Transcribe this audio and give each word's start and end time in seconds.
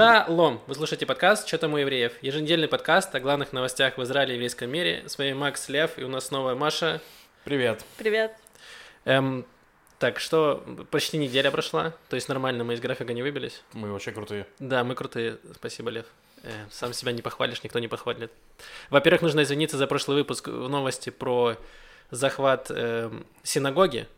Шалом! 0.00 0.62
Вы 0.66 0.74
слушаете 0.76 1.04
подкаст 1.04 1.46
«Что 1.46 1.58
там 1.58 1.74
у 1.74 1.76
евреев?» 1.76 2.14
Еженедельный 2.22 2.68
подкаст 2.68 3.14
о 3.14 3.20
главных 3.20 3.52
новостях 3.52 3.98
в 3.98 4.02
Израиле 4.02 4.32
и 4.32 4.34
еврейском 4.36 4.70
мире. 4.70 5.04
С 5.06 5.18
вами 5.18 5.34
Макс 5.34 5.68
Лев, 5.68 5.98
и 5.98 6.04
у 6.04 6.08
нас 6.08 6.28
снова 6.28 6.54
Маша. 6.54 7.02
Привет. 7.44 7.84
Привет. 7.98 8.34
Эм, 9.04 9.44
так, 9.98 10.18
что, 10.18 10.64
почти 10.90 11.18
неделя 11.18 11.50
прошла, 11.50 11.92
то 12.08 12.16
есть 12.16 12.30
нормально 12.30 12.64
мы 12.64 12.72
из 12.72 12.80
графика 12.80 13.12
не 13.12 13.20
выбились. 13.20 13.62
Мы 13.74 13.92
вообще 13.92 14.10
крутые. 14.10 14.46
Да, 14.58 14.84
мы 14.84 14.94
крутые, 14.94 15.36
спасибо, 15.54 15.90
Лев. 15.90 16.06
Э, 16.44 16.48
сам 16.70 16.94
себя 16.94 17.12
не 17.12 17.20
похвалишь, 17.20 17.62
никто 17.62 17.78
не 17.78 17.88
похвалит. 17.88 18.32
Во-первых, 18.88 19.20
нужно 19.20 19.42
извиниться 19.42 19.76
за 19.76 19.86
прошлый 19.86 20.16
выпуск 20.16 20.48
в 20.48 20.68
новости 20.70 21.10
про 21.10 21.58
захват 22.10 22.70
э, 22.70 23.10
синагоги. 23.42 24.08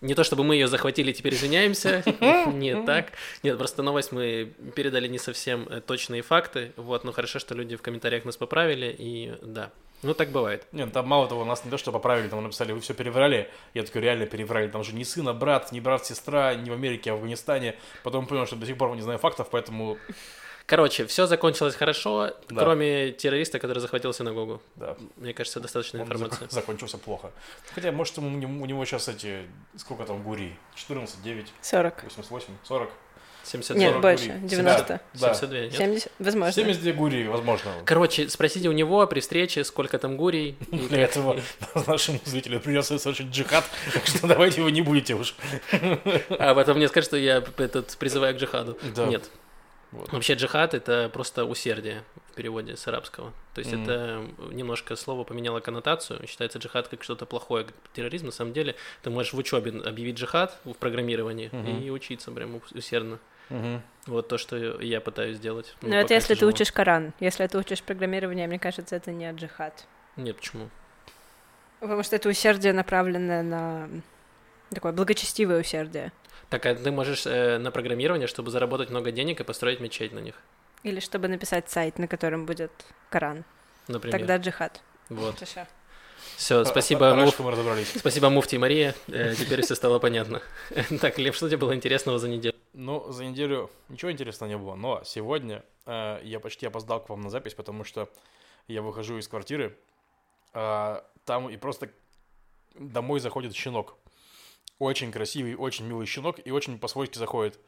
Не 0.00 0.14
то 0.14 0.24
чтобы 0.24 0.44
мы 0.44 0.54
ее 0.54 0.66
захватили, 0.66 1.12
теперь 1.12 1.34
извиняемся. 1.34 2.02
Нет, 2.52 2.86
так. 2.86 3.12
Нет, 3.42 3.58
просто 3.58 3.82
новость 3.82 4.12
мы 4.12 4.52
передали 4.74 5.08
не 5.08 5.18
совсем 5.18 5.68
э, 5.68 5.82
точные 5.82 6.22
факты. 6.22 6.72
Вот, 6.76 7.04
но 7.04 7.12
хорошо, 7.12 7.38
что 7.38 7.54
люди 7.54 7.76
в 7.76 7.82
комментариях 7.82 8.24
нас 8.24 8.38
поправили, 8.38 8.94
и 8.98 9.34
да. 9.42 9.70
Ну, 10.02 10.14
так 10.14 10.30
бывает. 10.30 10.66
Нет, 10.72 10.90
там 10.92 11.06
мало 11.06 11.28
того, 11.28 11.44
нас 11.44 11.62
не 11.66 11.70
то, 11.70 11.76
что 11.76 11.92
поправили, 11.92 12.28
там 12.28 12.42
написали, 12.42 12.72
вы 12.72 12.80
все 12.80 12.94
переврали. 12.94 13.50
Я 13.74 13.82
такой, 13.82 14.00
реально 14.00 14.24
переврали. 14.24 14.68
Там 14.68 14.82
же 14.82 14.94
не 14.94 15.04
сын, 15.04 15.28
а 15.28 15.34
брат, 15.34 15.70
не 15.72 15.82
брат, 15.82 16.06
сестра, 16.06 16.54
не 16.54 16.70
в 16.70 16.72
Америке, 16.72 17.10
а 17.10 17.14
в 17.14 17.16
Афганистане. 17.16 17.76
Потом 18.02 18.26
понял, 18.26 18.46
что 18.46 18.56
до 18.56 18.64
сих 18.64 18.78
пор 18.78 18.94
не 18.96 19.02
знаю 19.02 19.18
фактов, 19.18 19.48
поэтому 19.50 19.98
Короче, 20.70 21.04
все 21.06 21.26
закончилось 21.26 21.74
хорошо, 21.74 22.30
Да. 22.48 22.62
кроме 22.62 23.10
террориста, 23.10 23.58
который 23.58 23.80
захватил 23.80 24.12
синагогу. 24.12 24.62
да, 24.76 24.96
Мне 25.16 25.34
кажется, 25.34 25.58
достаточно 25.58 26.00
он 26.00 26.06
информации. 26.06 26.44
зак- 26.44 26.50
закончился 26.50 26.96
плохо. 26.96 27.32
Хотя, 27.74 27.90
может, 27.90 28.16
у 28.18 28.22
него 28.22 28.84
сейчас 28.84 29.08
эти, 29.08 29.40
сколько 29.76 30.04
там 30.04 30.22
гурий? 30.22 30.54
14, 30.76 31.22
9, 31.24 31.52
40. 31.60 32.04
88, 32.04 32.54
40? 32.62 32.90
72. 33.42 33.80
Нет, 33.80 33.88
40 33.94 34.02
больше. 34.02 34.26
гурий. 34.28 34.48
90. 34.48 35.00
Да, 35.14 35.34
72, 35.34 35.58
нет? 35.58 35.74
70. 35.74 36.12
Возможно. 36.20 36.52
72 36.52 36.92
гурии, 36.92 37.26
возможно. 37.26 37.72
Короче, 37.84 38.28
спросите 38.28 38.68
у 38.68 38.72
него 38.72 39.04
при 39.08 39.18
встрече, 39.18 39.64
сколько 39.64 39.98
там 39.98 40.16
гурий. 40.16 40.56
Для 40.70 41.00
этого 41.00 41.40
нашему 41.88 42.20
зрителю 42.24 42.60
придется 42.60 42.96
совершить 43.00 43.30
джихад, 43.30 43.64
так 43.92 44.06
что 44.06 44.24
давайте 44.28 44.62
вы 44.62 44.70
не 44.70 44.82
будете 44.82 45.14
уж. 45.14 45.34
А 45.72 46.54
потом 46.54 46.76
мне 46.76 46.86
скажут, 46.86 47.08
что 47.08 47.16
я 47.16 47.42
этот, 47.56 47.96
призываю 47.98 48.36
к 48.36 48.38
джихаду. 48.38 48.78
Да. 48.94 49.06
Нет. 49.06 49.28
Вот. 49.92 50.12
Вообще 50.12 50.34
джихад 50.34 50.72
это 50.74 51.10
просто 51.12 51.44
усердие 51.44 52.04
в 52.30 52.34
переводе 52.34 52.76
с 52.76 52.86
арабского. 52.86 53.32
То 53.54 53.60
есть 53.60 53.72
Мгм. 53.72 53.82
это 53.82 54.24
немножко 54.52 54.94
слово 54.94 55.24
поменяло 55.24 55.58
коннотацию. 55.60 56.24
Считается 56.28 56.58
джихад 56.60 56.86
как 56.88 57.02
что-то 57.02 57.26
плохое, 57.26 57.64
как 57.64 57.74
терроризм. 57.92 58.26
На 58.26 58.32
самом 58.32 58.52
деле 58.52 58.76
ты 59.02 59.10
можешь 59.10 59.32
в 59.32 59.38
учебе 59.38 59.80
объявить 59.80 60.16
джихад 60.18 60.56
в 60.64 60.74
программировании 60.74 61.48
Мгм. 61.50 61.80
и 61.82 61.90
учиться 61.90 62.30
прям 62.30 62.56
ус- 62.56 62.70
усердно. 62.72 63.18
Мгм. 63.48 63.82
Вот 64.06 64.28
то, 64.28 64.38
что 64.38 64.56
я 64.80 65.00
пытаюсь 65.00 65.38
сделать. 65.38 65.74
Но 65.82 65.88
это 65.96 66.02
пока 66.04 66.14
если 66.14 66.34
ты 66.34 66.34
тяжело. 66.36 66.52
учишь 66.52 66.70
Коран. 66.72 67.12
Если 67.18 67.44
ты 67.48 67.58
учишь 67.58 67.82
программирование, 67.82 68.46
мне 68.46 68.60
кажется, 68.60 68.94
это 68.94 69.10
не 69.10 69.28
джихад. 69.32 69.86
Нет, 70.14 70.36
почему? 70.36 70.70
Потому 71.80 72.04
что 72.04 72.14
это 72.14 72.28
усердие, 72.28 72.72
направленное 72.72 73.42
на 73.42 73.88
такое 74.72 74.92
благочестивое 74.92 75.60
усердие. 75.60 76.12
Так, 76.50 76.66
а 76.66 76.74
ты 76.74 76.90
можешь 76.90 77.26
э, 77.26 77.58
на 77.58 77.70
программирование, 77.70 78.26
чтобы 78.26 78.50
заработать 78.50 78.90
много 78.90 79.12
денег 79.12 79.40
и 79.40 79.44
построить 79.44 79.80
мечеть 79.80 80.12
на 80.12 80.18
них, 80.18 80.34
Или 80.82 80.98
чтобы 81.00 81.28
написать 81.28 81.70
сайт, 81.70 81.98
на 81.98 82.08
котором 82.08 82.44
будет 82.44 82.72
Коран. 83.08 83.44
например. 83.88 84.18
Тогда 84.18 84.36
джихад. 84.36 84.80
Вот. 85.08 85.36
Все, 86.36 86.64
спасибо, 86.64 87.14
Муф. 87.14 87.40
Спасибо, 87.96 88.30
Муфти 88.30 88.56
и 88.56 88.58
Мария. 88.58 88.94
Э, 89.08 89.34
Теперь 89.34 89.62
все 89.62 89.74
стало 89.74 89.98
понятно. 90.00 90.42
Так, 91.00 91.18
Лев, 91.18 91.36
что 91.36 91.48
тебе 91.48 91.58
было 91.58 91.74
интересного 91.74 92.18
за 92.18 92.28
неделю? 92.28 92.56
Ну, 92.72 93.10
за 93.12 93.24
неделю 93.24 93.70
ничего 93.88 94.10
интересного 94.10 94.48
не 94.48 94.56
было, 94.58 94.74
но 94.74 95.02
сегодня 95.04 95.62
э, 95.86 96.20
я 96.24 96.40
почти 96.40 96.66
опоздал 96.66 97.00
к 97.00 97.08
вам 97.08 97.20
на 97.20 97.30
запись, 97.30 97.54
потому 97.54 97.84
что 97.84 98.08
я 98.68 98.82
выхожу 98.82 99.18
из 99.18 99.28
квартиры, 99.28 99.76
а 100.52 101.04
там 101.24 101.48
и 101.48 101.56
просто 101.56 101.90
домой 102.74 103.20
заходит 103.20 103.54
щенок. 103.54 103.96
Очень 104.80 105.12
красивый, 105.12 105.56
очень 105.56 105.86
милый 105.86 106.06
щенок 106.06 106.40
и 106.42 106.50
очень 106.50 106.78
по-свойски 106.78 107.18
заходит. 107.18 107.60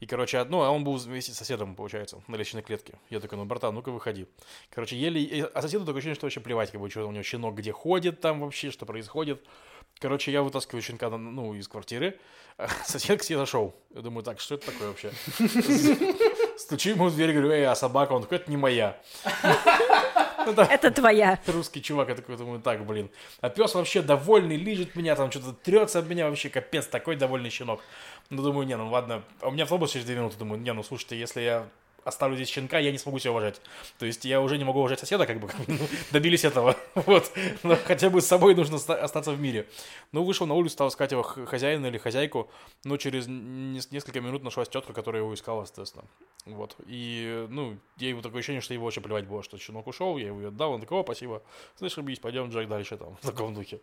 И, 0.00 0.06
короче, 0.06 0.36
одно, 0.36 0.64
а 0.64 0.70
он 0.70 0.84
был 0.84 0.96
вместе 0.96 1.32
с 1.32 1.38
соседом, 1.38 1.74
получается, 1.74 2.22
на 2.28 2.36
лестничной 2.36 2.62
клетке. 2.62 2.98
Я 3.08 3.20
такой, 3.20 3.38
ну, 3.38 3.46
братан, 3.46 3.74
ну-ка 3.74 3.90
выходи. 3.90 4.26
Короче, 4.68 4.94
еле... 4.94 5.44
А 5.46 5.62
соседу 5.62 5.86
такое 5.86 6.00
ощущение, 6.00 6.14
что 6.14 6.26
вообще 6.26 6.40
плевать, 6.40 6.70
как 6.70 6.78
бы, 6.82 6.90
что 6.90 7.08
у 7.08 7.10
него 7.10 7.22
щенок 7.22 7.54
где 7.54 7.72
ходит 7.72 8.20
там 8.20 8.40
вообще, 8.40 8.70
что 8.70 8.84
происходит. 8.84 9.42
Короче, 10.00 10.30
я 10.30 10.42
вытаскиваю 10.42 10.82
щенка, 10.82 11.10
ну, 11.10 11.54
из 11.54 11.66
квартиры, 11.68 12.18
а 12.56 12.68
сосед 12.84 13.20
к 13.20 13.24
себе 13.24 13.38
зашел. 13.38 13.74
Я 13.94 14.02
думаю, 14.02 14.22
так, 14.24 14.40
что 14.40 14.54
это 14.54 14.66
такое 14.66 14.88
вообще? 14.88 15.10
Стучу 16.58 16.90
ему 16.90 17.08
в 17.08 17.14
дверь, 17.14 17.32
говорю, 17.32 17.50
эй, 17.50 17.66
а 17.66 17.74
собака? 17.74 18.12
Он 18.12 18.22
такой, 18.22 18.38
это 18.38 18.50
не 18.50 18.56
моя. 18.56 19.00
Ну, 20.46 20.62
Это 20.62 20.90
твоя. 20.90 21.38
русский 21.46 21.82
чувак, 21.82 22.08
я 22.08 22.14
такой 22.14 22.38
думаю, 22.38 22.60
так, 22.62 22.86
блин. 22.86 23.10
А 23.42 23.50
пес 23.50 23.74
вообще 23.74 24.00
довольный, 24.00 24.56
лежит 24.56 24.96
меня, 24.96 25.14
там 25.14 25.30
что-то 25.30 25.52
трется 25.52 25.98
об 25.98 26.08
меня, 26.08 26.26
вообще 26.26 26.48
капец, 26.48 26.86
такой 26.86 27.16
довольный 27.16 27.50
щенок. 27.50 27.82
Ну, 28.30 28.42
думаю, 28.42 28.66
не, 28.66 28.74
ну 28.76 28.88
ладно. 28.88 29.22
А 29.42 29.48
у 29.48 29.50
меня 29.50 29.64
автобус 29.64 29.92
через 29.92 30.06
две 30.06 30.16
минуты, 30.16 30.38
думаю, 30.38 30.58
не, 30.58 30.72
ну 30.72 30.82
слушайте, 30.82 31.18
если 31.18 31.42
я 31.42 31.68
оставлю 32.08 32.36
здесь 32.36 32.48
щенка, 32.48 32.78
я 32.78 32.90
не 32.90 32.98
смогу 32.98 33.18
себя 33.18 33.30
уважать. 33.32 33.60
То 33.98 34.06
есть 34.06 34.24
я 34.24 34.40
уже 34.40 34.58
не 34.58 34.64
могу 34.64 34.80
уважать 34.80 34.98
соседа, 34.98 35.26
как 35.26 35.38
бы, 35.40 35.48
ну, 35.66 35.78
добились 36.10 36.44
этого. 36.44 36.76
Вот. 36.94 37.30
Но 37.62 37.76
хотя 37.76 38.10
бы 38.10 38.20
с 38.20 38.26
собой 38.26 38.54
нужно 38.54 38.76
оста- 38.76 39.00
остаться 39.02 39.30
в 39.32 39.40
мире. 39.40 39.66
Ну, 40.12 40.24
вышел 40.24 40.46
на 40.46 40.54
улицу, 40.54 40.72
стал 40.72 40.88
искать 40.88 41.12
его 41.12 41.22
хозяина 41.22 41.86
или 41.86 41.98
хозяйку, 41.98 42.50
но 42.84 42.96
через 42.96 43.26
нес- 43.28 43.90
несколько 43.92 44.20
минут 44.20 44.42
нашлась 44.42 44.68
тетка, 44.68 44.92
которая 44.92 45.22
его 45.22 45.32
искала, 45.34 45.62
естественно. 45.62 46.04
Вот. 46.46 46.76
И, 46.86 47.46
ну, 47.50 47.76
ей 47.98 48.14
вот 48.14 48.22
такое 48.22 48.40
ощущение, 48.40 48.60
что 48.60 48.74
его 48.74 48.84
вообще 48.84 49.00
плевать 49.00 49.26
было, 49.26 49.42
что 49.42 49.58
щенок 49.58 49.86
ушел, 49.86 50.16
я 50.18 50.28
его 50.28 50.48
отдал, 50.48 50.72
он 50.72 50.80
такой, 50.80 51.00
о, 51.00 51.02
спасибо. 51.02 51.42
Слышь, 51.76 51.96
бись, 51.98 52.18
пойдем, 52.18 52.48
Джек, 52.50 52.68
дальше 52.68 52.96
там, 52.96 53.16
в 53.22 53.26
таком 53.26 53.54
духе. 53.54 53.80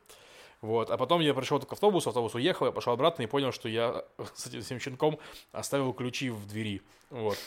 Вот. 0.62 0.90
А 0.90 0.98
потом 0.98 1.22
я 1.22 1.34
пришел 1.34 1.60
к 1.60 1.72
автобусу, 1.72 2.10
автобус 2.10 2.34
уехал, 2.34 2.66
я 2.66 2.72
пошел 2.72 2.94
обратно 2.94 3.24
и 3.24 3.28
понял, 3.28 3.52
что 3.52 3.70
я 3.70 4.04
с 4.36 4.48
этим 4.48 4.80
щенком 4.80 5.20
оставил 5.52 5.94
ключи 5.94 6.30
в 6.30 6.48
двери. 6.48 6.82
Вот. 7.12 7.38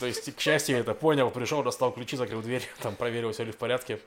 То 0.00 0.06
есть, 0.06 0.34
к 0.34 0.40
счастью, 0.40 0.76
я 0.76 0.80
это 0.80 0.94
понял, 0.94 1.30
пришел, 1.30 1.62
достал 1.62 1.92
ключи, 1.92 2.16
закрыл 2.16 2.42
дверь, 2.42 2.62
там 2.82 2.94
проверил, 2.96 3.32
все 3.32 3.44
ли 3.44 3.52
в 3.52 3.56
порядке. 3.56 3.98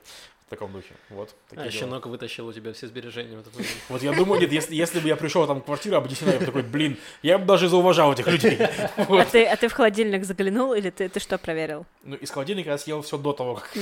В 0.46 0.48
таком 0.48 0.72
духе. 0.72 0.94
Вот. 1.10 1.34
такие 1.50 1.66
А, 1.66 1.70
дела. 1.70 1.80
щенок 1.80 2.06
вытащил 2.06 2.46
у 2.46 2.52
тебя 2.52 2.72
все 2.72 2.86
сбережения. 2.86 3.36
в 3.36 3.40
этот 3.40 3.52
момент. 3.54 3.72
Вот 3.88 4.00
я 4.04 4.12
думаю, 4.12 4.40
нет, 4.40 4.52
если, 4.52 4.76
если 4.76 5.00
бы 5.00 5.08
я 5.08 5.16
пришел 5.16 5.44
там 5.44 5.60
в 5.60 5.64
квартиру 5.64 5.96
объяснил, 5.96 6.30
я 6.32 6.38
бы 6.38 6.46
такой, 6.46 6.62
блин, 6.62 6.98
я 7.22 7.36
бы 7.36 7.46
даже 7.46 7.68
зауважал 7.68 8.12
этих 8.12 8.28
людей. 8.28 8.56
А 8.96 9.04
Вот. 9.08 9.26
ты, 9.26 9.44
а 9.44 9.56
ты 9.56 9.66
в 9.66 9.72
холодильник 9.72 10.24
заглянул 10.24 10.72
или 10.72 10.90
ты, 10.90 11.08
ты 11.08 11.18
что 11.18 11.36
проверил? 11.36 11.84
Ну, 12.04 12.14
из 12.14 12.30
холодильника 12.30 12.70
я 12.70 12.78
съел 12.78 13.02
все 13.02 13.18
до 13.18 13.32
того, 13.32 13.56
как 13.56 13.72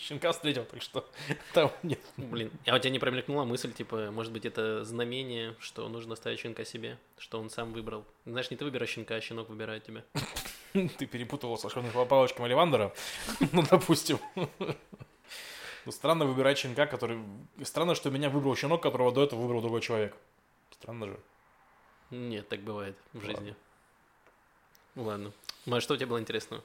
щенка 0.00 0.30
встретил, 0.30 0.64
так 0.66 0.80
что 0.82 1.04
там 1.52 1.72
нет. 1.82 1.98
Блин, 2.16 2.52
а 2.68 2.76
у 2.76 2.78
тебя 2.78 2.90
не 2.90 3.00
промелькнула 3.00 3.42
мысль, 3.42 3.72
типа, 3.72 4.12
может 4.12 4.32
быть, 4.32 4.44
это 4.46 4.84
знамение, 4.84 5.56
что 5.58 5.88
нужно 5.88 6.12
оставить 6.14 6.38
щенка 6.38 6.64
себе, 6.64 6.96
что 7.18 7.40
он 7.40 7.50
сам 7.50 7.72
выбрал? 7.72 8.04
Знаешь, 8.24 8.52
не 8.52 8.56
ты 8.56 8.64
выбираешь 8.64 8.90
щенка, 8.90 9.16
а 9.16 9.20
щенок 9.20 9.48
выбирает 9.48 9.84
тебя. 9.84 10.04
Ты 10.98 11.06
перепутал 11.06 11.56
с 11.56 11.64
волшебными 11.64 12.04
палочками 12.04 12.46
Оливандера, 12.46 12.92
ну, 13.52 13.62
допустим. 13.62 14.18
Ну, 15.84 15.92
странно 15.92 16.26
выбирать 16.26 16.58
щенка, 16.58 16.84
который... 16.84 17.18
Странно, 17.62 17.94
что 17.94 18.10
меня 18.10 18.28
выбрал 18.28 18.54
щенок, 18.54 18.82
которого 18.82 19.10
до 19.10 19.24
этого 19.24 19.40
выбрал 19.40 19.62
другой 19.62 19.80
человек. 19.80 20.14
Странно 20.72 21.06
же. 21.06 21.18
Нет, 22.10 22.46
так 22.46 22.60
бывает 22.60 22.94
в 23.14 23.24
жизни. 23.24 23.54
Ладно. 24.96 25.32
Маш, 25.64 25.84
что 25.84 25.94
у 25.94 25.96
тебя 25.96 26.08
было 26.08 26.20
интересного? 26.20 26.62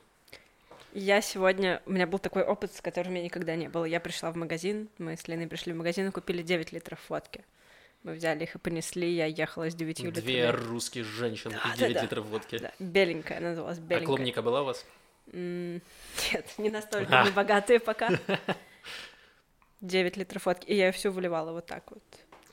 Я 0.92 1.22
сегодня... 1.22 1.82
У 1.86 1.92
меня 1.92 2.06
был 2.06 2.20
такой 2.20 2.44
опыт, 2.44 2.74
с 2.74 2.82
которым 2.82 3.14
у 3.14 3.16
меня 3.16 3.24
никогда 3.24 3.56
не 3.56 3.70
было. 3.70 3.86
Я 3.86 4.02
пришла 4.02 4.30
в 4.30 4.36
магазин, 4.36 4.90
мы 4.98 5.16
с 5.16 5.26
Леной 5.30 5.48
пришли 5.48 5.72
в 5.72 5.78
магазин 5.78 6.10
и 6.10 6.12
купили 6.12 6.42
9 6.42 6.74
литров 6.74 7.00
водки. 7.10 7.46
Мы 8.04 8.14
взяли 8.14 8.44
их 8.44 8.56
и 8.56 8.58
понесли, 8.60 9.10
я 9.10 9.26
ехала 9.28 9.70
с 9.70 9.76
9 9.76 10.12
Две 10.14 10.42
литрами. 10.48 10.66
русских 10.68 11.06
женщины 11.06 11.54
Да, 11.64 11.74
и 11.74 11.78
9 11.78 11.94
да, 11.94 12.00
да. 12.00 12.04
литров 12.06 12.26
водки. 12.26 12.58
Да, 12.58 12.72
беленькая, 12.80 13.40
называлась 13.40 13.78
А 13.78 13.82
беленькая. 13.82 14.06
клубника 14.08 14.42
была 14.42 14.62
у 14.62 14.66
вас? 14.66 14.86
М, 15.32 15.76
Нет, 16.34 16.54
не 16.58 16.70
настолько 16.70 17.24
не 17.24 17.32
богатые 17.32 17.80
пока. 17.80 18.10
9 19.82 20.18
литров 20.18 20.46
водки. 20.46 20.66
И 20.68 20.76
я 20.76 20.88
ее 20.88 20.92
всю 20.92 21.12
выливала 21.12 21.54
вот 21.54 21.66
так 21.66 21.84
вот. 21.92 22.04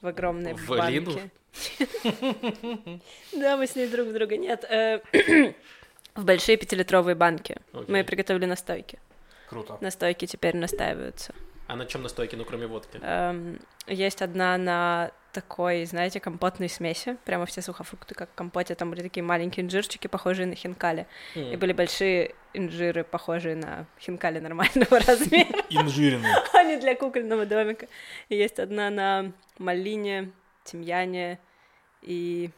В 0.00 0.06
огромные 0.06 0.54
В 0.54 0.68
банки. 0.68 1.30
Да, 3.32 3.56
мы 3.56 3.66
с 3.66 3.74
ней 3.74 3.88
друг 3.88 4.06
в 4.08 4.12
друга. 4.12 4.36
Нет, 4.36 4.64
э, 4.70 5.00
в 6.14 6.24
большие 6.24 6.56
пятилитровые 6.56 7.16
банки. 7.16 7.56
Мы 7.88 8.04
приготовили 8.04 8.44
настойки. 8.46 9.00
Круто. 9.48 9.78
Настойки 9.80 10.26
теперь 10.26 10.56
настаиваются. 10.56 11.34
А 11.70 11.76
на 11.76 11.86
чем 11.86 12.02
настойки, 12.02 12.34
ну 12.34 12.44
кроме 12.44 12.66
водки? 12.66 12.98
Эм, 13.00 13.60
Есть 13.86 14.22
одна 14.22 14.58
на 14.58 15.12
такой, 15.32 15.84
знаете, 15.84 16.18
компотной 16.18 16.68
смеси. 16.68 17.16
Прямо 17.24 17.46
все 17.46 17.62
сухофрукты, 17.62 18.14
как 18.16 18.30
в 18.30 18.34
компоте. 18.34 18.74
Там 18.74 18.90
были 18.90 19.02
такие 19.02 19.22
маленькие 19.22 19.64
инжирчики, 19.64 20.08
похожие 20.08 20.46
на 20.46 20.56
хинкали. 20.56 21.06
И 21.36 21.54
М. 21.54 21.60
были 21.60 21.72
большие 21.72 22.34
инжиры, 22.54 23.04
похожие 23.04 23.54
на 23.54 23.86
хинкали 24.00 24.40
нормального 24.40 24.98
размера, 25.06 25.62
Инжиренный. 25.70 26.28
а 26.52 26.64
не 26.64 26.76
для 26.80 26.96
кукольного 26.96 27.46
домика. 27.46 27.86
И 28.28 28.34
есть 28.36 28.58
одна 28.58 28.90
на 28.90 29.32
малине, 29.58 30.32
тимьяне 30.64 31.38
и 32.02 32.50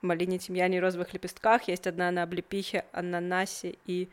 малине, 0.00 0.38
тимьяне 0.38 0.76
и 0.76 0.80
розовых 0.80 1.12
лепестках, 1.12 1.64
есть 1.66 1.88
одна 1.88 2.12
на 2.12 2.22
облепихе, 2.22 2.84
ананасе 2.92 3.74
и 3.86 4.08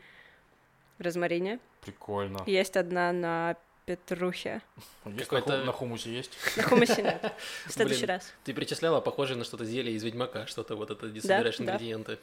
розмарине, 0.98 1.60
Прикольно. 1.82 2.38
есть 2.46 2.76
одна 2.76 3.12
на 3.12 3.56
петрухе. 3.86 4.60
Какой-то- 5.04 5.50
на, 5.52 5.58
ху- 5.60 5.64
на 5.66 5.72
хумусе 5.72 6.12
есть? 6.12 6.32
На 6.56 6.62
хумусе 6.62 7.02
нет. 7.02 7.32
В 7.66 7.72
следующий 7.72 8.06
раз. 8.06 8.32
Ты 8.44 8.52
перечисляла 8.52 9.00
похожее 9.00 9.36
на 9.36 9.44
что-то 9.44 9.64
зелье 9.64 9.92
из 9.94 10.02
Ведьмака, 10.02 10.46
что-то 10.46 10.76
вот 10.76 10.90
это, 10.90 11.06
где 11.08 11.20
собираешь 11.20 11.60
ингредиенты. 11.60 12.18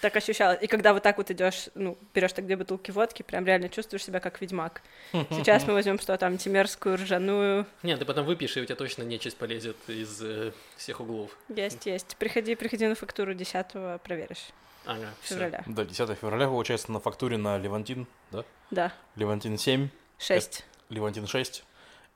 Так 0.00 0.16
ощущалось. 0.16 0.58
И 0.62 0.66
когда 0.66 0.94
вот 0.94 1.02
так 1.02 1.18
вот 1.18 1.30
идешь, 1.30 1.68
ну, 1.74 1.98
берешь 2.14 2.32
так 2.32 2.46
две 2.46 2.56
бутылки 2.56 2.90
водки, 2.90 3.22
прям 3.22 3.44
реально 3.44 3.68
чувствуешь 3.68 4.02
себя 4.02 4.18
как 4.18 4.40
ведьмак. 4.40 4.80
Сейчас 5.12 5.66
мы 5.66 5.74
возьмем 5.74 5.98
что 5.98 6.16
там, 6.16 6.38
тимерскую, 6.38 6.96
ржаную. 6.96 7.66
Нет, 7.82 7.98
ты 7.98 8.06
потом 8.06 8.24
выпьешь, 8.24 8.56
и 8.56 8.62
у 8.62 8.64
тебя 8.64 8.76
точно 8.76 9.02
нечисть 9.02 9.36
полезет 9.36 9.76
из 9.88 10.22
э, 10.22 10.52
всех 10.78 11.00
углов. 11.00 11.36
Есть, 11.54 11.84
есть. 11.84 12.16
Приходи, 12.16 12.54
приходи 12.54 12.86
на 12.86 12.94
фактуру 12.94 13.34
10 13.34 14.00
проверишь. 14.02 14.46
Ага, 14.86 15.10
всё. 15.20 15.34
Февраля. 15.34 15.62
Да, 15.66 15.84
10 15.84 16.18
февраля, 16.18 16.46
получается, 16.46 16.90
на 16.90 17.00
фактуре 17.00 17.36
на 17.36 17.58
Левантин, 17.58 18.06
да? 18.30 18.44
Да, 18.70 18.92
Левантин 19.16 19.58
7, 19.58 19.90
6. 20.18 20.64
Левантин 20.90 21.26
6. 21.26 21.64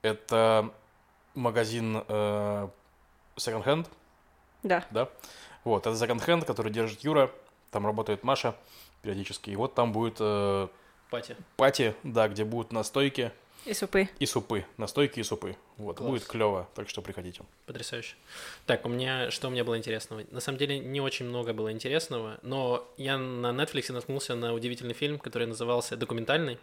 Это 0.02 0.70
магазин 1.34 2.04
э, 2.06 2.68
секонд-хенд, 3.36 3.88
Да. 4.62 4.84
да? 4.90 5.08
Вот, 5.64 5.86
это 5.86 5.96
секонд-хенд, 5.96 6.44
который 6.44 6.70
держит 6.70 7.00
Юра, 7.00 7.30
там 7.70 7.86
работает 7.86 8.22
Маша 8.22 8.54
периодически. 9.02 9.50
И 9.50 9.56
вот 9.56 9.74
там 9.74 9.92
будет 9.92 10.16
э, 10.20 10.68
Пати. 11.10 11.36
пати, 11.56 11.94
да, 12.02 12.28
где 12.28 12.44
будут 12.44 12.72
настойки 12.72 13.32
И 13.66 13.72
супы. 13.74 14.08
и 14.18 14.26
супы. 14.26 14.64
Настойки 14.76 15.20
и 15.20 15.22
супы. 15.22 15.56
Вот, 15.78 15.96
Класс. 15.96 16.10
будет 16.10 16.24
клево, 16.26 16.68
так 16.74 16.88
что 16.88 17.00
приходите. 17.02 17.42
Потрясающе. 17.66 18.14
Так, 18.66 18.84
у 18.84 18.88
меня 18.88 19.30
что 19.30 19.48
у 19.48 19.50
меня 19.50 19.64
было 19.64 19.78
интересного? 19.78 20.22
На 20.30 20.40
самом 20.40 20.58
деле 20.58 20.78
не 20.78 21.00
очень 21.00 21.26
много 21.26 21.52
было 21.52 21.72
интересного, 21.72 22.38
но 22.42 22.86
я 22.96 23.16
на 23.16 23.48
Netflix 23.52 23.90
наткнулся 23.92 24.34
на 24.34 24.52
удивительный 24.52 24.94
фильм, 24.94 25.18
который 25.18 25.46
назывался 25.46 25.96
документальный, 25.96 26.58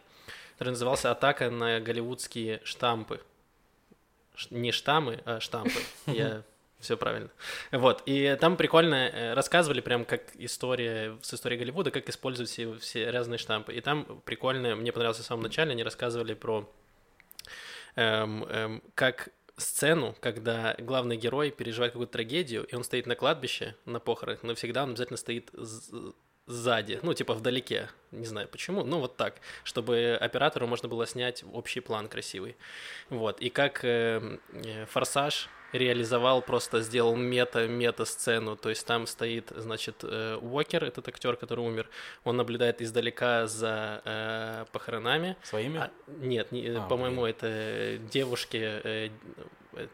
который 0.58 0.70
назывался 0.70 1.10
"Атака 1.12 1.50
на 1.50 1.80
голливудские 1.80 2.62
штампы". 2.64 3.20
Ш- 4.36 4.48
Не 4.52 4.72
штаммы, 4.72 5.20
а 5.26 5.40
штампы. 5.40 5.80
Я 6.06 6.44
все 6.80 6.98
правильно. 6.98 7.30
Вот. 7.72 8.02
И 8.06 8.36
там 8.40 8.58
прикольно 8.58 8.96
э, 9.10 9.34
рассказывали 9.34 9.82
прям 9.82 10.04
как 10.06 10.22
история 10.36 11.18
с 11.22 11.34
историей 11.34 11.60
Голливуда, 11.60 11.92
как 11.92 12.10
используют 12.10 12.50
все, 12.50 12.74
все 12.78 13.10
разные 13.12 13.38
штампы. 13.38 13.74
И 13.74 13.82
там 13.82 14.22
прикольно, 14.26 14.76
мне 14.76 14.92
понравилось 14.92 15.20
в 15.20 15.26
самом 15.26 15.44
начале, 15.44 15.72
они 15.72 15.84
рассказывали 15.84 16.34
про 16.34 16.68
эм, 17.96 18.44
эм, 18.46 18.84
как 18.96 19.30
сцену, 19.58 20.16
когда 20.20 20.76
главный 20.80 21.18
герой 21.18 21.52
переживает 21.52 21.94
какую-то 21.94 22.14
трагедию, 22.14 22.66
и 22.66 22.76
он 22.76 22.84
стоит 22.84 23.06
на 23.06 23.16
кладбище, 23.16 23.76
на 23.86 24.00
похоронах, 24.00 24.44
но 24.44 24.56
всегда 24.56 24.84
он 24.84 24.92
обязательно 24.92 25.18
стоит 25.18 25.52
сзади, 26.48 27.00
ну, 27.04 27.14
типа 27.14 27.34
вдалеке, 27.34 27.90
не 28.12 28.26
знаю 28.26 28.48
почему, 28.48 28.84
ну, 28.84 29.00
вот 29.00 29.18
так, 29.18 29.36
чтобы 29.64 30.18
оператору 30.20 30.68
можно 30.68 30.90
было 30.90 31.06
снять 31.06 31.44
общий 31.54 31.80
план 31.80 32.08
красивый. 32.08 32.58
Вот, 33.10 33.40
и 33.40 33.50
как 33.50 33.82
эм, 33.84 34.40
э, 34.52 34.86
«Форсаж» 34.88 35.50
реализовал, 35.74 36.42
просто 36.42 36.82
сделал 36.82 37.16
мета-мета-сцену, 37.16 38.56
то 38.56 38.70
есть 38.70 38.86
там 38.86 39.08
стоит, 39.08 39.52
значит, 39.56 39.96
э, 40.04 40.38
Уокер, 40.42 40.84
этот 40.84 41.08
актер, 41.08 41.36
который 41.36 41.66
умер, 41.66 41.90
он 42.24 42.38
наблюдает 42.38 42.82
издалека 42.82 43.48
за 43.48 44.02
э, 44.06 44.66
похоронами, 44.72 45.36
Своими? 45.44 45.80
а, 45.80 45.92
нет, 46.22 46.52
не- 46.52 46.68
А, 46.78 46.82
по-моему, 46.88 47.26
это 47.26 47.98
девушки, 48.12 48.58
э, 48.62 49.10
э, 49.74 49.88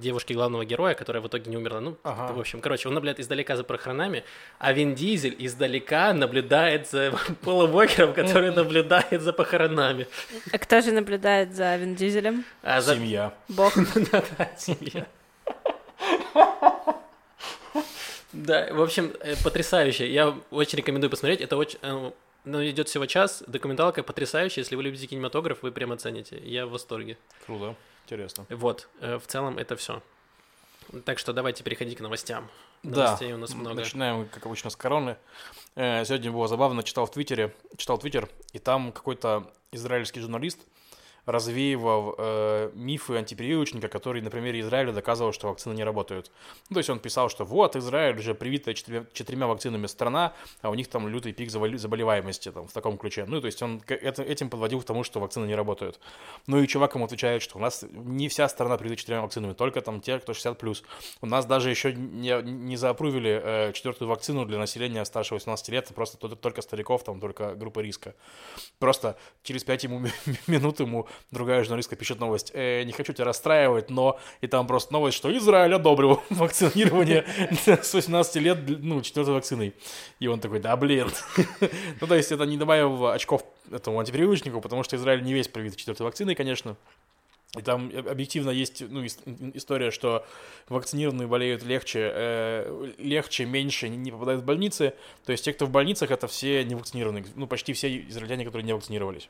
девушки 0.00 0.32
главного 0.32 0.64
героя, 0.64 0.94
которая 0.94 1.22
в 1.22 1.26
итоге 1.28 1.50
не 1.50 1.58
умерла. 1.58 1.78
Ну, 1.80 1.98
Ага. 2.04 2.32
в 2.32 2.40
общем, 2.40 2.60
короче, 2.62 2.88
он 2.88 2.94
наблюдает 2.94 3.20
издалека 3.20 3.54
за 3.54 3.64
похоронами, 3.64 4.24
а 4.58 4.72
Вин 4.72 4.94
Дизель 4.94 5.36
издалека 5.38 6.14
наблюдает 6.14 6.88
за 6.88 7.12
Полом 7.42 7.74
Уокером, 7.74 8.14
который 8.14 8.50
наблюдает 8.50 9.20
за 9.20 9.32
похоронами. 9.34 10.06
А 10.52 10.58
кто 10.58 10.80
же 10.80 10.90
наблюдает 10.92 11.54
за 11.54 11.76
Вин 11.76 11.96
Дизелем? 11.96 12.44
А 12.62 12.80
за... 12.80 12.94
Семья. 12.94 13.34
Бог. 13.48 13.74
Да-да, 14.10 14.50
семья. 14.56 15.06
Да, 18.34 18.72
в 18.72 18.82
общем, 18.82 19.12
э, 19.20 19.34
потрясающе. 19.42 20.12
Я 20.12 20.36
очень 20.50 20.78
рекомендую 20.78 21.10
посмотреть. 21.10 21.40
Это 21.40 21.56
очень... 21.56 21.78
э, 21.82 22.10
Ну, 22.44 22.62
идет 22.68 22.88
всего 22.88 23.06
час. 23.06 23.42
Документалка 23.46 24.02
потрясающая. 24.02 24.62
Если 24.62 24.76
вы 24.76 24.82
любите 24.82 25.06
кинематограф, 25.06 25.62
вы 25.62 25.72
прям 25.72 25.92
оцените. 25.92 26.38
Я 26.44 26.66
в 26.66 26.70
восторге. 26.70 27.16
Круто. 27.46 27.74
Интересно. 28.04 28.44
Вот, 28.50 28.88
э, 29.00 29.18
в 29.18 29.26
целом 29.26 29.56
это 29.58 29.76
все. 29.76 30.02
Так 31.06 31.18
что 31.18 31.32
давайте 31.32 31.62
переходить 31.64 31.96
к 31.96 32.00
новостям. 32.00 32.50
Да, 32.82 33.04
Новостей 33.04 33.32
у 33.32 33.38
нас 33.38 33.54
много. 33.54 33.76
Начинаем, 33.76 34.28
как 34.28 34.44
обычно, 34.44 34.68
с 34.68 34.76
короны. 34.76 35.16
Сегодня 35.74 36.30
было 36.30 36.46
забавно, 36.48 36.82
читал 36.82 37.06
в 37.06 37.10
Твиттере, 37.10 37.54
читал 37.78 37.96
Твиттер, 37.96 38.28
и 38.52 38.58
там 38.58 38.92
какой-то 38.92 39.50
израильский 39.72 40.20
журналист 40.20 40.58
развеивал 41.26 42.14
э, 42.18 42.70
мифы 42.74 43.16
антипрививочника, 43.16 43.88
который 43.88 44.22
на 44.22 44.30
примере 44.30 44.60
Израиля 44.60 44.92
доказывал, 44.92 45.32
что 45.32 45.48
вакцины 45.48 45.74
не 45.74 45.84
работают. 45.84 46.30
Ну, 46.70 46.74
то 46.74 46.78
есть 46.78 46.90
он 46.90 46.98
писал, 46.98 47.28
что 47.28 47.44
вот, 47.44 47.76
Израиль 47.76 48.18
уже 48.18 48.34
привитая 48.34 48.74
четырьмя, 48.74 49.06
четырьмя 49.12 49.46
вакцинами 49.46 49.86
страна, 49.86 50.34
а 50.62 50.70
у 50.70 50.74
них 50.74 50.88
там 50.88 51.08
лютый 51.08 51.32
пик 51.32 51.50
заболеваемости 51.50 52.50
там, 52.50 52.66
в 52.66 52.72
таком 52.72 52.98
ключе. 52.98 53.24
Ну, 53.26 53.40
то 53.40 53.46
есть 53.46 53.62
он 53.62 53.82
это- 53.88 54.22
этим 54.22 54.50
подводил 54.50 54.80
к 54.80 54.84
тому, 54.84 55.04
что 55.04 55.20
вакцины 55.20 55.46
не 55.46 55.54
работают. 55.54 55.98
Ну 56.46 56.60
и 56.60 56.66
чувак 56.66 56.94
ему 56.94 57.04
отвечает, 57.04 57.42
что 57.42 57.58
у 57.58 57.60
нас 57.60 57.84
не 57.90 58.28
вся 58.28 58.48
страна 58.48 58.76
привита 58.76 58.96
четырьмя 58.96 59.22
вакцинами, 59.22 59.52
только 59.52 59.80
там 59.80 60.00
те, 60.00 60.18
кто 60.18 60.32
60+. 60.32 60.84
У 61.20 61.26
нас 61.26 61.46
даже 61.46 61.70
еще 61.70 61.92
не, 61.94 62.42
не 62.42 62.76
заапрувили 62.76 63.40
э, 63.42 63.72
четвертую 63.72 64.08
вакцину 64.08 64.44
для 64.44 64.58
населения 64.58 65.04
старше 65.04 65.34
18 65.34 65.68
лет, 65.70 65.88
просто 65.94 66.18
только 66.18 66.62
стариков, 66.62 67.04
там 67.04 67.20
только 67.20 67.54
группа 67.54 67.80
риска. 67.80 68.14
Просто 68.78 69.16
через 69.42 69.64
5 69.64 69.84
ему, 69.84 70.06
минут 70.46 70.80
ему 70.80 71.08
другая 71.30 71.62
журналистка 71.62 71.96
пишет 71.96 72.20
новость. 72.20 72.50
«Э, 72.54 72.82
не 72.84 72.92
хочу 72.92 73.12
тебя 73.12 73.24
расстраивать, 73.24 73.90
но... 73.90 74.18
И 74.40 74.46
там 74.46 74.66
просто 74.66 74.92
новость, 74.92 75.16
что 75.16 75.36
Израиль 75.36 75.74
одобрил 75.74 76.22
вакцинирование 76.30 77.24
с 77.64 77.94
18 77.94 78.36
лет, 78.36 78.58
ну, 78.66 79.00
четвертой 79.02 79.34
вакциной. 79.34 79.74
И 80.20 80.26
он 80.26 80.40
такой, 80.40 80.60
да 80.60 80.76
блин. 80.76 81.10
Ну, 82.00 82.06
то 82.06 82.14
есть 82.14 82.32
это 82.32 82.44
не 82.44 82.56
добавил 82.56 83.06
очков 83.08 83.44
этому 83.70 83.98
антипрививочнику, 83.98 84.60
потому 84.60 84.82
что 84.82 84.96
Израиль 84.96 85.22
не 85.22 85.32
весь 85.32 85.48
привит 85.48 85.76
четвертой 85.76 86.04
вакциной, 86.04 86.34
конечно. 86.34 86.76
И 87.56 87.62
там 87.62 87.90
объективно 87.96 88.50
есть 88.50 88.82
ну, 88.88 89.04
ис- 89.04 89.52
история, 89.54 89.90
что 89.90 90.26
вакцинированные 90.68 91.28
болеют 91.28 91.62
легче, 91.62 92.10
э, 92.12 92.92
легче, 92.98 93.44
меньше, 93.44 93.88
не 93.88 94.10
попадают 94.10 94.42
в 94.42 94.44
больницы. 94.44 94.94
То 95.24 95.32
есть 95.32 95.44
те, 95.44 95.52
кто 95.52 95.66
в 95.66 95.70
больницах, 95.70 96.10
это 96.10 96.26
все 96.26 96.64
невакцинированные, 96.64 97.24
ну 97.36 97.46
почти 97.46 97.72
все 97.72 98.00
израильтяне, 98.08 98.44
которые 98.44 98.66
не 98.66 98.74
вакцинировались. 98.74 99.28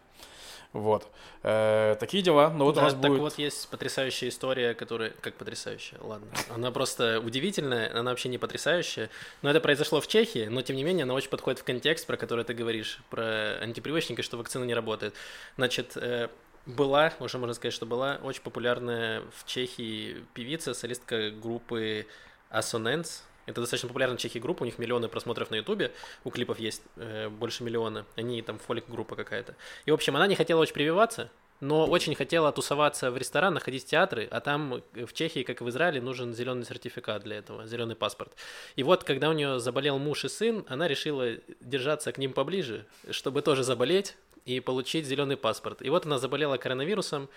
Вот. 0.75 1.09
Э, 1.45 1.95
такие 2.01 2.21
дела. 2.21 2.51
Но 2.51 2.65
вот 2.65 2.75
Да, 2.75 2.81
у 2.81 2.85
нас 2.85 2.95
так 2.95 3.03
будет... 3.03 3.21
вот 3.21 3.39
есть 3.39 3.69
потрясающая 3.69 4.29
история, 4.29 4.75
которая... 4.75 5.13
Как 5.21 5.35
потрясающая? 5.35 5.99
Ладно. 6.01 6.27
Она 6.53 6.73
просто 6.73 7.21
удивительная, 7.21 7.97
она 7.97 8.11
вообще 8.11 8.29
не 8.29 8.39
потрясающая. 8.39 9.09
Но 9.41 9.51
это 9.51 9.61
произошло 9.61 10.01
в 10.01 10.09
Чехии, 10.09 10.47
но 10.47 10.63
тем 10.63 10.75
не 10.75 10.83
менее 10.83 11.05
она 11.05 11.15
очень 11.15 11.31
подходит 11.31 11.61
в 11.61 11.65
контекст, 11.65 12.07
про 12.09 12.17
который 12.17 12.45
ты 12.45 12.55
говоришь, 12.55 13.01
про 13.09 13.57
антипривычника, 13.63 14.25
что 14.25 14.37
вакцина 14.37 14.65
не 14.65 14.75
работает. 14.75 15.15
Значит, 15.57 15.93
э, 15.97 16.29
была, 16.67 17.13
уже 17.21 17.39
можно 17.39 17.55
сказать, 17.55 17.73
что 17.73 17.87
была 17.87 18.19
очень 18.25 18.43
популярная 18.43 19.23
в 19.37 19.47
Чехии 19.47 20.25
певица, 20.35 20.75
солистка 20.75 21.31
группы 21.31 22.05
Assonance. 22.51 23.21
Это 23.47 23.61
достаточно 23.61 23.89
популярная 23.89 24.19
в 24.19 24.35
группа, 24.41 24.63
у 24.63 24.67
них 24.67 24.79
миллионы 24.79 25.09
просмотров 25.09 25.51
на 25.51 25.57
Ютубе, 25.57 25.93
у 26.25 26.31
клипов 26.31 26.59
есть 26.59 26.83
э, 26.97 27.29
больше 27.29 27.65
миллиона, 27.65 28.07
они 28.17 28.41
там 28.43 28.59
фолик-группа 28.59 29.17
какая-то. 29.17 29.55
И, 29.87 29.91
в 29.91 29.95
общем, 29.95 30.17
она 30.17 30.27
не 30.27 30.35
хотела 30.35 30.61
очень 30.61 30.75
прививаться, 30.75 31.31
но 31.61 31.87
очень 31.87 32.15
хотела 32.15 32.53
тусоваться 32.53 33.11
в 33.11 33.17
ресторанах, 33.17 33.65
ходить 33.65 33.85
в 33.85 33.87
театры, 33.87 34.29
а 34.31 34.41
там 34.41 34.83
в 34.93 35.13
Чехии, 35.13 35.43
как 35.45 35.61
и 35.61 35.65
в 35.65 35.69
Израиле, 35.71 36.01
нужен 36.01 36.35
зеленый 36.35 36.65
сертификат 36.65 37.23
для 37.23 37.39
этого, 37.39 37.67
зеленый 37.67 37.97
паспорт. 37.97 38.33
И 38.77 38.83
вот, 38.83 39.05
когда 39.05 39.31
у 39.31 39.33
нее 39.33 39.61
заболел 39.61 39.99
муж 39.99 40.25
и 40.25 40.29
сын, 40.29 40.65
она 40.69 40.89
решила 40.89 41.33
держаться 41.61 42.13
к 42.13 42.19
ним 42.19 42.33
поближе, 42.33 42.87
чтобы 43.11 43.43
тоже 43.43 43.63
заболеть 43.63 44.17
и 44.45 44.61
получить 44.61 45.07
зеленый 45.07 45.37
паспорт. 45.37 45.81
И 45.83 45.91
вот 45.91 46.07
она 46.07 46.19
заболела 46.19 46.57
коронавирусом, 46.57 47.25
э, 47.25 47.29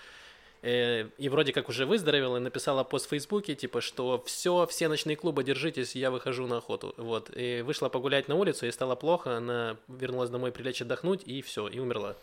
и 0.62 1.30
вроде 1.30 1.54
как 1.54 1.70
уже 1.70 1.86
выздоровела, 1.86 2.38
и 2.38 2.40
написала 2.40 2.84
пост 2.84 3.06
в 3.06 3.10
Фейсбуке, 3.10 3.56
типа, 3.56 3.82
что 3.82 4.24
все, 4.26 4.66
все 4.66 4.88
ночные 4.88 5.16
клубы, 5.16 5.44
держитесь, 5.44 5.96
я 5.96 6.12
выхожу 6.12 6.48
на 6.48 6.58
охоту. 6.58 6.94
Вот. 6.98 7.32
И 7.36 7.62
вышла 7.62 7.90
погулять 7.90 8.28
на 8.28 8.36
улицу, 8.36 8.66
ей 8.66 8.72
стало 8.72 8.96
плохо, 8.96 9.38
она 9.38 9.78
вернулась 9.88 10.30
домой 10.30 10.52
прилечь 10.52 10.82
отдохнуть, 10.82 11.22
и 11.26 11.42
все, 11.42 11.68
и 11.68 11.80
умерла. 11.80 12.16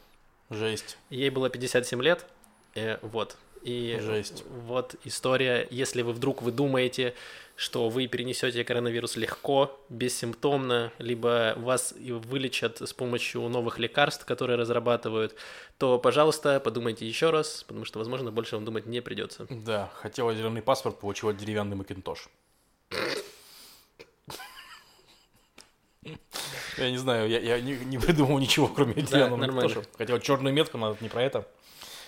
Жесть. 0.50 0.98
Ей 1.10 1.30
было 1.30 1.48
57 1.48 2.02
лет, 2.02 2.26
э, 2.74 2.98
вот. 3.02 3.36
И 3.62 3.98
Жесть. 3.98 4.44
вот 4.66 4.94
история, 5.04 5.66
если 5.70 6.02
вы 6.02 6.12
вдруг 6.12 6.42
вы 6.42 6.52
думаете, 6.52 7.14
что 7.56 7.88
вы 7.88 8.06
перенесете 8.08 8.62
коронавирус 8.62 9.16
легко, 9.16 9.80
бессимптомно, 9.88 10.92
либо 10.98 11.54
вас 11.56 11.94
вылечат 11.96 12.82
с 12.82 12.92
помощью 12.92 13.40
новых 13.48 13.78
лекарств, 13.78 14.26
которые 14.26 14.58
разрабатывают, 14.58 15.34
то, 15.78 15.98
пожалуйста, 15.98 16.60
подумайте 16.60 17.06
еще 17.06 17.30
раз, 17.30 17.64
потому 17.66 17.86
что, 17.86 17.98
возможно, 17.98 18.30
больше 18.30 18.56
вам 18.56 18.64
думать 18.64 18.86
не 18.86 19.00
придется. 19.00 19.46
Да, 19.48 19.90
хотела 19.94 20.34
зеленый 20.34 20.62
паспорт, 20.62 20.98
получила 20.98 21.32
деревянный 21.32 21.76
макинтош. 21.76 22.28
Я 26.76 26.90
не 26.90 26.98
знаю, 26.98 27.30
я, 27.30 27.38
я 27.38 27.60
не, 27.60 27.76
не 27.76 27.98
придумал 27.98 28.38
ничего, 28.38 28.66
кроме 28.66 28.94
Диана 28.94 29.36
нормально. 29.36 29.62
тоже. 29.62 29.84
Хотел 29.96 30.18
черную 30.18 30.52
метку, 30.52 30.76
но 30.76 30.96
не 31.00 31.08
про 31.08 31.22
это. 31.22 31.46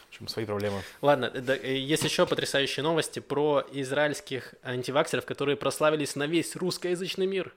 Общем, 0.09 0.29
свои 0.29 0.45
проблемы. 0.45 0.83
Ладно, 1.03 1.31
да, 1.31 1.57
э, 1.57 1.77
есть 1.77 2.05
еще 2.05 2.27
потрясающие 2.27 2.83
новости 2.83 3.21
про 3.21 3.67
израильских 3.73 4.55
антиваксеров, 4.63 5.27
которые 5.27 5.57
прославились 5.57 6.17
на 6.17 6.27
весь 6.27 6.57
русскоязычный 6.57 7.27
мир. 7.27 7.53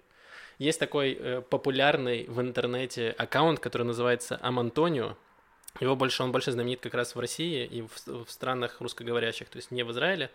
Есть 0.58 0.80
такой 0.80 1.14
э, 1.14 1.42
популярный 1.42 2.26
в 2.28 2.42
интернете 2.42 3.16
аккаунт, 3.18 3.60
который 3.60 3.84
называется 3.84 4.40
Амантонио. 4.42 5.16
Его 5.80 5.96
больше, 5.96 6.24
он 6.24 6.32
больше 6.32 6.52
знаменит 6.52 6.82
как 6.82 6.94
раз 6.96 7.16
в 7.16 7.20
России 7.20 7.66
и 7.66 7.82
в, 7.84 8.26
в 8.26 8.30
странах 8.30 8.82
русскоговорящих, 8.82 9.48
то 9.48 9.58
есть 9.58 9.72
не 9.72 9.84
в 9.84 9.92
Израиле. 9.92 10.30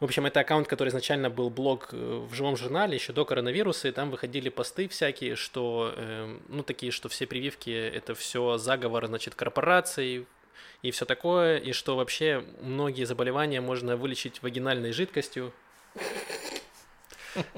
В 0.00 0.04
общем, 0.04 0.26
это 0.26 0.40
аккаунт, 0.40 0.66
который 0.66 0.88
изначально 0.88 1.30
был 1.30 1.50
блог 1.50 1.90
э, 1.92 1.96
в 1.96 2.34
живом 2.34 2.56
журнале 2.56 2.94
еще 2.94 3.12
до 3.12 3.24
коронавируса, 3.24 3.88
и 3.88 3.92
там 3.92 4.10
выходили 4.10 4.48
посты 4.48 4.88
всякие, 4.88 5.36
что, 5.36 5.92
э, 5.96 6.38
ну, 6.48 6.62
такие, 6.62 6.90
что 6.90 7.08
все 7.08 7.26
прививки— 7.26 7.70
это 7.94 8.14
все 8.14 8.58
заговор, 8.58 9.06
значит, 9.06 9.34
корпораций 9.34 10.26
и 10.84 10.90
все 10.90 11.06
такое, 11.06 11.56
и 11.56 11.72
что 11.72 11.96
вообще 11.96 12.44
многие 12.60 13.04
заболевания 13.04 13.62
можно 13.62 13.96
вылечить 13.96 14.42
вагинальной 14.42 14.92
жидкостью, 14.92 15.50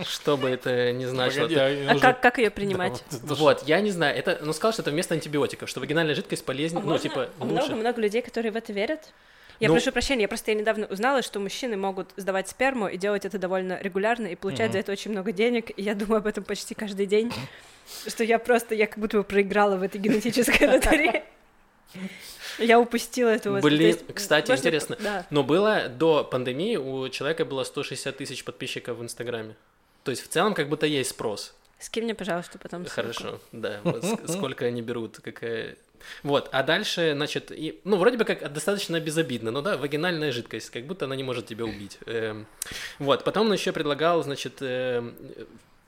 что 0.04 0.36
бы 0.36 0.48
это 0.48 0.92
ни 0.92 1.04
значило. 1.06 1.42
Погоди, 1.48 1.56
а 1.58 1.66
А 1.90 1.92
нужно- 1.94 2.00
как, 2.00 2.20
как 2.22 2.38
ее 2.38 2.50
принимать? 2.50 3.02
Да, 3.10 3.34
вот 3.34 3.64
я 3.64 3.80
не 3.80 3.90
знаю, 3.90 4.16
это, 4.16 4.38
ну, 4.42 4.52
сказал, 4.52 4.72
что 4.72 4.82
это 4.82 4.92
вместо 4.92 5.14
антибиотиков, 5.14 5.68
что 5.68 5.80
вагинальная 5.80 6.14
жидкость 6.14 6.44
полезнее, 6.44 6.84
ну, 6.84 6.96
типа, 6.98 7.28
лучше. 7.40 7.52
Много-много 7.66 8.00
людей, 8.00 8.22
которые 8.22 8.52
в 8.52 8.56
это 8.56 8.72
верят. 8.72 9.12
Я 9.58 9.68
Ну- 9.68 9.74
прошу 9.74 9.90
прощения, 9.90 10.22
я 10.22 10.28
просто 10.28 10.52
я 10.52 10.56
недавно 10.56 10.86
узнала, 10.86 11.22
что 11.22 11.40
мужчины 11.40 11.76
могут 11.76 12.10
сдавать 12.16 12.48
сперму 12.48 12.86
и 12.86 12.96
делать 12.96 13.24
это 13.24 13.38
довольно 13.40 13.80
регулярно 13.82 14.28
и 14.28 14.36
получать 14.36 14.70
за 14.70 14.78
это 14.78 14.92
очень 14.92 15.10
много 15.10 15.32
денег. 15.32 15.70
И 15.76 15.82
я 15.82 15.94
думаю 15.96 16.18
об 16.18 16.26
этом 16.28 16.44
почти 16.44 16.74
каждый 16.76 17.06
день. 17.06 17.32
Что 18.06 18.22
я 18.22 18.38
просто, 18.38 18.76
я 18.76 18.86
как 18.86 18.98
будто 18.98 19.16
бы 19.18 19.24
проиграла 19.24 19.76
в 19.78 19.82
этой 19.82 19.98
генетической 20.00 20.68
лотерее. 20.68 21.24
Я 22.58 22.78
упустила 22.80 23.28
эту 23.28 23.52
вот- 23.52 23.62
Блин, 23.62 23.80
есть 23.88 24.04
кстати, 24.14 24.50
можно- 24.50 24.60
интересно. 24.60 24.96
Да. 25.00 25.26
Но 25.30 25.42
было 25.42 25.88
до 25.88 26.24
пандемии 26.24 26.76
у 26.76 27.08
человека 27.08 27.44
было 27.44 27.64
160 27.64 28.16
тысяч 28.16 28.44
подписчиков 28.44 28.98
в 28.98 29.02
Инстаграме. 29.02 29.56
То 30.04 30.10
есть 30.10 30.22
в 30.24 30.28
целом 30.28 30.54
как 30.54 30.68
будто 30.68 30.86
есть 30.86 31.10
спрос. 31.10 31.54
Скинь 31.78 32.04
мне, 32.04 32.14
пожалуйста, 32.14 32.58
потом 32.58 32.86
ссылку. 32.86 32.94
Хорошо, 33.12 33.40
да. 33.52 33.80
Вот 33.84 34.02
ск- 34.02 34.28
сколько 34.32 34.64
они 34.64 34.80
берут, 34.80 35.18
какая... 35.22 35.76
Вот, 36.22 36.48
а 36.52 36.62
дальше, 36.62 37.12
значит, 37.14 37.50
и, 37.50 37.80
ну, 37.84 37.96
вроде 37.96 38.16
бы 38.16 38.24
как 38.24 38.52
достаточно 38.52 39.00
безобидно, 39.00 39.50
ну 39.50 39.60
да, 39.60 39.76
вагинальная 39.76 40.30
жидкость, 40.32 40.70
как 40.70 40.84
будто 40.84 41.04
она 41.06 41.16
не 41.16 41.22
может 41.24 41.46
тебя 41.46 41.64
убить. 41.64 41.98
Эм, 42.06 42.46
Вот, 42.98 43.24
потом 43.24 43.48
он 43.48 43.52
еще 43.54 43.72
предлагал, 43.72 44.22
значит, 44.22 44.58
эм, 44.60 45.14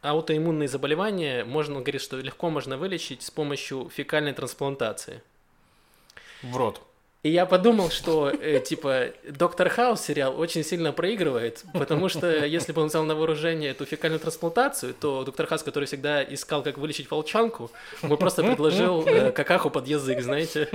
аутоиммунные 0.03 0.69
заболевания, 0.69 1.45
можно, 1.45 1.77
он 1.77 1.83
говорит, 1.83 2.03
что 2.03 2.17
легко 2.19 2.51
можно 2.51 2.77
вылечить 2.77 3.23
с 3.23 3.31
помощью 3.31 3.91
фекальной 3.95 4.33
трансплантации. 4.33 5.23
В 6.43 6.57
рот. 6.57 6.81
И 7.25 7.31
я 7.31 7.47
подумал, 7.47 7.91
что, 7.91 8.31
э, 8.31 8.61
типа, 8.61 9.07
Доктор 9.29 9.69
Хаус 9.69 10.01
сериал 10.01 10.39
очень 10.39 10.63
сильно 10.63 10.93
проигрывает, 10.93 11.65
потому 11.73 12.09
что 12.09 12.45
если 12.45 12.71
бы 12.71 12.81
он 12.81 12.89
взял 12.89 13.03
на 13.03 13.17
вооружение 13.17 13.73
эту 13.73 13.87
фекальную 13.87 14.21
трансплантацию, 14.21 14.95
то 14.95 15.25
Доктор 15.25 15.47
Хаус, 15.49 15.65
который 15.65 15.87
всегда 15.87 16.23
искал, 16.23 16.63
как 16.63 16.79
вылечить 16.79 17.11
волчанку, 17.11 17.73
бы 18.03 18.17
просто 18.17 18.45
предложил 18.45 19.03
э, 19.05 19.33
какаху 19.33 19.69
под 19.69 19.89
язык, 19.89 20.21
знаете. 20.23 20.69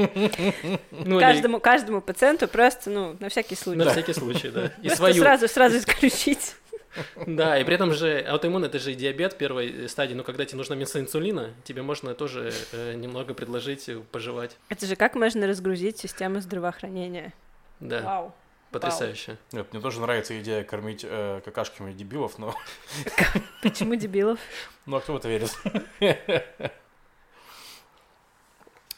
Ну, 0.92 1.16
или 1.16 1.20
Каждому, 1.20 1.60
каждому 1.62 2.02
пациенту 2.02 2.50
просто, 2.50 2.90
ну, 2.90 3.16
на 3.20 3.30
всякий 3.30 3.56
случай. 3.56 3.80
на 3.80 3.92
всякий 3.92 4.14
случай, 4.14 4.50
да. 4.50 4.66
И 4.82 4.88
Просто 4.88 4.98
свою. 4.98 5.22
сразу, 5.24 5.48
сразу 5.48 5.78
исключить. 5.78 6.56
Да, 7.28 7.58
и 7.58 7.64
при 7.64 7.76
этом 7.76 7.94
же 7.94 8.20
аутоиммун 8.20 8.64
это 8.66 8.80
же 8.80 8.92
и 8.92 8.96
диабет 8.96 9.38
первой 9.38 9.90
стадии, 9.90 10.14
но 10.14 10.24
когда 10.24 10.46
тебе 10.46 10.58
нужно 10.58 10.76
вместо 10.76 11.00
инсулина, 11.00 11.54
тебе 11.64 11.82
можно 11.82 12.14
тоже 12.14 12.52
э, 12.72 12.94
немного 12.94 13.34
предложить 13.34 13.90
э, 13.90 14.00
пожевать. 14.12 14.58
Это 14.70 14.86
же 14.86 14.96
как 14.96 15.16
можно 15.16 15.48
разгрузить 15.48 15.98
систему 15.98 16.40
здравоохранения? 16.42 17.34
Да, 17.80 18.02
Вау. 18.02 18.36
потрясающе. 18.72 19.38
Нет, 19.52 19.72
мне 19.74 19.82
тоже 19.82 20.00
нравится 20.02 20.40
идея 20.40 20.64
кормить 20.64 21.06
э, 21.08 21.42
какашками 21.44 21.94
дебилов, 21.94 22.38
но... 22.38 22.56
Почему 23.62 23.96
дебилов? 23.96 24.40
Ну, 24.86 24.98
а 24.98 25.00
кто 25.00 25.14
в 25.14 25.16
это 25.16 25.30
верит? 25.30 25.58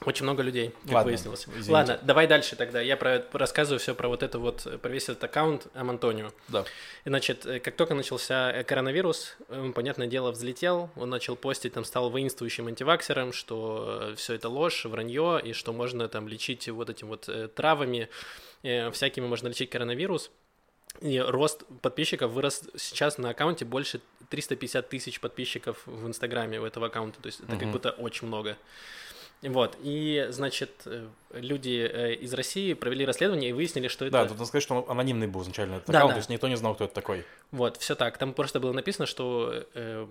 Очень 0.05 0.23
много 0.23 0.43
людей, 0.43 0.71
как 0.83 0.91
Ладно, 0.93 1.11
выяснилось. 1.11 1.45
извините. 1.47 1.71
Ладно, 1.71 1.99
давай 2.03 2.27
дальше 2.27 2.55
тогда. 2.55 2.81
Я 2.81 2.95
про, 2.97 3.23
рассказываю 3.33 3.79
все 3.79 3.95
про 3.95 4.07
вот 4.07 4.23
это 4.23 4.39
вот, 4.39 4.67
про 4.81 4.89
весь 4.89 5.03
этот 5.09 5.23
аккаунт 5.23 5.67
Амантонио. 5.73 6.31
Да. 6.47 6.63
И, 7.05 7.09
значит, 7.09 7.45
э, 7.45 7.59
как 7.59 7.75
только 7.75 7.93
начался 7.95 8.51
э, 8.51 8.63
коронавирус, 8.63 9.35
он, 9.49 9.73
понятное 9.73 10.07
дело, 10.07 10.31
взлетел, 10.31 10.89
он 10.95 11.09
начал 11.09 11.35
постить, 11.35 11.73
там, 11.73 11.85
стал 11.85 12.09
воинствующим 12.09 12.67
антиваксером, 12.67 13.33
что 13.33 14.13
все 14.15 14.33
это 14.35 14.49
ложь, 14.49 14.85
вранье, 14.85 15.41
и 15.43 15.53
что 15.53 15.73
можно 15.73 16.07
там 16.07 16.27
лечить 16.27 16.67
вот 16.69 16.89
этим 16.89 17.07
вот 17.07 17.27
э, 17.27 17.47
травами, 17.47 18.09
э, 18.63 18.91
всякими 18.91 19.25
можно 19.25 19.47
лечить 19.47 19.69
коронавирус. 19.69 20.31
И 21.01 21.19
рост 21.19 21.63
подписчиков 21.81 22.31
вырос 22.31 22.63
сейчас 22.77 23.17
на 23.17 23.31
аккаунте 23.31 23.65
больше 23.65 23.99
350 24.29 24.87
тысяч 24.87 25.19
подписчиков 25.19 25.81
в 25.85 26.07
Инстаграме 26.07 26.59
у 26.61 26.65
этого 26.65 26.87
аккаунта. 26.87 27.21
То 27.21 27.27
есть 27.27 27.41
это 27.41 27.51
как 27.51 27.63
Мгм. 27.63 27.71
будто 27.73 27.91
очень 27.91 28.27
много. 28.27 28.55
Вот, 29.41 29.77
и, 29.83 30.27
значит, 30.29 30.71
э, 30.85 31.07
люди 31.33 31.87
э, 31.91 32.13
из 32.15 32.33
России 32.33 32.73
провели 32.73 33.05
расследование 33.05 33.51
и 33.51 33.53
выяснили, 33.53 33.87
что 33.87 34.05
это... 34.05 34.13
Да, 34.13 34.23
тут 34.23 34.37
надо 34.37 34.45
сказать, 34.45 34.63
что 34.63 34.81
он 34.81 34.89
анонимный 34.89 35.27
был 35.27 35.43
изначально 35.43 35.75
этот 35.75 35.87
Да, 35.87 35.99
аккаунт, 35.99 36.11
да. 36.11 36.13
то 36.15 36.19
есть 36.19 36.29
никто 36.29 36.47
не 36.47 36.55
знал, 36.55 36.73
кто 36.73 36.85
это 36.85 36.93
такой. 36.93 37.25
Вот, 37.51 37.77
все 37.77 37.95
так. 37.95 38.17
Там 38.17 38.33
просто 38.33 38.59
было 38.59 38.71
написано, 38.71 39.05
что 39.05 39.65
э, 39.75 40.07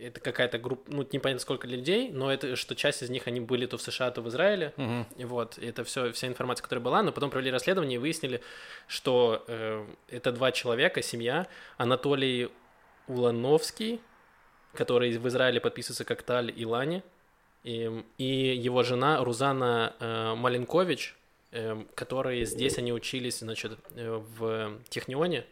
это 0.00 0.20
какая-то 0.20 0.58
группа, 0.58 0.90
ну, 0.90 1.06
непонятно 1.12 1.40
сколько 1.40 1.66
людей, 1.66 2.10
но 2.10 2.32
это, 2.32 2.56
что 2.56 2.74
часть 2.74 3.02
из 3.02 3.10
них, 3.10 3.26
они 3.26 3.40
были 3.40 3.66
то 3.66 3.76
в 3.76 3.82
США, 3.82 4.10
то 4.10 4.22
в 4.22 4.28
Израиле. 4.28 4.72
И 5.16 5.24
вот, 5.24 5.58
и 5.58 5.66
это 5.66 5.84
все, 5.84 6.12
вся 6.12 6.28
информация, 6.28 6.62
которая 6.62 6.82
была, 6.82 7.02
но 7.02 7.12
потом 7.12 7.30
провели 7.30 7.50
расследование 7.50 7.96
и 7.96 7.98
выяснили, 7.98 8.40
что 8.86 9.44
э, 9.48 9.86
это 10.08 10.32
два 10.32 10.52
человека, 10.52 11.02
семья, 11.02 11.46
Анатолий 11.76 12.48
Улановский, 13.06 14.00
который 14.74 15.16
в 15.18 15.26
Израиле 15.28 15.60
подписывается 15.60 16.04
как 16.04 16.22
Таль 16.22 16.52
Илани, 16.54 17.02
и, 17.64 18.04
и 18.18 18.56
его 18.56 18.82
жена 18.82 19.22
Рузана 19.22 19.94
э, 19.98 20.34
Маленкович, 20.34 21.16
э, 21.52 21.84
которые 21.94 22.44
здесь 22.46 22.78
они 22.78 22.92
учились, 22.92 23.40
значит, 23.40 23.78
э, 23.94 24.22
в 24.38 24.78
Технионе, 24.88 25.44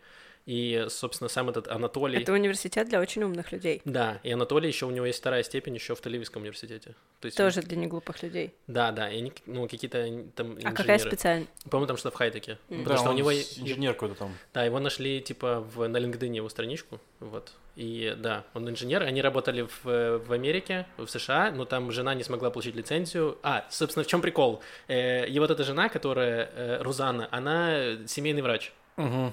и, 0.47 0.87
собственно, 0.89 1.29
сам 1.29 1.51
этот 1.51 1.67
Анатолий... 1.69 2.23
Это 2.23 2.33
университет 2.33 2.89
для 2.89 3.01
очень 3.01 3.25
умных 3.25 3.51
людей. 3.51 3.83
Да, 3.85 4.21
и 4.23 4.31
Анатолий 4.31 4.69
еще 4.69 4.87
у 4.87 4.91
него 4.91 5.05
есть 5.05 5.19
вторая 5.19 5.43
степень 5.43 5.75
еще 5.75 5.97
в 5.97 6.01
Тель-Авивском 6.01 6.39
университете. 6.39 6.95
То 7.21 7.27
есть, 7.27 7.37
Тоже 7.37 7.63
для 7.63 7.77
неглупых 7.77 8.23
людей. 8.23 8.55
Да, 8.69 8.93
да, 8.93 9.11
и 9.11 9.19
они, 9.19 9.33
ну, 9.47 9.67
какие-то 9.69 10.07
там 10.37 10.57
А 10.63 10.71
какая 10.71 10.97
инженеры. 10.97 11.11
специальность? 11.11 11.51
По-моему, 11.69 11.89
там 11.89 11.97
что 11.97 12.11
в 12.13 12.15
хайтеке. 12.15 12.59
М. 12.71 12.85
Потому 12.85 12.87
Да, 12.89 12.97
что 12.97 13.07
у 13.09 13.11
он 13.11 13.17
него... 13.17 13.33
инженер 13.33 13.95
какой-то 13.95 14.15
там. 14.15 14.35
Да, 14.55 14.65
его 14.65 14.79
нашли, 14.79 15.21
типа, 15.21 15.61
в, 15.75 15.89
на 15.89 15.97
LinkedIn 15.97 16.35
его 16.37 16.49
страничку, 16.49 17.01
вот. 17.19 17.53
И, 17.75 18.15
да, 18.17 18.45
он 18.55 18.71
инженер, 18.71 19.03
они 19.03 19.21
работали 19.21 19.63
в, 19.83 20.19
в 20.19 20.33
Америке, 20.33 20.87
в 20.97 21.09
США, 21.09 21.51
но 21.51 21.65
там 21.65 21.91
жена 21.91 22.15
не 22.15 22.23
смогла 22.23 22.51
получить 22.51 22.77
лицензию. 22.77 23.37
А, 23.43 23.67
собственно, 23.69 24.05
в 24.05 24.07
чем 24.07 24.23
прикол? 24.23 24.63
Э, 24.89 25.27
и 25.27 25.39
вот 25.41 25.51
эта 25.51 25.65
жена, 25.65 25.89
которая, 25.89 26.49
э, 26.55 26.83
Рузанна, 26.83 27.29
она 27.33 28.07
семейный 28.07 28.43
врач. 28.43 28.73
Мгм. 28.97 29.33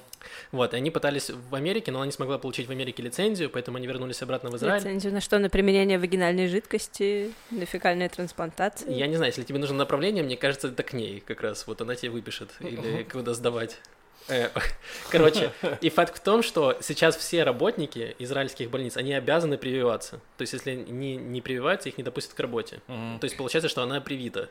Вот, 0.52 0.74
и 0.74 0.78
они 0.78 0.92
пытались 0.92 1.30
в 1.30 1.56
Америке, 1.56 1.92
но 1.92 2.00
она 2.00 2.06
не 2.08 2.12
смогла 2.12 2.38
получить 2.38 2.68
в 2.68 2.72
Америке 2.72 3.02
лицензию, 3.02 3.50
поэтому 3.50 3.78
они 3.78 3.88
вернулись 3.88 4.22
обратно 4.22 4.50
в 4.50 4.56
Израиль. 4.58 4.82
Лицензию 4.82 5.14
на 5.14 5.22
что? 5.22 5.40
На 5.40 5.50
применение 5.50 5.98
вагинальной 5.98 6.48
жидкости, 6.48 7.32
на 7.50 7.66
фекальные 7.66 8.10
трансплантации? 8.10 8.94
Я 8.94 9.08
не 9.08 9.16
знаю, 9.16 9.32
если 9.32 9.44
тебе 9.44 9.60
нужно 9.60 9.78
направление, 9.78 10.24
мне 10.24 10.36
кажется, 10.36 10.68
это 10.68 10.84
к 10.84 10.94
ней 10.94 11.22
как 11.26 11.42
раз. 11.42 11.66
Вот 11.68 11.82
она 11.82 11.96
тебе 11.96 12.12
выпишет. 12.12 12.50
Или 12.60 13.04
куда 13.04 13.34
сдавать. 13.34 13.80
Э, 14.28 14.50
Короче, 15.10 15.52
и 15.82 15.90
факт 15.90 16.18
в 16.18 16.22
том, 16.22 16.44
что 16.44 16.78
сейчас 16.82 17.16
все 17.16 17.44
работники 17.44 18.16
израильских 18.20 18.70
больниц, 18.70 18.98
они 18.98 19.14
обязаны 19.14 19.58
прививаться. 19.58 20.20
То 20.38 20.44
есть, 20.44 20.54
если 20.54 20.76
не, 20.76 21.16
не 21.16 21.42
прививаются, 21.42 21.90
их 21.90 21.98
не 21.98 22.04
допустят 22.04 22.34
к 22.34 22.40
работе. 22.40 22.82
Мгм. 22.88 23.20
То 23.20 23.26
есть, 23.26 23.38
получается, 23.38 23.70
что 23.70 23.82
она 23.84 24.00
привита. 24.02 24.50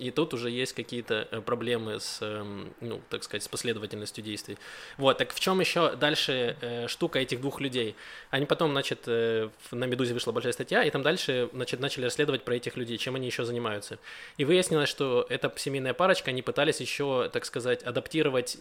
И 0.00 0.10
тут 0.10 0.32
уже 0.32 0.48
есть 0.48 0.72
какие-то 0.72 1.28
э, 1.30 1.40
проблемы 1.42 2.00
с, 2.00 2.18
эм, 2.22 2.72
ну, 2.80 3.02
так 3.10 3.22
сказать, 3.22 3.42
с 3.42 3.48
последовательностью 3.48 4.24
действий. 4.24 4.56
Вот, 4.96 5.18
так 5.18 5.34
в 5.34 5.40
чем 5.40 5.60
еще 5.60 5.94
дальше 5.94 6.56
э, 6.62 6.88
штука 6.88 7.18
этих 7.18 7.42
двух 7.42 7.60
людей? 7.60 7.94
Они 8.30 8.46
потом, 8.46 8.70
значит, 8.70 9.00
э, 9.06 9.50
на 9.70 9.84
«Медузе» 9.84 10.14
вышла 10.14 10.32
большая 10.32 10.54
статья, 10.54 10.82
и 10.84 10.90
там 10.90 11.02
дальше, 11.02 11.50
значит, 11.52 11.80
начали 11.80 12.06
расследовать 12.06 12.44
про 12.44 12.56
этих 12.56 12.78
людей, 12.78 12.96
чем 12.96 13.14
они 13.14 13.26
еще 13.26 13.44
занимаются. 13.44 13.98
И 14.38 14.46
выяснилось, 14.46 14.88
что 14.88 15.26
эта 15.28 15.52
семейная 15.56 15.92
парочка, 15.92 16.30
они 16.30 16.40
пытались 16.40 16.80
еще, 16.80 17.28
так 17.30 17.44
сказать, 17.44 17.82
адаптировать 17.82 18.56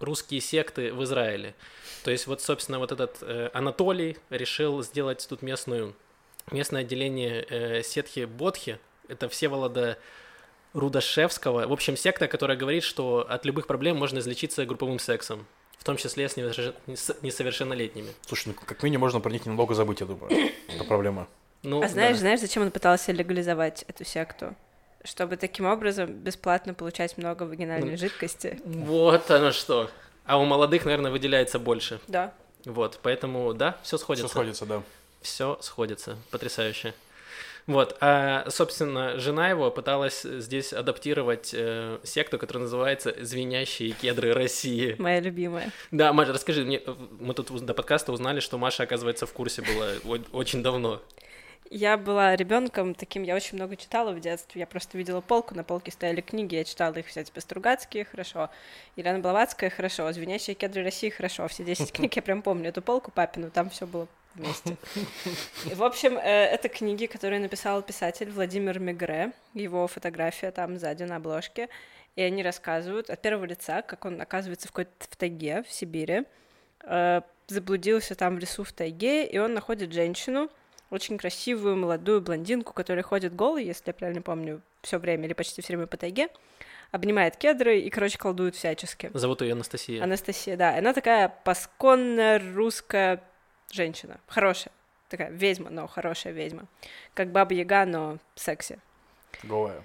русские 0.00 0.40
секты 0.40 0.94
в 0.94 1.04
Израиле. 1.04 1.54
То 2.04 2.10
есть 2.10 2.26
вот, 2.26 2.40
собственно, 2.40 2.78
вот 2.78 2.90
этот 2.90 3.22
Анатолий 3.52 4.16
решил 4.30 4.82
сделать 4.82 5.26
тут 5.28 5.42
местную, 5.42 5.94
местное 6.50 6.80
отделение 6.80 7.46
э, 7.48 7.82
сетхи 7.82 8.24
Бодхи, 8.24 8.78
это 9.08 9.28
Всеволода 9.28 9.98
Рудашевского. 10.74 11.66
В 11.66 11.72
общем, 11.72 11.96
секта, 11.96 12.28
которая 12.28 12.56
говорит, 12.56 12.82
что 12.82 13.26
от 13.28 13.44
любых 13.44 13.66
проблем 13.66 13.96
можно 13.98 14.18
излечиться 14.18 14.64
групповым 14.66 14.98
сексом, 14.98 15.46
в 15.78 15.84
том 15.84 15.96
числе 15.96 16.28
с 16.28 16.36
несовершеннолетними. 16.36 18.12
Слушай, 18.26 18.48
ну 18.48 18.54
как 18.54 18.82
минимум 18.82 19.02
можно 19.02 19.20
про 19.20 19.30
них 19.30 19.46
немного 19.46 19.74
забыть, 19.74 20.00
я 20.00 20.06
думаю. 20.06 20.30
Это 20.68 20.84
проблема. 20.84 21.28
Ну, 21.62 21.82
А 21.82 21.88
знаешь, 21.88 22.14
да. 22.16 22.20
знаешь, 22.20 22.40
зачем 22.40 22.62
он 22.64 22.70
пытался 22.70 23.12
легализовать 23.12 23.84
эту 23.88 24.04
секту? 24.04 24.54
Чтобы 25.04 25.36
таким 25.36 25.66
образом 25.66 26.12
бесплатно 26.12 26.74
получать 26.74 27.18
много 27.18 27.42
вагинальной 27.44 27.92
Ну. 27.92 27.96
жидкости. 27.96 28.60
Вот 28.64 29.30
оно 29.30 29.50
что. 29.52 29.90
А 30.24 30.38
у 30.38 30.44
молодых, 30.44 30.84
наверное, 30.84 31.10
выделяется 31.10 31.58
больше. 31.58 32.00
Да. 32.06 32.32
Вот, 32.64 33.00
поэтому, 33.02 33.52
да, 33.54 33.72
все 33.82 33.96
Все 33.96 33.98
сходится. 33.98 34.28
сходится, 34.28 34.66
да. 34.66 34.82
Все 35.20 35.58
сходится. 35.60 36.16
Потрясающе. 36.30 36.94
Вот, 37.66 37.96
а, 38.00 38.44
собственно, 38.48 39.18
жена 39.18 39.48
его 39.48 39.70
пыталась 39.70 40.22
здесь 40.22 40.72
адаптировать 40.72 41.52
э, 41.54 41.98
секту, 42.02 42.38
которая 42.38 42.62
называется 42.62 43.14
«Звенящие 43.20 43.92
кедры 43.92 44.32
России». 44.32 44.96
Моя 44.98 45.20
любимая. 45.20 45.70
Да, 45.90 46.12
Маша, 46.12 46.32
расскажи, 46.32 46.64
мне, 46.64 46.80
мы 47.20 47.34
тут 47.34 47.50
до 47.64 47.74
подкаста 47.74 48.12
узнали, 48.12 48.40
что 48.40 48.58
Маша, 48.58 48.82
оказывается, 48.82 49.26
в 49.26 49.32
курсе 49.32 49.62
была 49.62 50.18
очень 50.32 50.62
давно. 50.62 51.00
Я 51.70 51.96
была 51.96 52.36
ребенком 52.36 52.94
таким, 52.94 53.22
я 53.22 53.34
очень 53.34 53.56
много 53.56 53.76
читала 53.76 54.12
в 54.12 54.20
детстве. 54.20 54.60
Я 54.60 54.66
просто 54.66 54.98
видела 54.98 55.22
полку, 55.22 55.54
на 55.54 55.64
полке 55.64 55.90
стояли 55.90 56.20
книги, 56.20 56.54
я 56.54 56.64
читала 56.64 56.94
их 56.96 57.06
все, 57.06 57.24
типа 57.24 57.40
Стругацкие, 57.40 58.04
хорошо, 58.04 58.50
Елена 58.96 59.20
Блаватская, 59.20 59.70
хорошо, 59.70 60.12
Звенящие 60.12 60.54
кедры 60.54 60.82
России, 60.82 61.08
хорошо. 61.08 61.48
Все 61.48 61.64
10 61.64 61.92
книг 61.94 62.14
я 62.14 62.20
прям 62.20 62.42
помню, 62.42 62.68
эту 62.68 62.82
полку 62.82 63.10
папину, 63.10 63.50
там 63.50 63.70
все 63.70 63.86
было 63.86 64.06
вместе. 64.34 64.76
В 65.74 65.82
общем, 65.82 66.16
э, 66.16 66.20
это 66.20 66.68
книги, 66.68 67.06
которые 67.06 67.40
написал 67.40 67.82
писатель 67.82 68.30
Владимир 68.30 68.78
Мегре, 68.78 69.32
его 69.54 69.86
фотография 69.86 70.50
там 70.50 70.78
сзади 70.78 71.04
на 71.04 71.16
обложке, 71.16 71.68
и 72.16 72.22
они 72.22 72.42
рассказывают 72.42 73.10
от 73.10 73.20
первого 73.20 73.44
лица, 73.44 73.82
как 73.82 74.04
он 74.04 74.20
оказывается 74.20 74.68
в 74.68 74.72
какой-то 74.72 74.90
в 74.98 75.16
тайге, 75.16 75.62
в 75.62 75.72
Сибири, 75.72 76.24
э, 76.84 77.20
заблудился 77.46 78.14
там 78.14 78.36
в 78.36 78.38
лесу 78.38 78.64
в 78.64 78.72
тайге, 78.72 79.26
и 79.26 79.38
он 79.38 79.54
находит 79.54 79.92
женщину, 79.92 80.50
очень 80.90 81.16
красивую 81.16 81.76
молодую 81.76 82.20
блондинку, 82.20 82.72
которая 82.72 83.02
ходит 83.02 83.34
голой, 83.34 83.64
если 83.64 83.84
я 83.86 83.94
правильно 83.94 84.22
помню, 84.22 84.60
все 84.82 84.98
время 84.98 85.24
или 85.24 85.32
почти 85.32 85.62
все 85.62 85.72
время 85.72 85.86
по 85.86 85.96
тайге, 85.96 86.28
обнимает 86.90 87.36
кедры 87.36 87.80
и, 87.80 87.88
короче, 87.88 88.18
колдует 88.18 88.54
всячески. 88.54 89.10
Зовут 89.14 89.40
ее 89.40 89.52
Анастасия. 89.52 90.04
Анастасия, 90.04 90.56
да. 90.56 90.76
Она 90.76 90.92
такая 90.92 91.34
пасконная 91.44 92.38
русская 92.54 93.22
женщина. 93.70 94.18
Хорошая. 94.26 94.72
Такая 95.08 95.30
ведьма, 95.30 95.70
но 95.70 95.86
хорошая 95.86 96.32
ведьма. 96.32 96.66
Как 97.14 97.30
Баба 97.32 97.52
Яга, 97.52 97.84
но 97.84 98.18
секси. 98.34 98.78
Голая. 99.42 99.82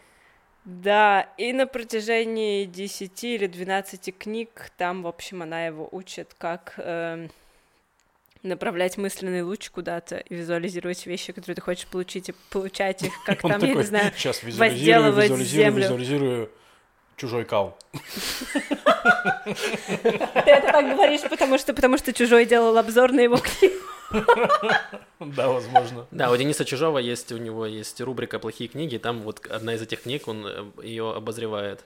Да, 0.64 1.30
и 1.38 1.54
на 1.54 1.66
протяжении 1.66 2.66
10 2.66 3.24
или 3.24 3.48
12 3.48 4.18
книг 4.18 4.72
там, 4.78 5.04
в 5.04 5.08
общем, 5.08 5.42
она 5.42 5.66
его 5.66 5.88
учит, 5.92 6.36
как 6.38 6.74
эм, 6.78 7.32
направлять 8.44 8.98
мысленный 8.98 9.44
луч 9.44 9.70
куда-то 9.70 10.18
и 10.18 10.36
визуализировать 10.36 11.06
вещи, 11.06 11.32
которые 11.32 11.56
ты 11.56 11.62
хочешь 11.62 11.88
получить, 11.88 12.30
и 12.30 12.34
получать 12.50 13.04
их, 13.04 13.14
как 13.26 13.42
там, 13.42 13.64
я 13.64 13.76
не 13.76 13.84
знаю, 13.84 14.12
сейчас 14.16 14.44
визуализирую, 14.44 15.14
возделывать 15.14 15.50
визуализирую, 15.50 15.92
землю. 15.94 16.50
Чужой 17.18 17.44
кал. 17.44 17.78
Ты 19.44 19.52
это 20.46 20.72
так 20.72 20.90
говоришь, 20.96 21.22
потому 21.30 21.58
что, 21.58 21.74
потому 21.74 21.98
что 21.98 22.14
Чужой 22.14 22.46
делал 22.46 22.78
обзор 22.78 23.12
на 23.12 23.22
его 23.22 23.38
книгу. 23.38 23.76
Да, 25.20 25.50
возможно. 25.50 26.06
Да, 26.12 26.32
у 26.32 26.38
Дениса 26.38 26.64
Чужого 26.64 27.00
есть, 27.00 27.32
у 27.32 27.38
него 27.38 27.66
есть 27.66 28.00
рубрика 28.00 28.40
«Плохие 28.40 28.70
книги», 28.70 28.98
там 28.98 29.22
вот 29.22 29.46
одна 29.48 29.74
из 29.74 29.82
этих 29.82 30.04
книг, 30.04 30.28
он 30.28 30.72
ее 30.82 31.14
обозревает. 31.14 31.84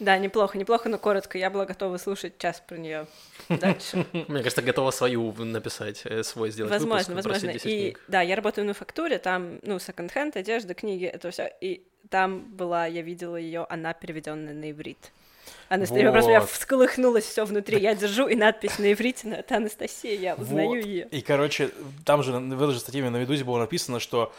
Да, 0.00 0.18
неплохо, 0.18 0.58
неплохо, 0.58 0.88
но 0.88 0.98
коротко. 0.98 1.38
Я 1.38 1.50
была 1.50 1.66
готова 1.66 1.98
слушать 1.98 2.36
час 2.38 2.62
про 2.66 2.76
нее 2.76 3.06
дальше. 3.48 4.06
Мне 4.12 4.42
кажется, 4.42 4.62
готова 4.62 4.90
свою 4.90 5.32
написать, 5.32 6.02
э, 6.04 6.22
свой 6.24 6.50
сделать 6.50 6.72
Возможно, 6.72 7.14
возможно. 7.14 7.40
просить 7.48 7.62
10 7.62 7.66
И 7.66 7.96
да, 8.08 8.20
я 8.20 8.34
работаю 8.34 8.66
на 8.66 8.74
фактуре, 8.74 9.18
там, 9.18 9.60
ну, 9.62 9.78
секонд-хенд, 9.78 10.36
одежда, 10.36 10.74
книги, 10.74 11.04
это 11.04 11.30
все. 11.30 11.52
И 11.60 11.84
там 12.10 12.40
была, 12.40 12.86
я 12.86 13.02
видела 13.02 13.36
ее, 13.36 13.66
она 13.68 13.92
переведенная 13.94 14.52
на 14.52 14.70
иврит. 14.70 15.12
Анастасия, 15.68 16.10
просто 16.12 16.30
я 16.30 16.40
Вот. 16.40 16.50
всколыхнулась 16.50 17.24
все 17.24 17.44
внутри. 17.44 17.78
Я 17.80 17.94
держу 17.94 18.26
и 18.28 18.34
надпись 18.34 18.78
на 18.78 18.92
иврите, 18.92 19.28
но 19.28 19.36
это 19.36 19.56
Анастасия, 19.56 20.18
я 20.18 20.34
узнаю 20.34 20.68
Вот. 20.70 20.84
ее. 20.84 21.08
И, 21.10 21.20
короче, 21.22 21.70
там 22.04 22.22
же 22.22 22.32
в 22.32 22.62
этой 22.62 22.72
же 22.74 22.80
статье 22.80 23.08
на 23.08 23.16
Медузе 23.16 23.44
было 23.44 23.58
написано, 23.58 24.00
что 24.00 24.32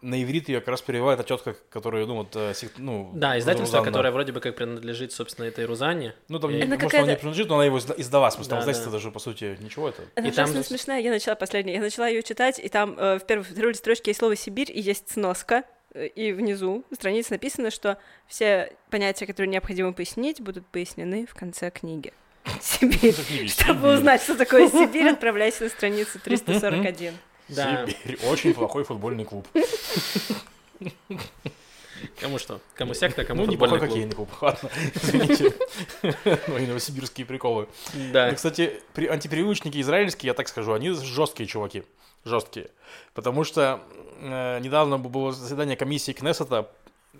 на 0.00 0.22
иврит 0.22 0.48
ее 0.48 0.60
как 0.60 0.68
раз 0.68 0.82
переводит 0.82 1.18
та 1.18 1.24
тетка, 1.24 1.56
которая, 1.70 2.06
ну, 2.06 2.14
вот, 2.16 2.34
э, 2.34 2.52
ну... 2.78 3.10
Да, 3.14 3.38
издательство, 3.38 3.78
Рузанна. 3.78 3.84
которое 3.92 4.10
вроде 4.12 4.32
бы 4.32 4.40
как 4.40 4.56
принадлежит, 4.56 5.12
собственно, 5.12 5.46
этой 5.46 5.64
Рузане. 5.66 6.14
Ну, 6.28 6.38
там, 6.38 6.50
И- 6.50 6.54
не, 6.54 6.62
Она 6.62 6.76
может, 6.76 6.94
она 6.94 7.06
не 7.12 7.16
принадлежит, 7.16 7.48
но 7.48 7.56
она 7.56 7.64
его 7.66 7.78
изда- 7.78 7.94
издала, 7.96 8.30
в 8.30 8.34
смысле, 8.34 8.50
там 8.50 8.58
Да, 8.58 8.62
издательство 8.62 8.90
да. 8.92 8.98
даже, 8.98 9.10
по 9.10 9.18
сути, 9.18 9.56
ничего 9.60 9.88
это. 9.88 10.02
Она 10.14 10.28
И 10.28 10.30
там 10.30 10.44
ужасно 10.46 10.62
смешная. 10.64 11.00
Я 11.00 11.10
начала 11.10 11.34
последняя. 11.34 11.74
Я 11.74 11.80
начала 11.80 12.08
ее 12.08 12.22
читать, 12.22 12.58
и 12.58 12.68
там 12.68 12.96
э, 12.98 13.18
в 13.18 13.26
первой, 13.26 13.42
второй 13.44 13.74
строчке 13.74 14.10
есть 14.10 14.20
слово 14.20 14.36
Сибирь, 14.36 14.70
и 14.72 14.80
есть 14.80 15.10
сноска. 15.10 15.64
э, 15.94 16.06
И 16.06 16.32
внизу 16.32 16.84
страницы 16.92 17.32
написано, 17.32 17.70
что 17.70 17.98
все 18.26 18.72
понятия, 18.90 19.26
которые 19.26 19.50
необходимо 19.50 19.92
пояснить, 19.92 20.40
будут 20.40 20.66
пояснены 20.66 21.26
в 21.26 21.34
конце 21.34 21.70
книги. 21.70 22.12
Сибирь. 22.60 23.14
Чтобы 23.48 23.94
узнать, 23.94 24.22
что 24.22 24.34
такое 24.36 24.68
Сибирь, 24.68 25.08
отправляйся 25.08 25.64
на 25.64 25.70
страницу 25.70 26.18
341. 26.22 27.14
Да, 27.54 27.86
Сибирь. 27.86 28.18
Очень 28.26 28.54
плохой 28.54 28.84
футбольный 28.84 29.24
клуб. 29.24 29.46
кому 32.20 32.38
что? 32.38 32.60
Кому 32.74 32.94
секта, 32.94 33.24
кому 33.24 33.42
Ну, 33.44 33.52
футбольный 33.52 33.78
клуб. 33.78 33.88
хоккейный 33.90 34.14
клуб. 34.14 34.28
Ладно, 34.40 34.70
извините. 34.94 35.54
Мои 36.48 36.66
новосибирские 36.66 37.26
приколы. 37.26 37.68
Да. 38.12 38.28
Ну, 38.30 38.34
кстати, 38.36 38.80
при- 38.94 39.06
антипривычники 39.06 39.80
израильские, 39.80 40.28
я 40.28 40.34
так 40.34 40.48
скажу, 40.48 40.72
они 40.72 40.90
жесткие 40.90 41.46
чуваки. 41.46 41.84
Жесткие. 42.24 42.70
Потому 43.14 43.44
что 43.44 43.80
э, 44.20 44.58
недавно 44.60 44.98
было 44.98 45.32
заседание 45.32 45.76
комиссии 45.76 46.12
Кнессета, 46.12 46.70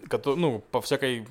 кото- 0.08 0.36
ну, 0.36 0.62
по 0.70 0.80
всякой, 0.80 1.26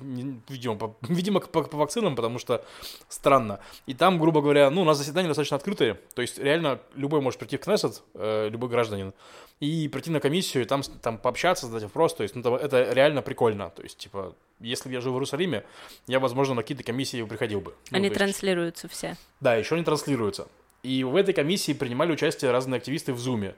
видимо, 0.48 0.76
по, 0.76 0.96
видимо, 1.02 1.40
по, 1.40 1.62
по 1.62 1.76
вакцинам, 1.76 2.16
потому 2.16 2.38
что 2.38 2.64
странно. 3.08 3.60
И 3.86 3.94
там, 3.94 4.18
грубо 4.18 4.40
говоря, 4.40 4.70
ну, 4.70 4.82
у 4.82 4.84
нас 4.84 4.98
заседания 4.98 5.28
достаточно 5.28 5.56
открытые, 5.56 5.94
то 6.14 6.22
есть 6.22 6.38
реально 6.38 6.80
любой 6.94 7.20
может 7.20 7.38
прийти 7.38 7.56
в 7.56 7.60
Кнессет, 7.60 8.02
э, 8.14 8.48
любой 8.50 8.68
гражданин, 8.70 9.12
и 9.60 9.88
прийти 9.88 10.10
на 10.10 10.20
комиссию, 10.20 10.64
и 10.64 10.66
там, 10.66 10.82
там 10.82 11.18
пообщаться, 11.18 11.66
задать 11.66 11.84
вопрос, 11.84 12.14
то 12.14 12.22
есть, 12.22 12.34
ну, 12.34 12.56
это 12.56 12.92
реально 12.92 13.22
прикольно, 13.22 13.70
то 13.70 13.82
есть, 13.82 13.98
типа, 13.98 14.34
если 14.60 14.88
бы 14.88 14.94
я 14.94 15.00
жил 15.00 15.12
в 15.12 15.16
Иерусалиме, 15.16 15.64
я, 16.06 16.18
возможно, 16.20 16.54
на 16.54 16.62
какие-то 16.62 16.84
комиссии 16.84 17.22
приходил 17.24 17.60
бы. 17.60 17.74
Ну, 17.90 17.96
Они 17.96 18.06
есть- 18.08 18.18
транслируются 18.18 18.88
все. 18.88 19.16
да, 19.40 19.54
еще 19.56 19.76
не 19.76 19.84
транслируются. 19.84 20.46
И 20.82 21.04
в 21.04 21.14
этой 21.14 21.32
комиссии 21.32 21.72
принимали 21.74 22.10
участие 22.12 22.50
разные 22.50 22.78
активисты 22.78 23.12
в 23.12 23.18
Зуме. 23.20 23.54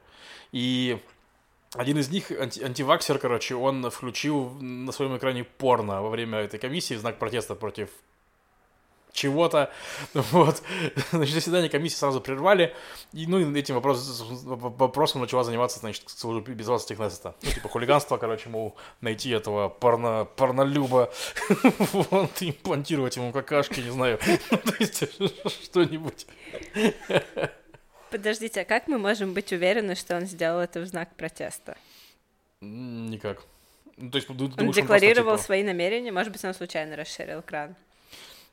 И 0.52 0.98
один 1.74 1.98
из 1.98 2.08
них, 2.08 2.30
анти- 2.30 2.62
антиваксер, 2.62 3.18
короче, 3.18 3.54
он 3.54 3.90
включил 3.90 4.50
на 4.60 4.92
своем 4.92 5.16
экране 5.16 5.44
порно 5.44 6.02
во 6.02 6.10
время 6.10 6.38
этой 6.38 6.58
комиссии 6.58 6.94
в 6.94 7.00
знак 7.00 7.18
протеста 7.18 7.54
против 7.54 7.88
чего-то. 9.14 9.70
Вот. 10.14 10.62
Значит, 11.12 11.34
заседание 11.34 11.70
комиссии 11.70 11.96
сразу 11.96 12.20
прервали. 12.20 12.74
И, 13.12 13.26
ну, 13.26 13.38
и 13.38 13.58
этим 13.58 13.76
вопрос, 13.76 14.24
вопросом 14.44 15.22
начала 15.22 15.44
заниматься, 15.44 15.78
значит, 15.78 16.08
служба 16.08 16.52
безопасности 16.52 16.94
Кнессета. 16.94 17.34
Ну, 17.42 17.50
типа, 17.50 17.68
хулиганство, 17.68 18.18
короче, 18.18 18.48
мол, 18.48 18.76
найти 19.00 19.30
этого 19.30 19.68
порно, 19.68 20.28
порнолюба, 20.36 21.10
вот, 21.92 22.42
имплантировать 22.42 23.16
ему 23.16 23.32
какашки, 23.32 23.80
не 23.80 23.90
знаю. 23.90 24.18
Ну, 24.50 24.58
То 24.58 24.74
есть, 24.78 25.04
что-нибудь. 25.64 26.26
Подождите, 28.14 28.60
а 28.60 28.64
как 28.64 28.86
мы 28.86 28.96
можем 28.96 29.34
быть 29.34 29.50
уверены, 29.50 29.96
что 29.96 30.16
он 30.16 30.26
сделал 30.26 30.60
это 30.60 30.78
в 30.78 30.86
знак 30.86 31.12
протеста? 31.16 31.76
Никак. 32.60 33.42
Ну, 33.96 34.08
то 34.08 34.18
есть, 34.18 34.30
Он 34.30 34.36
думаешь, 34.36 34.54
просто, 34.54 34.82
декларировал 34.82 35.34
типа, 35.34 35.42
свои 35.42 35.64
намерения, 35.64 36.12
может 36.12 36.32
быть, 36.32 36.44
он 36.44 36.54
случайно 36.54 36.94
расширил 36.94 37.40
экран. 37.40 37.74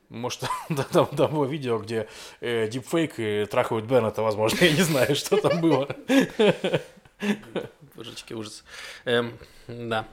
Может, 0.09 0.45
да, 0.69 0.81
там, 0.81 1.05
там 1.15 1.31
было 1.31 1.45
видео, 1.45 1.77
где 1.77 2.07
э, 2.39 2.69
дипфейк 2.69 3.19
и 3.19 3.45
трахают 3.45 3.85
Беннета, 3.85 4.23
возможно, 4.23 4.57
я 4.65 4.71
не 4.71 4.81
знаю, 4.81 5.15
что 5.15 5.37
там 5.37 5.61
было. 5.61 5.95
Божечки, 7.93 8.33
ужас. 8.33 8.63
Эм, 9.05 9.37
да. 9.67 10.07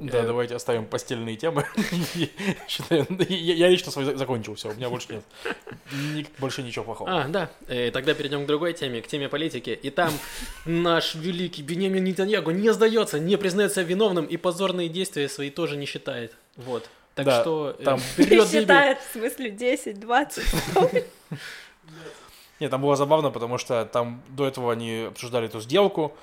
Да, 0.00 0.20
Э, 0.20 0.26
давайте 0.26 0.54
оставим 0.54 0.86
постельные 0.86 1.36
темы. 1.36 1.64
Я 3.28 3.54
я 3.54 3.68
лично 3.68 3.92
свой 3.92 4.06
за- 4.06 4.16
закончил, 4.16 4.54
все, 4.54 4.70
у 4.70 4.74
меня 4.74 4.88
больше 4.88 5.08
нет. 5.12 6.26
Больше 6.38 6.62
ничего 6.62 6.84
плохого. 6.86 7.10
А, 7.22 7.28
да. 7.28 7.50
Э, 7.68 7.90
тогда 7.90 8.14
перейдем 8.14 8.44
к 8.44 8.46
другой 8.46 8.72
теме, 8.72 9.02
к 9.02 9.06
теме 9.06 9.28
политики. 9.28 9.70
И 9.82 9.90
там 9.90 10.12
наш 10.64 11.14
великий 11.14 11.62
Бенемин 11.62 12.02
Нетаньягу 12.02 12.50
не 12.50 12.72
сдается, 12.72 13.18
не 13.18 13.36
признается 13.36 13.82
виновным 13.82 14.24
и 14.24 14.36
позорные 14.38 14.88
действия 14.88 15.28
свои 15.28 15.50
тоже 15.50 15.76
не 15.76 15.84
считает. 15.86 16.32
Вот. 16.56 16.88
Так 17.14 17.26
Да, 17.26 17.42
что 17.42 17.76
э, 17.78 17.82
там 17.84 17.98
вперед. 18.00 18.48
Считает, 18.48 18.98
в 19.00 19.12
смысле, 19.12 19.50
10, 19.50 20.00
20. 20.00 20.44
Нет, 22.60 22.70
там 22.70 22.82
было 22.82 22.96
забавно, 22.96 23.30
потому 23.30 23.58
что 23.58 23.84
там 23.86 24.22
до 24.28 24.46
этого 24.46 24.72
они 24.72 25.06
обсуждали 25.08 25.46
эту 25.46 25.60
сделку, 25.60 26.16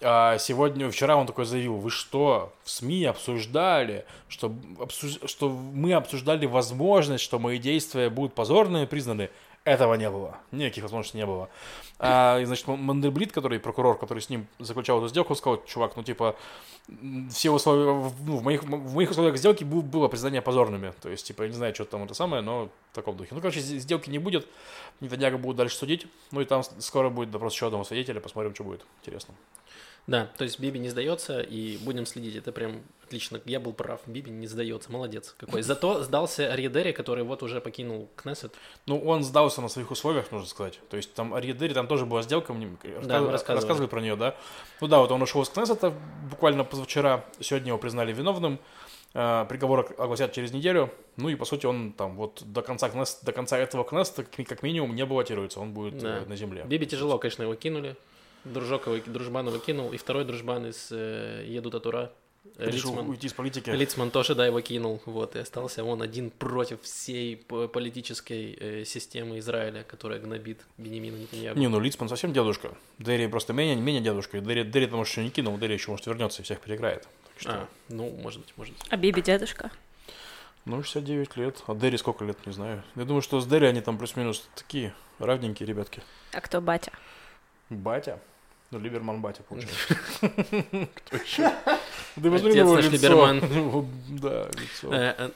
а 0.00 0.38
сегодня, 0.38 0.90
вчера 0.90 1.16
он 1.16 1.26
такой 1.26 1.44
заявил, 1.44 1.76
вы 1.76 1.90
что, 1.90 2.52
в 2.62 2.70
СМИ 2.70 3.04
обсуждали, 3.04 4.04
что, 4.28 4.52
обсуж- 4.78 5.26
что 5.26 5.48
мы 5.48 5.92
обсуждали 5.94 6.46
возможность, 6.46 7.24
что 7.24 7.38
мои 7.38 7.58
действия 7.58 8.10
будут 8.10 8.34
позорными 8.34 8.86
признаны. 8.86 9.30
Этого 9.64 9.94
не 9.94 10.08
было. 10.08 10.38
Никаких 10.50 10.84
возможностей 10.84 11.18
не 11.18 11.26
было. 11.26 11.50
А, 11.98 12.38
и, 12.38 12.44
значит, 12.46 12.66
Мандельблит, 12.68 13.32
который 13.32 13.58
прокурор, 13.58 13.98
который 13.98 14.20
с 14.20 14.30
ним 14.30 14.46
заключал 14.58 14.98
эту 14.98 15.08
сделку, 15.08 15.34
сказал, 15.34 15.62
чувак, 15.66 15.94
ну, 15.94 16.02
типа, 16.02 16.36
все 17.30 17.50
условия, 17.50 17.84
ну, 18.24 18.36
в 18.36 18.42
моих, 18.42 18.62
в 18.62 18.94
моих 18.94 19.10
условиях 19.10 19.36
сделки 19.36 19.64
было 19.64 20.08
признание 20.08 20.40
позорными. 20.40 20.94
То 21.02 21.10
есть, 21.10 21.26
типа, 21.26 21.42
я 21.42 21.48
не 21.48 21.54
знаю, 21.54 21.74
что 21.74 21.84
там 21.84 22.04
это 22.04 22.14
самое, 22.14 22.40
но 22.40 22.70
в 22.92 22.94
таком 22.94 23.16
духе. 23.16 23.34
Ну, 23.34 23.40
короче, 23.40 23.60
сделки 23.60 24.08
не 24.08 24.18
будет, 24.18 24.46
Нетаньяго 25.00 25.36
будут 25.36 25.58
дальше 25.58 25.76
судить, 25.76 26.06
ну, 26.30 26.40
и 26.40 26.46
там 26.46 26.62
скоро 26.78 27.10
будет 27.10 27.30
допрос 27.30 27.52
еще 27.52 27.66
одного 27.66 27.84
свидетеля, 27.84 28.20
посмотрим, 28.20 28.54
что 28.54 28.64
будет. 28.64 28.86
Интересно. 29.02 29.34
Да, 30.08 30.26
то 30.38 30.44
есть 30.44 30.58
Биби 30.58 30.78
не 30.80 30.88
сдается, 30.88 31.40
и 31.40 31.76
будем 31.76 32.06
следить. 32.06 32.34
Это 32.34 32.50
прям 32.50 32.80
отлично. 33.04 33.42
Я 33.44 33.60
был 33.60 33.74
прав. 33.74 34.00
Биби 34.06 34.30
не 34.30 34.46
сдается. 34.46 34.90
Молодец 34.90 35.34
какой. 35.36 35.60
Зато 35.60 36.02
сдался 36.02 36.50
Ариедери, 36.50 36.92
который 36.92 37.24
вот 37.24 37.42
уже 37.42 37.60
покинул 37.60 38.08
Кнессет. 38.16 38.54
Ну, 38.86 38.98
он 38.98 39.22
сдался 39.22 39.60
на 39.60 39.68
своих 39.68 39.90
условиях, 39.90 40.32
нужно 40.32 40.48
сказать. 40.48 40.80
То 40.88 40.96
есть 40.96 41.12
там 41.12 41.34
Ариедери, 41.34 41.74
там 41.74 41.86
тоже 41.86 42.06
была 42.06 42.22
сделка, 42.22 42.54
мне 42.54 42.70
да, 43.04 43.20
рассказывали. 43.20 43.60
рассказывали 43.60 43.86
про 43.86 44.00
нее, 44.00 44.16
да. 44.16 44.34
Ну 44.80 44.88
да, 44.88 44.98
вот 45.00 45.12
он 45.12 45.20
ушел 45.20 45.42
из 45.42 45.50
Кнессета 45.50 45.92
буквально 46.30 46.64
позавчера. 46.64 47.26
Сегодня 47.38 47.68
его 47.68 47.78
признали 47.78 48.12
виновным. 48.12 48.58
Uh, 49.14 49.46
приговор 49.48 49.94
огласят 49.96 50.32
через 50.32 50.52
неделю. 50.52 50.90
Ну 51.16 51.30
и 51.30 51.34
по 51.34 51.46
сути 51.46 51.64
он 51.64 51.92
там 51.92 52.14
вот 52.14 52.42
до 52.44 52.60
конца 52.60 52.90
Кнесс, 52.90 53.20
до 53.22 53.32
конца 53.32 53.56
этого 53.56 53.82
Кнессета 53.82 54.24
как 54.24 54.62
минимум 54.62 54.94
не 54.94 55.04
баллотируется, 55.04 55.60
он 55.60 55.72
будет 55.72 55.98
да. 55.98 56.24
на 56.26 56.36
земле. 56.36 56.64
Биби 56.66 56.86
тяжело, 56.86 57.18
конечно, 57.18 57.42
его 57.42 57.54
кинули. 57.54 57.96
Дружок 58.44 58.86
его, 58.86 58.98
дружбан 59.06 59.48
его 59.48 59.58
кинул, 59.58 59.92
и 59.92 59.96
второй 59.96 60.24
дружбан 60.24 60.66
из 60.66 60.88
э, 60.90 61.44
Яадут 61.46 61.70
ха-Тора. 61.70 62.12
Лицман, 62.56 63.08
уйти 63.08 63.26
из 63.26 63.32
политики. 63.32 63.70
Лицман 63.70 64.10
тоже, 64.10 64.34
да, 64.34 64.46
его 64.46 64.60
кинул, 64.60 65.00
вот, 65.04 65.36
и 65.36 65.38
остался 65.38 65.84
он 65.84 66.02
один 66.02 66.30
против 66.30 66.82
всей 66.82 67.36
политической 67.36 68.56
э, 68.58 68.84
системы 68.84 69.38
Израиля, 69.38 69.84
которая 69.84 70.18
гнобит 70.18 70.60
Беньямина 70.76 71.16
Нетаньягу. 71.16 71.58
Не, 71.58 71.68
ну 71.68 71.78
Лицман 71.78 72.08
совсем 72.08 72.32
дедушка. 72.32 72.72
Дери 72.98 73.26
просто 73.28 73.52
менее, 73.52 73.76
менее 73.76 74.02
дедушка. 74.02 74.40
Дери, 74.40 74.64
Дери 74.64 74.86
потому 74.86 75.04
что 75.04 75.22
не 75.22 75.30
кинул, 75.30 75.58
Дери 75.58 75.74
еще, 75.74 75.90
может, 75.90 76.06
вернется 76.06 76.42
и 76.42 76.44
всех 76.44 76.60
переиграет. 76.60 77.02
Так 77.02 77.40
что... 77.40 77.52
А, 77.52 77.68
ну, 77.88 78.10
может 78.10 78.40
быть, 78.40 78.52
может 78.56 78.74
быть. 78.74 78.86
А 78.88 78.96
Биби 78.96 79.22
дедушка? 79.22 79.70
Ну, 80.64 80.82
69 80.82 81.36
лет. 81.36 81.62
А 81.66 81.74
Дери 81.74 81.96
сколько 81.98 82.24
лет, 82.24 82.44
не 82.46 82.52
знаю. 82.52 82.82
Я 82.96 83.04
думаю, 83.04 83.22
что 83.22 83.40
с 83.40 83.46
Дери 83.46 83.66
они 83.66 83.80
там 83.80 83.98
плюс-минус 83.98 84.48
такие 84.54 84.94
равненькие 85.18 85.66
ребятки. 85.66 86.02
А 86.32 86.40
кто 86.40 86.60
батя? 86.60 86.92
Батя? 87.70 88.18
Ну, 88.70 88.78
Либерман 88.78 89.20
батя, 89.20 89.42
получается. 89.42 89.94
Кто 90.94 91.16
еще? 91.16 91.50
Ты 92.16 92.30
посмотри 92.30 92.54
на 92.54 92.58
его 92.58 92.76
лицо. 92.76 93.86
Да, 94.08 94.48
лицо. 94.52 95.30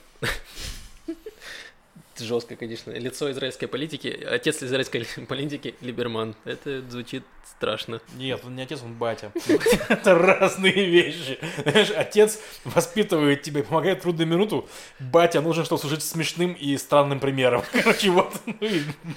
Жестко, 2.18 2.56
конечно. 2.56 2.90
Лицо 2.90 3.30
израильской 3.30 3.68
политики, 3.68 4.08
отец 4.28 4.62
израильской 4.62 5.06
политики 5.28 5.74
Либерман. 5.80 6.34
Это 6.44 6.82
звучит 6.88 7.24
страшно. 7.56 8.00
Нет, 8.16 8.40
он 8.44 8.54
не 8.56 8.62
отец, 8.62 8.80
он 8.82 8.94
батя. 8.94 9.32
Это 9.88 10.14
разные 10.14 10.72
вещи. 10.72 11.38
Знаешь, 11.62 11.90
отец 11.90 12.38
воспитывает 12.64 13.42
тебя, 13.42 13.62
помогает 13.62 14.00
в 14.00 14.02
трудную 14.02 14.26
минуту. 14.26 14.68
Батя 14.98 15.40
нужен, 15.40 15.64
чтобы 15.64 15.80
служить 15.80 16.02
смешным 16.02 16.52
и 16.52 16.76
странным 16.76 17.20
примером. 17.20 17.62
Короче, 17.72 18.10
вот. 18.10 18.32
Ну 18.44 18.68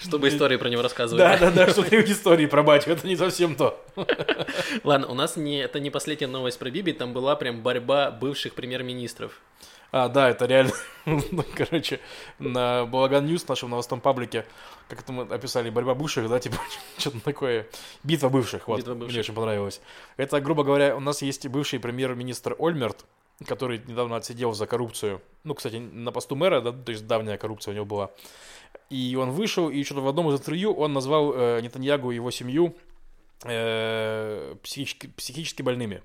чтобы 0.01 0.29
истории 0.29 0.57
про 0.57 0.69
него 0.69 0.81
рассказывали. 0.81 1.21
Да, 1.21 1.37
да, 1.37 1.51
да, 1.51 1.69
чтобы 1.69 1.89
истории 1.95 2.45
про 2.45 2.63
батю. 2.63 2.91
Это 2.91 3.07
не 3.07 3.15
совсем 3.15 3.55
то. 3.55 3.83
Ладно, 4.83 5.07
у 5.07 5.13
нас 5.13 5.35
не, 5.35 5.59
это 5.59 5.79
не 5.79 5.89
последняя 5.89 6.27
новость 6.27 6.59
про 6.59 6.69
Биби, 6.69 6.93
там 6.93 7.13
была 7.13 7.35
прям 7.35 7.61
борьба 7.61 8.11
бывших 8.11 8.53
премьер-министров. 8.53 9.41
А, 9.97 10.09
да, 10.09 10.29
это 10.29 10.45
реально, 10.45 10.73
ну, 11.05 11.45
короче, 11.55 12.01
на 12.37 12.85
Balagan 12.85 13.25
News, 13.25 13.47
нашем 13.47 13.69
новостном 13.69 14.01
паблике, 14.01 14.45
как 14.89 14.99
это 14.99 15.13
мы 15.13 15.23
описали, 15.23 15.69
борьба 15.69 15.95
бывших, 15.95 16.27
да, 16.27 16.37
типа, 16.37 16.57
что-то 16.97 17.21
такое, 17.21 17.69
битва 18.03 18.27
бывших, 18.27 18.67
вот, 18.67 18.79
битва 18.79 18.93
бывших. 18.93 19.11
мне 19.11 19.19
очень 19.21 19.33
понравилось. 19.33 19.79
Это, 20.17 20.41
грубо 20.41 20.65
говоря, 20.65 20.97
у 20.97 20.99
нас 20.99 21.21
есть 21.21 21.47
бывший 21.47 21.79
премьер-министр 21.79 22.57
Ольмерт, 22.59 23.05
который 23.47 23.81
недавно 23.87 24.17
отсидел 24.17 24.51
за 24.51 24.67
коррупцию, 24.67 25.21
ну, 25.45 25.53
кстати, 25.53 25.77
на 25.77 26.11
посту 26.11 26.35
мэра, 26.35 26.59
да, 26.59 26.73
то 26.73 26.91
есть 26.91 27.07
давняя 27.07 27.37
коррупция 27.37 27.71
у 27.71 27.75
него 27.75 27.85
была, 27.85 28.11
и 28.89 29.15
он 29.17 29.31
вышел, 29.31 29.69
и 29.69 29.81
что-то 29.85 30.01
в 30.01 30.09
одном 30.09 30.27
из 30.27 30.37
интервью 30.37 30.73
он 30.73 30.91
назвал 30.91 31.31
э, 31.33 31.61
Нетаньягу 31.61 32.11
и 32.11 32.15
его 32.15 32.31
семью 32.31 32.75
э, 33.45 34.55
психически, 34.61 35.07
психически 35.15 35.61
больными. 35.61 36.03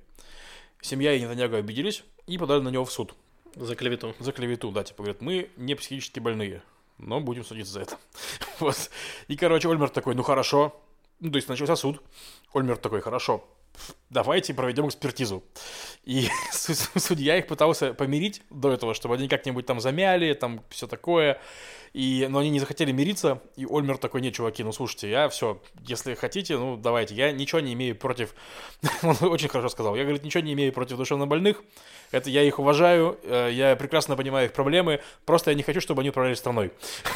Семья 0.81 1.13
и 1.13 1.21
Нетаньягу 1.21 1.57
обиделись 1.57 2.05
и 2.29 2.39
подали 2.39 2.61
на 2.61 2.69
него 2.69 2.85
в 2.85 2.93
суд. 2.93 3.17
За 3.57 3.75
клевету. 3.75 4.15
За 4.19 4.33
клевету, 4.33 4.71
да, 4.71 4.85
типа 4.85 5.03
говорят, 5.03 5.21
мы 5.21 5.51
не 5.57 5.75
психически 5.75 6.21
больные, 6.21 6.63
но 6.99 7.21
будем 7.21 7.45
судиться 7.45 7.73
за 7.73 7.81
это. 7.81 7.99
вот. 8.61 8.91
И, 9.29 9.37
короче, 9.37 9.69
Ольмер 9.69 9.91
такой, 9.91 10.15
ну 10.15 10.23
хорошо. 10.23 10.81
Ну, 11.21 11.31
то 11.31 11.37
есть 11.37 11.49
начался 11.49 11.77
суд. 11.77 12.03
Ольмер 12.55 12.79
такой, 12.79 13.01
хорошо, 13.01 13.45
давайте 14.09 14.55
проведем 14.55 14.89
экспертизу. 14.89 15.43
И 16.05 16.29
судья 16.53 17.39
их 17.39 17.47
пытался 17.47 17.95
помирить 17.95 18.43
до 18.51 18.73
этого, 18.73 18.95
чтобы 18.95 19.15
они 19.15 19.29
как-нибудь 19.29 19.67
там 19.67 19.81
замяли, 19.81 20.33
там 20.35 20.63
все 20.71 20.87
такое. 20.87 21.41
И, 21.93 22.27
но 22.31 22.39
они 22.39 22.51
не 22.51 22.61
захотели 22.61 22.93
мириться, 22.93 23.43
и 23.57 23.67
Ольмер 23.67 23.99
такой, 23.99 24.21
нет, 24.21 24.35
чуваки, 24.35 24.63
ну 24.63 24.71
слушайте, 24.71 25.11
я 25.11 25.29
все, 25.29 25.61
если 25.85 26.15
хотите, 26.15 26.57
ну 26.57 26.77
давайте, 26.77 27.17
я 27.17 27.33
ничего 27.33 27.61
не 27.61 27.73
имею 27.73 27.97
против, 27.97 28.33
он 29.03 29.17
очень 29.23 29.49
хорошо 29.49 29.69
сказал, 29.71 29.97
я, 29.97 30.05
говорит, 30.05 30.23
ничего 30.23 30.45
не 30.45 30.53
имею 30.53 30.73
против 30.73 30.99
душевнобольных, 30.99 31.63
это 32.13 32.29
я 32.29 32.43
их 32.43 32.59
уважаю, 32.59 33.19
э, 33.23 33.51
я 33.53 33.77
прекрасно 33.77 34.17
понимаю 34.17 34.47
их 34.47 34.53
проблемы, 34.53 35.01
просто 35.25 35.51
я 35.51 35.57
не 35.57 35.63
хочу, 35.63 35.81
чтобы 35.81 36.03
они 36.03 36.11
управляли 36.11 36.35
страной. 36.35 36.73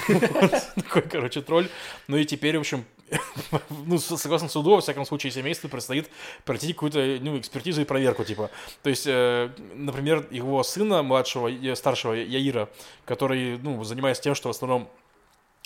Такой, 0.76 1.02
короче, 1.02 1.40
тролль. 1.40 1.68
Ну 2.06 2.16
и 2.16 2.24
теперь, 2.24 2.56
в 2.56 2.60
общем, 2.60 2.84
ну, 3.86 3.98
согласно 3.98 4.48
суду, 4.48 4.70
во 4.70 4.80
всяком 4.80 5.04
случае, 5.04 5.32
семейству 5.32 5.68
предстоит 5.68 6.08
пройти 6.44 6.72
какую-то 6.72 7.18
ну, 7.20 7.38
экспертизу 7.38 7.82
и 7.82 7.84
проверку, 7.84 8.24
типа. 8.24 8.50
То 8.82 8.90
есть, 8.90 9.06
э, 9.06 9.50
например, 9.74 10.26
его 10.30 10.62
сына, 10.62 11.02
младшего, 11.02 11.50
старшего 11.74 12.12
Яира, 12.12 12.68
который, 13.04 13.58
ну, 13.58 13.82
занимается 13.82 14.22
тем, 14.22 14.36
что 14.36 14.48
в 14.48 14.52
основном 14.64 14.90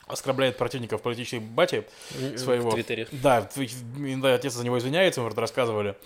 оскорбляет 0.06 0.56
противников 0.56 1.02
политической 1.02 1.40
бати 1.40 1.84
своего. 2.37 2.70
В 2.70 2.74
Твиттере. 2.74 3.08
Да, 3.12 3.48
да, 3.50 4.34
отец 4.34 4.54
за 4.54 4.64
него 4.64 4.78
извиняется, 4.78 5.20
мы 5.20 5.30
рассказывали 5.30 5.96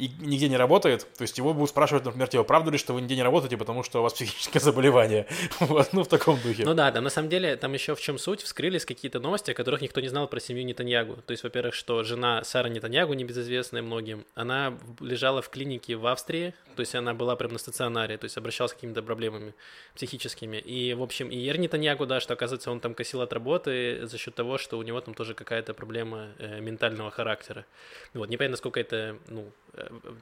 и 0.00 0.10
нигде 0.20 0.48
не 0.48 0.56
работает, 0.56 1.06
то 1.18 1.22
есть 1.22 1.36
его 1.36 1.52
будут 1.52 1.68
спрашивать, 1.68 2.06
например, 2.06 2.26
типа, 2.28 2.42
правда 2.42 2.70
ли, 2.70 2.78
что 2.78 2.94
вы 2.94 3.02
нигде 3.02 3.16
не 3.16 3.22
работаете, 3.22 3.58
потому 3.58 3.82
что 3.82 4.00
у 4.00 4.02
вас 4.02 4.14
психическое 4.14 4.58
заболевание. 4.60 5.26
вот, 5.60 5.92
ну, 5.92 6.04
в 6.04 6.08
таком 6.08 6.40
духе. 6.40 6.64
Ну 6.64 6.72
да, 6.72 6.90
да, 6.90 7.02
на 7.02 7.10
самом 7.10 7.28
деле, 7.28 7.54
там 7.56 7.74
еще 7.74 7.94
в 7.94 8.00
чем 8.00 8.18
суть, 8.18 8.40
вскрылись 8.42 8.86
какие-то 8.86 9.20
новости, 9.20 9.50
о 9.50 9.54
которых 9.54 9.82
никто 9.82 10.00
не 10.00 10.08
знал 10.08 10.26
про 10.26 10.40
семью 10.40 10.64
Нетаньягу. 10.64 11.16
То 11.26 11.32
есть, 11.32 11.42
во-первых, 11.42 11.74
что 11.74 12.02
жена 12.02 12.42
Сара 12.44 12.70
Нетаньягу, 12.70 13.12
небезызвестная 13.12 13.82
многим, 13.82 14.24
она 14.34 14.78
лежала 15.00 15.42
в 15.42 15.50
клинике 15.50 15.96
в 15.96 16.06
Австрии, 16.06 16.54
то 16.76 16.80
есть 16.80 16.94
она 16.94 17.12
была 17.12 17.36
прям 17.36 17.52
на 17.52 17.58
стационаре, 17.58 18.16
то 18.16 18.24
есть 18.24 18.38
обращалась 18.38 18.72
с 18.72 18.74
какими-то 18.74 19.02
проблемами 19.02 19.54
психическими. 19.94 20.56
И, 20.56 20.94
в 20.94 21.02
общем, 21.02 21.28
и 21.28 21.36
Ер 21.36 21.58
Нетаньягу, 21.58 22.06
да, 22.06 22.20
что, 22.20 22.32
оказывается, 22.32 22.70
он 22.70 22.80
там 22.80 22.94
косил 22.94 23.20
от 23.20 23.34
работы 23.34 24.06
за 24.06 24.16
счет 24.16 24.34
того, 24.34 24.56
что 24.56 24.78
у 24.78 24.82
него 24.82 24.98
там 25.02 25.12
тоже 25.12 25.34
какая-то 25.34 25.74
проблема 25.74 26.28
э, 26.38 26.60
ментального 26.60 27.10
характера. 27.10 27.66
Вот, 28.14 28.30
непонятно, 28.30 28.52
насколько 28.52 28.80
это, 28.80 29.18
ну, 29.28 29.52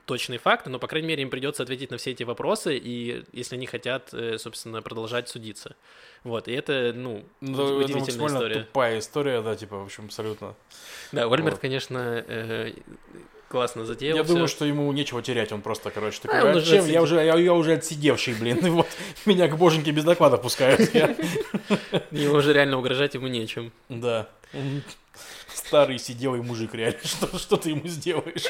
точные 0.07 0.39
факты, 0.39 0.71
но, 0.71 0.79
по 0.79 0.87
крайней 0.87 1.09
мере, 1.09 1.23
им 1.23 1.31
придется 1.31 1.63
ответить 1.63 1.91
на 1.91 1.97
все 1.97 2.11
эти 2.13 2.23
вопросы, 2.23 2.77
и 2.77 3.25
если 3.33 3.57
они 3.57 3.67
хотят, 3.67 4.13
э, 4.13 4.39
собственно, 4.39 4.83
продолжать 4.83 5.29
судиться. 5.29 5.77
Вот, 6.25 6.49
и 6.49 6.53
это, 6.53 6.93
ну, 6.95 7.25
ну 7.41 7.77
удивительная 7.77 8.03
это 8.03 8.27
история. 8.27 8.55
тупая 8.65 8.99
история, 8.99 9.43
да, 9.43 9.57
типа, 9.57 9.79
в 9.79 9.85
общем, 9.85 10.07
абсолютно. 10.07 10.55
Да, 11.13 11.25
Ольмерт, 11.25 11.55
вот. 11.55 11.61
конечно, 11.61 12.25
э, 12.27 12.73
классно 13.49 13.85
затеял. 13.85 14.17
Я 14.17 14.25
все. 14.25 14.33
думаю, 14.33 14.49
что 14.49 14.65
ему 14.65 14.91
нечего 14.93 15.23
терять, 15.23 15.53
он 15.53 15.63
просто, 15.63 15.91
короче, 15.91 16.21
такой, 16.21 16.41
а, 16.41 16.57
а 16.57 16.61
чем? 16.61 16.87
Я 16.87 17.03
уже, 17.03 17.17
я, 17.17 17.37
я 17.37 17.55
уже 17.55 17.75
отсидевший, 17.75 18.35
блин, 18.35 18.59
вот 18.73 18.89
меня 19.27 19.49
к 19.49 19.57
боженьке 19.57 19.91
без 19.91 20.05
доклада 20.05 20.37
пускают. 20.37 20.81
Ему 22.11 22.35
уже 22.35 22.53
реально 22.53 22.79
угрожать 22.79 23.15
ему 23.15 23.29
нечем. 23.29 23.73
Да. 23.89 24.29
Старый 25.59 25.99
сиделый 25.99 26.41
мужик, 26.41 26.75
реально, 26.75 27.01
что, 27.05 27.39
что 27.39 27.57
ты 27.57 27.71
ему 27.71 27.87
сделаешь? 27.89 28.47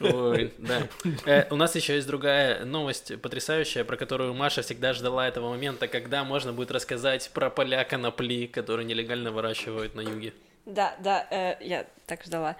Ой, 0.00 0.52
да. 0.58 0.86
Э, 1.24 1.46
у 1.50 1.56
нас 1.56 1.74
еще 1.74 1.94
есть 1.94 2.06
другая 2.06 2.64
новость 2.64 3.20
потрясающая, 3.20 3.84
про 3.84 3.96
которую 3.96 4.34
Маша 4.34 4.62
всегда 4.62 4.92
ждала 4.92 5.26
этого 5.26 5.48
момента, 5.48 5.88
когда 5.88 6.24
можно 6.24 6.52
будет 6.52 6.70
рассказать 6.70 7.30
про 7.32 7.50
поля 7.50 7.84
конопли, 7.84 8.46
которые 8.46 8.84
нелегально 8.84 9.32
выращивают 9.32 9.94
на 9.94 10.02
юге. 10.02 10.34
Да, 10.66 10.94
да, 11.00 11.26
э, 11.30 11.56
я 11.60 11.86
так 12.06 12.22
ждала. 12.22 12.56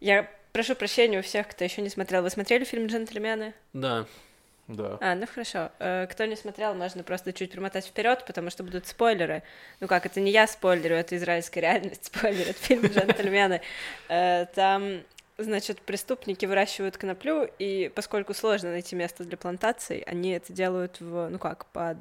Я 0.00 0.28
прошу 0.52 0.74
прощения 0.74 1.20
у 1.20 1.22
всех, 1.22 1.48
кто 1.48 1.64
еще 1.64 1.82
не 1.82 1.88
смотрел. 1.88 2.22
Вы 2.22 2.30
смотрели 2.30 2.64
фильм 2.64 2.88
«Джентльмены»? 2.88 3.54
Да. 3.72 4.06
Да. 4.70 4.98
А, 5.00 5.14
ну 5.14 5.26
хорошо. 5.26 5.70
Э, 5.78 6.06
кто 6.06 6.24
не 6.26 6.36
смотрел, 6.36 6.74
можно 6.74 7.02
просто 7.02 7.32
чуть 7.32 7.52
промотать 7.52 7.86
вперед, 7.86 8.24
потому 8.26 8.50
что 8.50 8.62
будут 8.62 8.86
спойлеры. 8.86 9.42
Ну 9.80 9.88
как, 9.88 10.06
это 10.06 10.20
не 10.20 10.30
я 10.30 10.46
спойлерю, 10.46 10.94
это 10.96 11.16
израильская 11.16 11.60
реальность 11.60 12.04
спойлерит 12.14 12.56
фильм 12.56 12.86
«Джентльмены». 12.86 13.60
Э, 14.08 14.46
там 14.54 15.02
Значит, 15.38 15.80
преступники 15.80 16.44
выращивают 16.44 16.98
коноплю, 16.98 17.48
и 17.58 17.90
поскольку 17.94 18.34
сложно 18.34 18.72
найти 18.72 18.94
место 18.94 19.24
для 19.24 19.38
плантаций, 19.38 20.00
они 20.00 20.32
это 20.32 20.52
делают 20.52 21.00
в, 21.00 21.30
ну 21.30 21.38
как, 21.38 21.64
под 21.66 21.96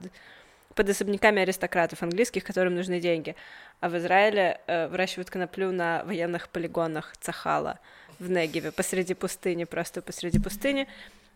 под 0.75 0.89
особняками 0.89 1.41
аристократов 1.41 2.03
английских, 2.03 2.43
которым 2.43 2.75
нужны 2.75 2.99
деньги. 2.99 3.35
А 3.79 3.89
в 3.89 3.97
Израиле 3.97 4.61
э, 4.67 4.87
выращивают 4.87 5.29
коноплю 5.29 5.71
на 5.71 6.03
военных 6.05 6.49
полигонах 6.49 7.15
Цахала 7.19 7.79
в 8.19 8.29
Негеве, 8.29 8.71
посреди 8.71 9.13
пустыни, 9.13 9.63
просто 9.63 10.01
посреди 10.01 10.39
пустыни. 10.39 10.87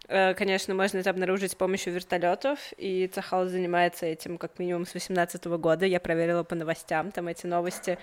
Э, 0.07 0.33
конечно, 0.33 0.73
можно 0.73 0.97
это 0.97 1.09
обнаружить 1.09 1.51
с 1.51 1.55
помощью 1.55 1.93
вертолетов, 1.93 2.59
и 2.77 3.07
Цахал 3.07 3.47
занимается 3.47 4.05
этим 4.05 4.37
как 4.37 4.59
минимум 4.59 4.85
с 4.85 4.93
18 4.93 5.45
года. 5.45 5.85
Я 5.85 5.99
проверила 5.99 6.43
по 6.43 6.55
новостям, 6.55 7.11
там 7.11 7.27
эти 7.27 7.45
новости 7.45 7.97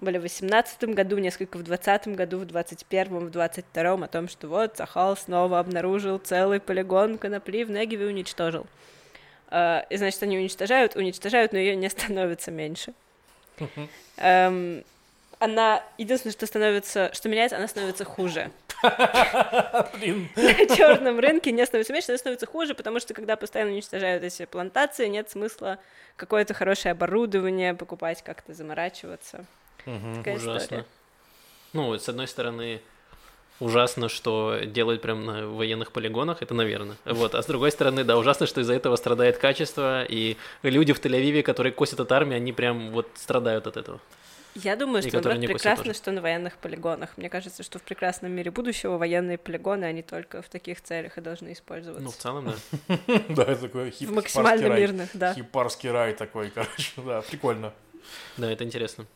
были 0.00 0.18
в 0.18 0.22
18 0.22 0.84
году, 0.94 1.18
несколько 1.18 1.58
в 1.58 1.62
20 1.62 2.08
году, 2.08 2.38
в 2.38 2.46
21 2.46 3.26
в 3.26 3.30
22 3.30 3.92
о 3.92 4.08
том, 4.08 4.28
что 4.28 4.48
вот 4.48 4.76
Цахал 4.76 5.16
снова 5.16 5.58
обнаружил 5.58 6.18
целый 6.18 6.60
полигон 6.60 7.18
конопли 7.18 7.64
в 7.64 7.70
Негеве 7.70 8.06
уничтожил. 8.06 8.66
Э, 9.50 9.82
и, 9.90 9.96
значит, 9.96 10.22
они 10.22 10.38
уничтожают, 10.38 10.96
уничтожают, 10.96 11.52
но 11.52 11.58
ее 11.58 11.76
не 11.76 11.90
становится 11.90 12.50
меньше. 12.50 12.94
Эм, 14.16 14.84
она 15.38 15.82
единственное, 15.98 16.32
что 16.32 16.46
становится, 16.46 17.10
что 17.12 17.28
меняется, 17.28 17.56
она 17.56 17.68
становится 17.68 18.04
хуже. 18.04 18.50
На 18.82 20.76
черном 20.76 21.18
рынке 21.20 21.52
не 21.52 21.64
становится 21.66 21.92
меньше, 21.92 22.16
становится 22.16 22.46
хуже, 22.46 22.74
потому 22.74 23.00
что 23.00 23.14
когда 23.14 23.36
постоянно 23.36 23.72
уничтожают 23.72 24.22
эти 24.22 24.46
плантации, 24.46 25.06
нет 25.08 25.30
смысла 25.30 25.78
какое-то 26.16 26.54
хорошее 26.54 26.92
оборудование 26.92 27.74
покупать, 27.74 28.22
как-то 28.22 28.54
заморачиваться. 28.54 29.44
Ужасно. 29.86 30.56
история. 30.58 30.86
Ну, 31.72 31.96
с 31.98 32.08
одной 32.08 32.26
стороны, 32.26 32.80
ужасно, 33.60 34.08
что 34.08 34.60
делают 34.64 35.02
прям 35.02 35.24
на 35.24 35.46
военных 35.46 35.92
полигонах, 35.92 36.42
это 36.42 36.54
наверное. 36.54 36.96
Вот. 37.04 37.34
А 37.34 37.42
с 37.42 37.46
другой 37.46 37.70
стороны, 37.70 38.04
да, 38.04 38.16
ужасно, 38.16 38.46
что 38.46 38.60
из-за 38.60 38.74
этого 38.74 38.96
страдает 38.96 39.38
качество, 39.38 40.04
и 40.04 40.36
люди 40.62 40.92
в 40.92 41.00
Тель-Авиве, 41.00 41.42
которые 41.42 41.72
косят 41.72 42.00
от 42.00 42.10
армии, 42.12 42.34
они 42.34 42.52
прям 42.52 42.90
вот 42.90 43.08
страдают 43.14 43.66
от 43.66 43.76
этого. 43.76 44.00
Я 44.54 44.76
думаю, 44.76 45.02
что 45.02 45.12
наоборот, 45.12 45.40
прекрасно, 45.46 45.84
тоже. 45.84 45.96
что 45.96 46.12
на 46.12 46.20
военных 46.20 46.56
полигонах. 46.56 47.16
Мне 47.16 47.28
кажется, 47.28 47.62
что 47.62 47.78
в 47.78 47.82
прекрасном 47.82 48.32
мире 48.32 48.50
будущего 48.50 48.98
военные 48.98 49.38
полигоны, 49.38 49.84
они 49.84 50.02
только 50.02 50.42
в 50.42 50.48
таких 50.48 50.80
целях 50.80 51.18
и 51.18 51.20
должны 51.20 51.52
использоваться. 51.52 52.02
Ну, 52.02 52.10
в 52.10 52.16
целом, 52.16 52.46
да. 52.46 52.98
Да, 53.28 53.42
это 53.44 53.62
такой 53.62 53.94
максимально 54.08 54.22
хипарский 54.22 54.68
рай. 54.68 54.80
мирных, 54.80 55.10
да. 55.14 55.34
Хипарский 55.34 55.90
рай 55.90 56.14
такой, 56.14 56.50
короче, 56.50 56.92
да, 56.96 57.22
прикольно. 57.22 57.72
Да, 58.36 58.50
это 58.50 58.64
интересно. 58.64 59.06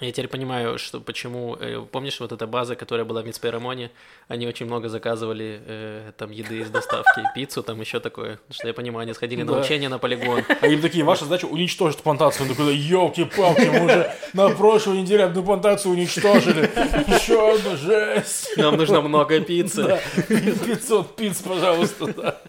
Я 0.00 0.12
теперь 0.12 0.28
понимаю, 0.28 0.78
что 0.78 1.00
почему... 1.00 1.56
э, 1.58 1.82
помнишь, 1.90 2.20
вот 2.20 2.30
эта 2.30 2.46
база, 2.46 2.76
которая 2.76 3.06
была 3.06 3.22
в 3.22 3.26
Мицпейрамоне, 3.26 3.90
они 4.28 4.46
очень 4.46 4.66
много 4.66 4.90
заказывали 4.90 5.60
э, 5.66 6.12
там 6.18 6.30
еды 6.32 6.58
из 6.58 6.68
доставки, 6.68 7.22
пиццу, 7.34 7.62
там 7.62 7.80
еще 7.80 7.98
такое. 7.98 8.38
Что 8.50 8.68
я 8.68 8.74
понимаю, 8.74 9.04
они 9.04 9.14
сходили 9.14 9.42
на 9.42 9.54
Да. 9.54 9.60
учения 9.60 9.88
на 9.88 9.98
полигон. 9.98 10.42
А 10.60 10.66
им 10.66 10.82
такие, 10.82 11.02
ваша 11.02 11.24
задача 11.24 11.46
уничтожить 11.46 12.00
плантацию. 12.02 12.42
Он 12.46 12.54
такой, 12.54 12.76
елки-палки, 12.76 13.62
мы 13.70 13.84
уже 13.86 14.14
на 14.34 14.50
прошлой 14.50 14.98
неделе 14.98 15.24
одну 15.24 15.42
плантацию 15.42 15.92
уничтожили. 15.92 16.62
Еще 17.10 17.54
одну, 17.54 17.76
жесть. 17.76 18.54
Нам 18.58 18.76
нужно 18.76 19.00
много 19.00 19.40
пиццы. 19.40 19.82
Да, 19.82 20.00
500 20.28 21.16
пиц, 21.16 21.38
пожалуйста, 21.38 22.06
да. 22.12 22.40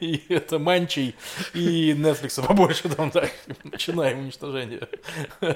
И 0.00 0.22
это 0.30 0.58
Манчей 0.58 1.14
и 1.52 1.92
Netflix 1.92 2.42
побольше 2.46 2.88
там, 2.88 3.10
да. 3.10 3.28
Начинаем 3.64 4.20
уничтожение. 4.20 4.88
Ну, 5.40 5.54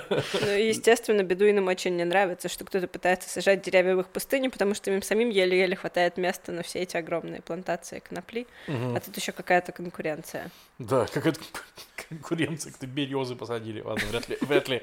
естественно, 0.82 1.22
бедуинам 1.22 1.68
очень 1.68 1.96
не 1.96 2.04
нравится, 2.04 2.48
что 2.48 2.64
кто-то 2.64 2.88
пытается 2.88 3.28
сажать 3.28 3.62
деревья 3.62 3.94
в 3.94 4.00
их 4.00 4.08
пустыне, 4.08 4.50
потому 4.50 4.74
что 4.74 4.90
им 4.90 5.00
самим 5.00 5.30
еле-еле 5.30 5.76
хватает 5.76 6.16
места 6.16 6.50
на 6.50 6.62
все 6.62 6.80
эти 6.80 6.96
огромные 6.96 7.40
плантации 7.40 8.00
конопли. 8.00 8.46
А 8.68 8.98
тут 9.00 9.16
еще 9.16 9.30
какая-то 9.32 9.70
конкуренция. 9.70 10.50
Да, 10.78 11.06
какая-то 11.06 11.38
конкуренция, 11.38 11.91
кто 12.22 12.86
березы 12.86 13.34
посадили. 13.34 13.80
Ладно, 13.80 14.04
вряд 14.10 14.28
ли. 14.28 14.38
Вряд 14.40 14.68
ли. 14.68 14.82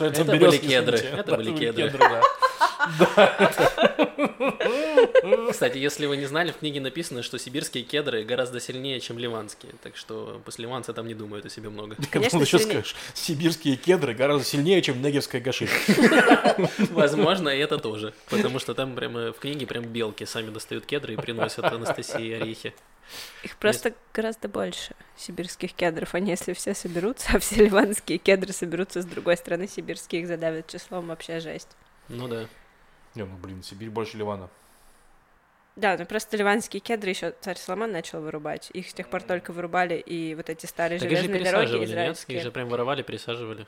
Это 0.00 0.24
были 0.24 0.58
кедры, 0.58 0.98
это 0.98 1.36
были 1.36 1.56
кедры. 1.56 1.98
да. 1.98 2.22
Кстати, 5.50 5.78
если 5.78 6.06
вы 6.06 6.16
не 6.16 6.26
знали, 6.26 6.52
в 6.52 6.58
книге 6.58 6.80
написано, 6.80 7.22
что 7.22 7.38
сибирские 7.38 7.84
кедры 7.84 8.24
гораздо 8.24 8.60
сильнее, 8.60 9.00
чем 9.00 9.18
ливанские. 9.18 9.72
Так 9.82 9.96
что 9.96 10.40
после 10.44 10.64
ливанца 10.64 10.92
там 10.92 11.06
не 11.06 11.14
думают 11.14 11.46
о 11.46 11.50
себе 11.50 11.68
много. 11.68 11.96
Конечно, 11.96 12.12
Конечно, 12.12 12.38
еще 12.38 12.58
сильнее. 12.58 12.84
скажешь, 12.84 12.96
сибирские 13.14 13.76
кедры 13.76 14.14
гораздо 14.14 14.44
сильнее, 14.44 14.82
чем 14.82 15.02
негевская 15.02 15.40
гашиш. 15.40 15.70
Возможно, 16.90 17.48
и 17.48 17.58
это 17.58 17.78
тоже. 17.78 18.14
Потому 18.28 18.58
что 18.58 18.74
там 18.74 18.94
прямо 18.94 19.32
в 19.32 19.38
книге 19.38 19.66
прям 19.66 19.84
белки 19.84 20.24
сами 20.24 20.50
достают 20.50 20.86
кедры 20.86 21.14
и 21.14 21.16
приносят 21.16 21.64
Анастасии 21.64 22.32
орехи. 22.32 22.74
Их 23.42 23.56
просто 23.56 23.94
гораздо 24.12 24.48
больше, 24.48 24.94
сибирских 25.16 25.72
кедров. 25.72 26.14
Они, 26.14 26.30
если 26.30 26.52
все 26.52 26.74
соберутся, 26.74 27.30
а 27.34 27.38
все 27.38 27.64
ливанские 27.64 28.18
кедры 28.18 28.52
соберутся 28.52 29.02
с 29.02 29.04
другой 29.04 29.36
стороны, 29.36 29.68
сибирские 29.68 30.22
их 30.22 30.28
задавят 30.28 30.66
числом, 30.66 31.08
вообще 31.08 31.40
жесть. 31.40 31.68
Ну 32.08 32.28
да. 32.28 32.46
Не, 33.14 33.24
ну 33.24 33.36
блин, 33.36 33.62
Сибирь 33.62 33.90
больше 33.90 34.16
Ливана. 34.16 34.48
Да, 35.76 35.96
ну 35.96 36.06
просто 36.06 36.36
ливанские 36.36 36.80
кедры 36.80 37.10
еще 37.10 37.34
царь 37.40 37.56
Соломон 37.56 37.92
начал 37.92 38.20
вырубать. 38.20 38.70
Их 38.72 38.90
с 38.90 38.94
тех 38.94 39.08
пор 39.08 39.22
только 39.22 39.52
вырубали, 39.52 39.94
и 39.94 40.34
вот 40.34 40.50
эти 40.50 40.66
старые 40.66 40.98
Так 40.98 41.10
их 41.10 41.18
же 41.18 41.24
железные 41.24 41.44
дороги 41.44 41.66
пересаживали, 41.66 41.80
нет? 41.80 41.88
израильские. 41.90 42.38
Их 42.38 42.42
же 42.42 42.50
прям 42.50 42.68
воровали, 42.68 43.02
пересаживали. 43.02 43.66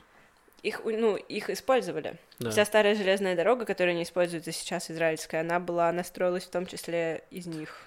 Их, 0.62 0.82
ну, 0.84 1.16
их 1.16 1.48
использовали. 1.50 2.16
Да. 2.38 2.50
Вся 2.50 2.64
старая 2.64 2.94
железная 2.94 3.36
дорога, 3.36 3.64
которая 3.64 3.94
не 3.94 4.02
используется 4.02 4.52
сейчас, 4.52 4.90
израильская, 4.90 5.40
она 5.40 5.60
была, 5.60 5.88
она 5.88 6.04
строилась 6.04 6.44
в 6.44 6.50
том 6.50 6.66
числе 6.66 7.22
из 7.30 7.46
них. 7.46 7.80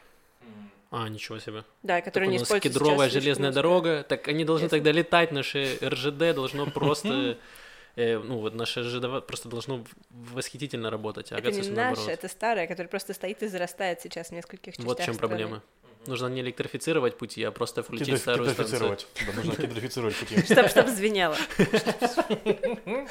А, 0.95 1.09
ничего 1.09 1.39
себе. 1.39 1.63
Да, 1.81 1.99
Так 2.01 2.15
у 2.15 2.19
не 2.19 2.37
нас 2.37 2.43
используется 2.43 2.69
кедровая 2.69 3.09
сейчас, 3.09 3.23
железная 3.23 3.51
дорога. 3.51 4.05
Так 4.07 4.27
они 4.27 4.45
должны 4.45 4.69
тогда 4.69 4.91
летать, 4.91 5.31
наше 5.31 5.79
РЖД 5.83 6.35
должно 6.35 6.67
просто... 6.67 7.39
э, 7.95 8.19
ну 8.19 8.37
вот 8.37 8.53
наше 8.53 8.81
РЖД 8.81 9.25
просто 9.25 9.49
должно 9.49 9.83
восхитительно 10.11 10.91
работать, 10.91 11.31
а 11.31 11.39
Это 11.39 11.51
не 11.51 11.67
наоборот. 11.67 12.07
это 12.07 12.27
старая, 12.27 12.67
которая 12.67 12.89
просто 12.89 13.15
стоит 13.15 13.41
и 13.41 13.47
зарастает 13.47 14.01
сейчас 14.01 14.27
в 14.27 14.33
нескольких 14.33 14.73
частях 14.73 14.85
Вот 14.85 14.99
в 14.99 15.03
чем 15.03 15.15
страны. 15.15 15.29
проблема. 15.29 15.63
Нужно 16.05 16.27
не 16.27 16.41
электрифицировать 16.41 17.17
пути, 17.17 17.43
а 17.43 17.49
просто 17.49 17.81
включить 17.81 18.19
старую 18.19 18.51
станцию. 18.51 18.97
Да, 19.25 19.33
нужно 19.33 19.55
кедрифицировать 19.63 20.15
пути. 20.15 20.43
Чтоб, 20.45 20.67
чтоб 20.69 20.87
звенело. 20.89 21.35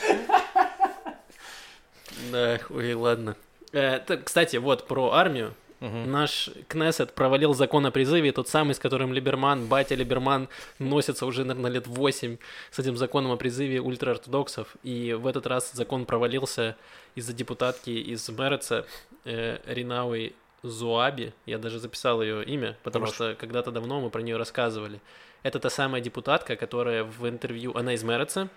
Да, 2.30 2.60
ой, 2.70 2.94
ладно. 2.94 3.36
Э, 3.72 3.98
так, 3.98 4.24
кстати, 4.24 4.56
вот 4.56 4.86
про 4.86 5.12
армию. 5.12 5.54
Наш 5.88 6.50
Кнессет 6.68 7.14
провалил 7.14 7.54
закон 7.54 7.86
о 7.86 7.90
призыве, 7.90 8.32
тот 8.32 8.48
самый, 8.48 8.74
с 8.74 8.78
которым 8.78 9.12
Либерман, 9.12 9.66
батя 9.66 9.94
Либерман 9.94 10.48
носится 10.78 11.26
уже, 11.26 11.44
наверное, 11.44 11.70
лет 11.70 11.86
8 11.86 12.38
с 12.70 12.78
этим 12.78 12.96
законом 12.96 13.32
о 13.32 13.36
призыве 13.36 13.80
ультраортодоксов. 13.80 14.76
И 14.82 15.12
в 15.12 15.26
этот 15.26 15.46
раз 15.46 15.72
закон 15.72 16.06
провалился 16.06 16.76
из-за 17.14 17.32
депутатки 17.32 17.90
из 17.90 18.28
Мереца 18.28 18.86
э, 19.24 19.58
Ринауи 19.66 20.34
Зуаби. 20.62 21.32
Я 21.46 21.58
даже 21.58 21.78
записал 21.78 22.22
ее 22.22 22.44
имя, 22.44 22.76
потому 22.82 23.06
Хорош. 23.06 23.14
что 23.16 23.34
когда-то 23.34 23.70
давно 23.70 24.00
мы 24.00 24.10
про 24.10 24.22
нее 24.22 24.36
рассказывали. 24.36 25.00
Это 25.42 25.58
та 25.58 25.70
самая 25.70 26.00
депутатка, 26.00 26.54
которая 26.56 27.02
в 27.02 27.28
интервью, 27.28 27.76
она 27.76 27.94
из 27.94 28.04
Мереца, 28.04 28.48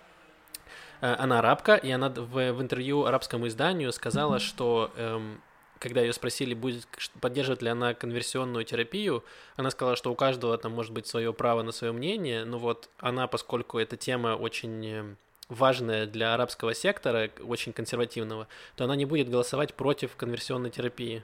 Э, 1.01 1.15
она 1.17 1.39
арабка, 1.39 1.75
и 1.75 1.91
она 1.91 2.09
в, 2.09 2.51
в 2.51 2.61
интервью 2.61 3.05
арабскому 3.05 3.47
изданию 3.47 3.91
сказала, 3.91 4.39
что 4.39 4.91
эм, 4.95 5.41
когда 5.79 6.01
ее 6.01 6.13
спросили, 6.13 6.53
будет 6.53 6.87
поддерживает 7.21 7.61
ли 7.61 7.69
она 7.69 7.93
конверсионную 7.93 8.65
терапию, 8.65 9.23
она 9.55 9.71
сказала, 9.71 9.95
что 9.95 10.11
у 10.11 10.15
каждого 10.15 10.57
там 10.57 10.71
может 10.71 10.93
быть 10.93 11.07
свое 11.07 11.33
право 11.33 11.61
на 11.61 11.71
свое 11.71 11.93
мнение, 11.93 12.45
но 12.45 12.57
вот 12.57 12.89
она, 12.99 13.27
поскольку 13.27 13.79
эта 13.79 13.97
тема 13.97 14.35
очень 14.35 14.85
э, 14.85 15.15
важная 15.49 16.05
для 16.05 16.33
арабского 16.33 16.73
сектора, 16.73 17.29
очень 17.41 17.73
консервативного, 17.73 18.47
то 18.75 18.85
она 18.85 18.95
не 18.95 19.05
будет 19.05 19.29
голосовать 19.29 19.73
против 19.73 20.15
конверсионной 20.15 20.69
терапии. 20.69 21.23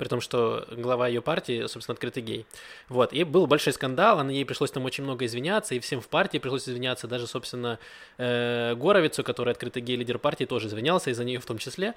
При 0.00 0.08
том, 0.08 0.22
что 0.22 0.66
глава 0.70 1.08
ее 1.08 1.20
партии, 1.20 1.66
собственно, 1.66 1.92
открытый 1.92 2.22
гей. 2.22 2.46
Вот. 2.88 3.12
И 3.12 3.22
был 3.22 3.46
большой 3.46 3.74
скандал, 3.74 4.18
она, 4.18 4.32
ей 4.32 4.46
пришлось 4.46 4.70
там 4.70 4.86
очень 4.86 5.04
много 5.04 5.26
извиняться, 5.26 5.74
и 5.74 5.78
всем 5.78 6.00
в 6.00 6.08
партии 6.08 6.38
пришлось 6.38 6.66
извиняться, 6.66 7.06
даже, 7.06 7.26
собственно, 7.26 7.78
э, 8.16 8.74
Горовицу, 8.76 9.22
который 9.22 9.50
открытый 9.50 9.82
гей-лидер 9.82 10.18
партии, 10.18 10.46
тоже 10.46 10.68
извинялся, 10.68 11.10
из-за 11.10 11.22
нее 11.22 11.38
в 11.38 11.44
том 11.44 11.58
числе, 11.58 11.92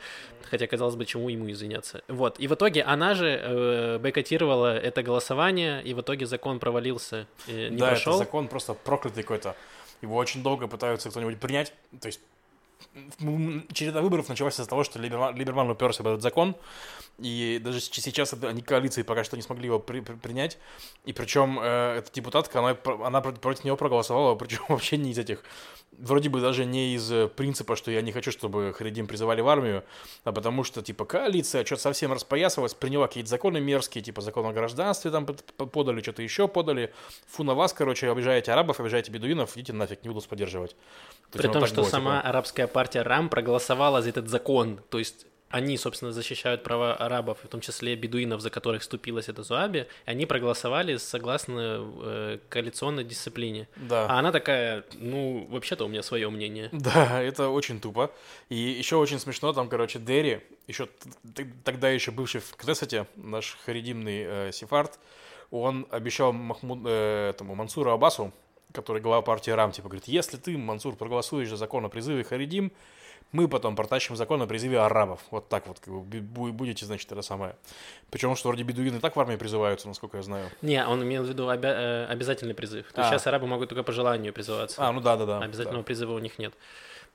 хотя, 0.52 0.68
казалось 0.68 0.98
бы, 0.98 1.06
чему 1.06 1.30
ему 1.30 1.50
извиняться. 1.50 2.02
Вот, 2.10 2.42
и 2.42 2.48
в 2.48 2.56
итоге 2.56 2.84
она 2.84 3.14
же 3.14 3.40
э, 3.42 4.00
бойкотировала 4.00 4.78
это 4.78 5.02
голосование, 5.02 5.82
и 5.82 5.94
в 5.94 6.02
итоге 6.02 6.26
закон 6.26 6.60
провалился, 6.60 7.26
э, 7.48 7.70
не 7.70 7.78
да, 7.78 7.88
прошел. 7.88 8.16
это 8.16 8.26
закон 8.26 8.50
просто 8.50 8.74
проклятый 8.74 9.24
какой-то. 9.24 9.56
Его 10.02 10.18
очень 10.18 10.44
долго 10.44 10.68
пытаются 10.68 11.10
кто-нибудь 11.10 11.40
принять. 11.40 11.72
То 12.02 12.08
есть 12.08 12.20
череда 13.72 14.02
выборов 14.02 14.30
началась 14.30 14.56
из-за 14.56 14.68
того, 14.68 14.84
что 14.84 15.00
Либерман, 15.00 15.36
Либерман 15.36 15.70
уперся 15.70 16.04
в 16.04 16.08
этот 16.08 16.22
закон, 16.22 16.56
и 17.20 17.60
даже 17.64 17.80
сейчас 17.80 18.34
они 18.42 18.62
коалиции 18.62 19.04
пока 19.04 19.24
что 19.24 19.36
не 19.36 19.44
смогли 19.44 19.66
его 19.68 19.80
при- 19.80 20.02
при- 20.02 20.16
принять. 20.16 20.58
И 21.06 21.14
причем 21.14 21.60
э, 21.62 21.98
эта 22.00 22.12
депутатка, 22.12 22.60
она, 22.60 22.78
она 23.06 23.22
про- 23.22 23.32
против 23.34 23.64
него 23.64 23.78
проголосовала, 23.78 24.36
причем 24.36 24.64
вообще 24.70 24.98
не 24.98 25.12
из 25.12 25.18
этих, 25.20 25.44
вроде 25.92 26.30
бы 26.30 26.42
даже 26.42 26.66
не 26.66 26.96
из 26.96 27.12
э, 27.12 27.28
принципа, 27.28 27.76
что 27.76 27.92
я 27.92 28.02
не 28.02 28.12
хочу, 28.12 28.32
чтобы 28.32 28.74
Харидим 28.74 29.06
призывали 29.08 29.42
в 29.42 29.48
армию, 29.48 29.84
а 30.24 30.32
потому 30.32 30.64
что, 30.64 30.82
типа, 30.82 31.06
коалиция 31.06 31.64
что-то 31.66 31.82
совсем 31.84 32.12
распоясалась, 32.14 32.74
приняла 32.74 33.08
какие-то 33.08 33.30
законы 33.30 33.60
мерзкие, 33.62 34.04
типа 34.04 34.22
закон 34.22 34.46
о 34.48 34.54
гражданстве 34.54 35.12
там 35.12 35.26
под- 35.26 35.44
под- 35.54 35.72
подали, 35.72 36.02
что-то 36.02 36.24
еще 36.24 36.48
подали. 36.48 36.94
Фу 37.28 37.44
на 37.44 37.54
вас, 37.54 37.74
короче, 37.74 38.12
обижаете 38.12 38.52
арабов, 38.52 38.80
обижаете 38.80 39.12
бедуинов, 39.12 39.56
идите 39.56 39.74
нафиг, 39.74 40.04
не 40.04 40.10
буду 40.10 40.20
вас 40.20 40.28
поддерживать. 40.28 40.76
При 41.34 41.48
том, 41.48 41.66
что 41.68 41.84
сама 41.84 42.18
типа. 42.18 42.30
арабская 42.30 42.68
партия 42.68 43.02
РАМ 43.02 43.30
проголосовала 43.30 44.02
за 44.02 44.10
этот 44.10 44.28
закон. 44.30 44.80
То 44.90 45.00
есть 45.00 45.26
они, 45.54 45.78
собственно, 45.78 46.12
защищают 46.12 46.64
права 46.64 46.96
арабов, 46.96 47.38
в 47.44 47.48
том 47.48 47.62
числе 47.62 47.96
бедуинов, 47.96 48.42
за 48.42 48.50
которых 48.50 48.82
вступилась 48.82 49.30
эта 49.30 49.44
Зуаби. 49.44 49.82
И 50.08 50.10
они 50.10 50.26
проголосовали 50.26 50.98
согласно 50.98 51.78
э, 52.02 52.40
коалиционной 52.50 53.04
дисциплине. 53.04 53.68
Да. 53.76 54.08
А 54.08 54.18
она 54.18 54.32
такая, 54.32 54.84
ну, 54.94 55.46
вообще-то 55.52 55.86
у 55.86 55.88
меня 55.90 56.02
свое 56.02 56.28
мнение. 56.32 56.70
Да, 56.84 57.22
это 57.22 57.50
очень 57.50 57.80
тупо. 57.80 58.10
И 58.50 58.56
еще 58.56 58.96
очень 58.96 59.20
смешно, 59.20 59.54
там, 59.54 59.70
короче, 59.70 60.00
Дерри, 60.00 60.42
еще 60.66 60.90
тогда 61.64 61.90
еще 61.90 62.10
бывший 62.10 62.42
в 62.42 62.56
Кнессете, 62.56 63.06
наш 63.16 63.56
харидимный 63.64 64.24
э, 64.26 64.52
сефард, 64.52 64.98
он 65.52 65.86
обещал 65.92 66.34
Махмуд, 66.34 66.80
э, 66.84 67.30
этому 67.30 67.54
Мансуру 67.54 67.92
Аббасу, 67.92 68.34
который 68.74 69.02
глава 69.02 69.22
партии 69.22 69.52
РАМ, 69.52 69.72
типа, 69.72 69.88
говорит, 69.88 70.08
если 70.08 70.38
ты, 70.38 70.58
Мансур, 70.58 70.96
проголосуешь 70.96 71.50
за 71.50 71.56
закон 71.56 71.86
о 71.86 71.90
призыве 71.90 72.24
Харидим, 72.24 72.72
мы 73.32 73.48
потом 73.48 73.76
протащим 73.76 74.16
закон 74.16 74.42
о 74.42 74.48
призыве 74.48 74.80
арабов. 74.80 75.22
Вот 75.32 75.48
так 75.50 75.66
вот, 75.68 75.80
как 75.80 75.94
бы, 75.94 76.18
бу- 76.20 76.52
будете, 76.52 76.86
значит, 76.86 77.12
это 77.12 77.22
самое. 77.22 77.56
Причем, 78.12 78.36
что 78.36 78.50
вроде 78.50 78.64
бедуины 78.64 79.00
так 79.00 79.16
в 79.16 79.20
армии 79.20 79.38
призываются, 79.38 79.88
насколько 79.88 80.18
я 80.18 80.24
знаю. 80.24 80.50
Не, 80.62 80.86
он 80.86 81.02
имел 81.04 81.24
в 81.24 81.28
виду 81.28 81.50
обя- 81.50 81.74
э, 81.74 82.06
обязательный 82.06 82.54
призыв. 82.54 82.92
То 82.92 83.02
есть 83.02 83.10
А. 83.12 83.14
сейчас 83.14 83.28
арабы 83.28 83.48
могут 83.48 83.70
только 83.70 83.84
по 83.84 83.92
желанию 83.92 84.34
призываться. 84.34 84.86
А, 84.86 84.92
ну 84.92 85.02
да, 85.02 85.16
да, 85.18 85.26
да. 85.26 85.40
Обязательного 85.40 85.84
призыва 85.84 86.14
у 86.14 86.20
них 86.20 86.38
нет. 86.38 86.54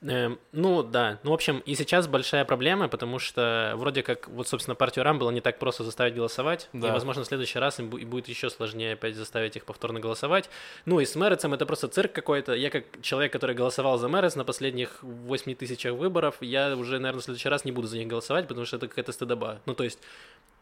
Эм, 0.00 0.38
ну 0.52 0.84
да, 0.84 1.18
ну 1.24 1.32
в 1.32 1.34
общем, 1.34 1.58
и 1.66 1.74
сейчас 1.74 2.06
большая 2.06 2.44
проблема, 2.44 2.87
потому 2.87 3.18
что 3.18 3.72
вроде 3.76 4.04
как, 4.04 4.28
вот, 4.28 4.46
собственно, 4.46 4.76
партию 4.76 5.04
Рам 5.04 5.18
было 5.18 5.30
не 5.32 5.40
так 5.40 5.58
просто 5.58 5.82
заставить 5.82 6.14
голосовать, 6.14 6.68
Да. 6.72 6.88
и, 6.88 6.90
возможно, 6.92 7.24
в 7.24 7.26
следующий 7.26 7.58
раз 7.58 7.80
им 7.80 7.90
будет 7.90 8.28
еще 8.28 8.48
сложнее 8.48 8.92
опять 8.92 9.16
заставить 9.16 9.56
их 9.56 9.64
повторно 9.64 9.98
голосовать. 9.98 10.50
Ну 10.84 11.00
и 11.00 11.04
с 11.04 11.16
Мэрицем 11.16 11.52
это 11.52 11.66
просто 11.66 11.88
цирк 11.88 12.12
какой-то. 12.12 12.52
Я 12.54 12.70
как 12.70 12.84
человек, 13.02 13.32
который 13.32 13.56
голосовал 13.56 13.98
за 13.98 14.08
Мэрец 14.08 14.37
на 14.37 14.44
последних 14.44 15.02
8 15.02 15.54
тысячах 15.56 15.94
выборов, 15.94 16.37
я 16.42 16.76
уже, 16.76 17.00
наверное, 17.00 17.20
в 17.20 17.24
следующий 17.24 17.48
раз 17.48 17.64
не 17.64 17.72
буду 17.72 17.88
за 17.88 17.98
них 17.98 18.06
голосовать, 18.06 18.46
потому 18.46 18.66
что 18.66 18.76
это 18.76 18.87
какая-то 18.87 19.11
стыдоба. 19.11 19.61
Ну 19.66 19.74
то 19.74 19.82
есть 19.82 19.98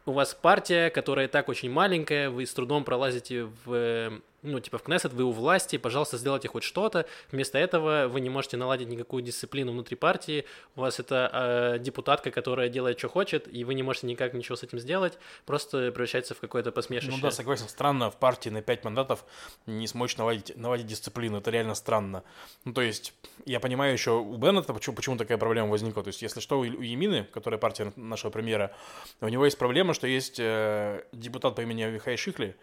у 0.06 0.12
вас 0.12 0.34
партия, 0.34 0.88
которая 0.88 1.26
и 1.26 1.28
так 1.30 1.48
очень 1.48 1.70
маленькая, 1.70 2.30
вы 2.30 2.46
с 2.46 2.54
трудом 2.54 2.84
пролазите 2.84 3.48
в, 3.64 4.20
ну, 4.42 4.60
типа 4.60 4.78
в 4.78 4.82
Кнессет, 4.82 5.12
вы 5.12 5.24
у 5.24 5.32
власти, 5.32 5.76
пожалуйста, 5.76 6.18
сделайте 6.18 6.48
хоть 6.48 6.62
что-то. 6.62 7.06
Вместо 7.30 7.58
этого 7.58 8.08
вы 8.08 8.20
не 8.20 8.30
можете 8.30 8.56
наладить 8.56 8.88
никакую 8.88 9.22
дисциплину 9.22 9.72
внутри 9.72 9.96
партии. 9.96 10.44
У 10.76 10.82
вас 10.82 11.00
это 11.00 11.30
э, 11.32 11.78
депутатка, 11.78 12.30
которая 12.30 12.68
делает, 12.68 12.98
что 12.98 13.08
хочет, 13.08 13.52
и 13.52 13.64
вы 13.64 13.74
не 13.74 13.82
можете 13.82 14.06
никак 14.06 14.34
ничего 14.34 14.56
с 14.56 14.62
этим 14.62 14.78
сделать. 14.78 15.18
Просто 15.44 15.90
превращается 15.90 16.34
в 16.34 16.40
какое-то 16.40 16.72
посмешище. 16.72 17.12
Ну 17.12 17.20
да, 17.20 17.30
согласен, 17.30 17.68
странно 17.68 18.10
в 18.10 18.16
партии 18.16 18.50
на 18.50 18.62
5 18.62 18.84
мандатов 18.84 19.24
не 19.66 19.86
смочь 19.86 20.16
наладить, 20.16 20.56
наладить 20.56 20.86
дисциплину, 20.86 21.38
это 21.38 21.50
реально 21.50 21.74
странно. 21.74 22.22
Ну 22.64 22.72
то 22.72 22.82
есть, 22.82 23.14
я 23.44 23.60
понимаю 23.60 23.92
еще 23.92 24.12
у 24.12 24.36
Беннета, 24.36 24.72
почему, 24.72 24.96
почему 24.96 25.16
такая 25.16 25.38
проблема 25.38 25.68
возникла. 25.68 26.02
То 26.02 26.08
есть, 26.08 26.22
если 26.22 26.40
что, 26.40 26.58
у 26.60 26.64
Емины, 26.64 27.24
которая 27.24 27.58
партия 27.58 27.92
нашего 27.96 28.30
премьера, 28.30 28.74
у 29.20 29.28
него 29.28 29.44
есть 29.44 29.58
проблема, 29.58 29.94
что 29.94 30.06
есть 30.06 30.38
э, 30.38 31.04
депутат 31.12 31.54
по 31.54 31.62
имени 31.62 31.84
Михаил 31.84 32.16
Шихли, 32.16 32.56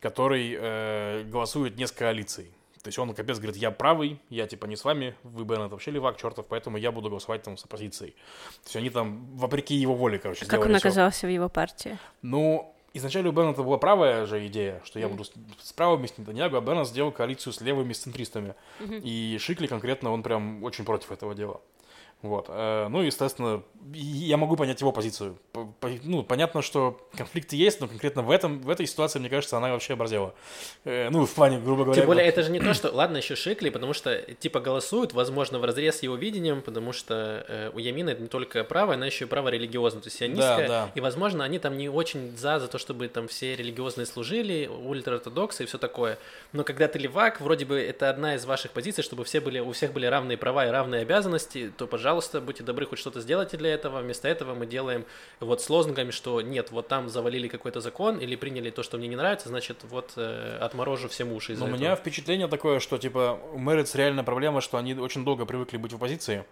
который 0.00 0.56
э, 0.58 1.24
голосует 1.24 1.76
не 1.76 1.86
с 1.86 1.92
коалицией. 1.92 2.52
То 2.84 2.88
есть 2.88 2.98
он 2.98 3.14
капец 3.14 3.38
говорит, 3.38 3.56
я 3.56 3.70
правый, 3.70 4.20
я 4.28 4.46
типа 4.46 4.66
не 4.66 4.76
с 4.76 4.84
вами, 4.84 5.14
вы, 5.22 5.44
Беннет, 5.44 5.70
вообще 5.70 5.90
левак, 5.90 6.18
чертов, 6.18 6.44
поэтому 6.46 6.76
я 6.76 6.92
буду 6.92 7.08
голосовать 7.08 7.42
там 7.42 7.56
с 7.56 7.64
оппозицией. 7.64 8.10
То 8.10 8.66
есть 8.66 8.76
они 8.76 8.90
там 8.90 9.24
вопреки 9.36 9.74
его 9.74 9.94
воле, 9.94 10.18
короче, 10.18 10.40
Как 10.40 10.48
сделали 10.48 10.68
он 10.68 10.76
оказался 10.76 11.26
в 11.26 11.30
его 11.30 11.48
партии? 11.48 11.96
Ну, 12.20 12.74
изначально 12.92 13.30
у 13.30 13.32
Беннета 13.32 13.62
была 13.62 13.78
правая 13.78 14.26
же 14.26 14.46
идея, 14.48 14.82
что 14.84 14.98
я 14.98 15.08
буду 15.08 15.24
с, 15.24 15.32
с 15.62 15.72
правыми 15.72 16.06
с 16.06 16.18
Нетаньягу, 16.18 16.58
а 16.58 16.60
Беннет 16.60 16.86
сделал 16.86 17.10
коалицию 17.10 17.54
с 17.54 17.62
левыми, 17.62 17.94
с 17.94 18.00
центристами. 18.00 18.54
И 18.80 19.38
Шикли 19.40 19.66
конкретно, 19.66 20.10
он 20.10 20.22
прям 20.22 20.62
очень 20.62 20.84
против 20.84 21.10
этого 21.10 21.34
дела. 21.34 21.62
Вот. 22.24 22.46
э, 22.48 22.88
Ну, 22.88 23.02
естественно, 23.02 23.62
и 23.92 23.98
я 23.98 24.36
могу 24.38 24.56
понять 24.56 24.80
его 24.80 24.92
позицию. 24.92 25.36
По- 25.52 25.66
по- 25.66 25.90
Ну, 26.02 26.22
понятно, 26.22 26.62
что 26.62 27.06
конфликты 27.16 27.54
есть, 27.56 27.80
но 27.80 27.86
конкретно 27.88 28.22
в, 28.22 28.30
этом, 28.30 28.60
в 28.62 28.70
этой 28.70 28.86
ситуации, 28.86 29.18
мне 29.18 29.28
кажется, 29.28 29.56
она 29.58 29.70
вообще 29.72 29.92
оборзела. 29.92 30.34
Э, 30.84 31.10
Ну, 31.10 31.26
в 31.26 31.34
плане, 31.34 31.58
грубо 31.58 31.84
говоря... 31.84 32.00
Тем 32.00 32.06
более, 32.06 32.24
вот- 32.24 32.32
это 32.32 32.42
же 32.42 32.50
не 32.50 32.60
то, 32.60 32.72
что... 32.72 32.90
Ладно, 32.90 33.18
еще 33.18 33.36
Шикли, 33.36 33.68
потому 33.68 33.92
что, 33.92 34.16
типа, 34.16 34.60
голосуют, 34.60 35.12
возможно, 35.12 35.58
в 35.58 35.64
разрез 35.64 35.98
с 35.98 36.02
его 36.02 36.14
видением, 36.16 36.62
потому 36.62 36.92
что 36.94 37.44
э, 37.46 37.70
у 37.74 37.78
Ямина 37.78 38.10
это 38.10 38.22
не 38.22 38.28
только 38.28 38.64
право, 38.64 38.94
она 38.94 39.04
еще 39.06 39.26
и 39.26 39.28
право 39.28 39.48
религиозное, 39.50 40.00
то 40.02 40.06
есть 40.06 40.16
сионистское. 40.18 40.66
да. 40.68 40.90
И, 40.94 41.00
возможно, 41.00 41.44
они 41.44 41.58
там 41.58 41.76
не 41.76 41.90
очень 41.90 42.34
за, 42.38 42.58
за 42.60 42.68
то, 42.68 42.78
чтобы 42.78 43.08
там 43.08 43.28
все 43.28 43.54
религиозные 43.54 44.06
служили, 44.06 44.66
ультраортодоксы 44.66 45.64
и 45.64 45.66
все 45.66 45.76
такое. 45.76 46.18
Но 46.52 46.64
когда 46.64 46.88
ты 46.88 46.98
левак, 46.98 47.40
вроде 47.42 47.66
бы 47.66 47.78
это 47.78 48.08
одна 48.08 48.34
из 48.36 48.46
ваших 48.46 48.70
позиций, 48.70 49.04
чтобы 49.04 49.24
все 49.24 49.40
были, 49.40 49.58
у 49.60 49.72
всех 49.72 49.92
были 49.92 50.06
равные 50.06 50.38
права 50.38 50.66
и 50.66 50.70
равные 50.70 51.02
обязанности, 51.02 51.70
то, 51.76 51.86
пожалуйста, 51.86 52.13
будьте 52.40 52.62
добры, 52.62 52.86
хоть 52.86 52.98
что-то 52.98 53.20
сделайте 53.20 53.56
для 53.56 53.72
этого. 53.72 54.00
Вместо 54.00 54.28
этого 54.28 54.54
мы 54.54 54.66
делаем 54.66 55.04
вот 55.40 55.62
с 55.62 55.70
лозунгами, 55.70 56.10
что 56.10 56.40
нет, 56.40 56.70
вот 56.70 56.88
там 56.88 57.08
завалили 57.08 57.48
какой-то 57.48 57.80
закон 57.80 58.18
или 58.18 58.36
приняли 58.36 58.70
то, 58.70 58.82
что 58.82 58.98
мне 58.98 59.08
не 59.08 59.16
нравится, 59.16 59.48
значит, 59.48 59.78
вот 59.84 60.12
э, 60.16 60.58
отморожу 60.60 61.08
всем 61.08 61.32
уши 61.32 61.52
из-за 61.52 61.64
Но 61.64 61.66
у 61.66 61.68
этого. 61.74 61.80
меня 61.80 61.96
впечатление 61.96 62.48
такое, 62.48 62.80
что, 62.80 62.98
типа, 62.98 63.38
у 63.52 63.58
Мэритс 63.58 63.94
реально 63.94 64.24
проблема, 64.24 64.60
что 64.60 64.78
они 64.78 64.94
очень 64.94 65.24
долго 65.24 65.46
привыкли 65.46 65.76
быть 65.76 65.92
в 65.92 65.96
оппозиции 65.96 66.44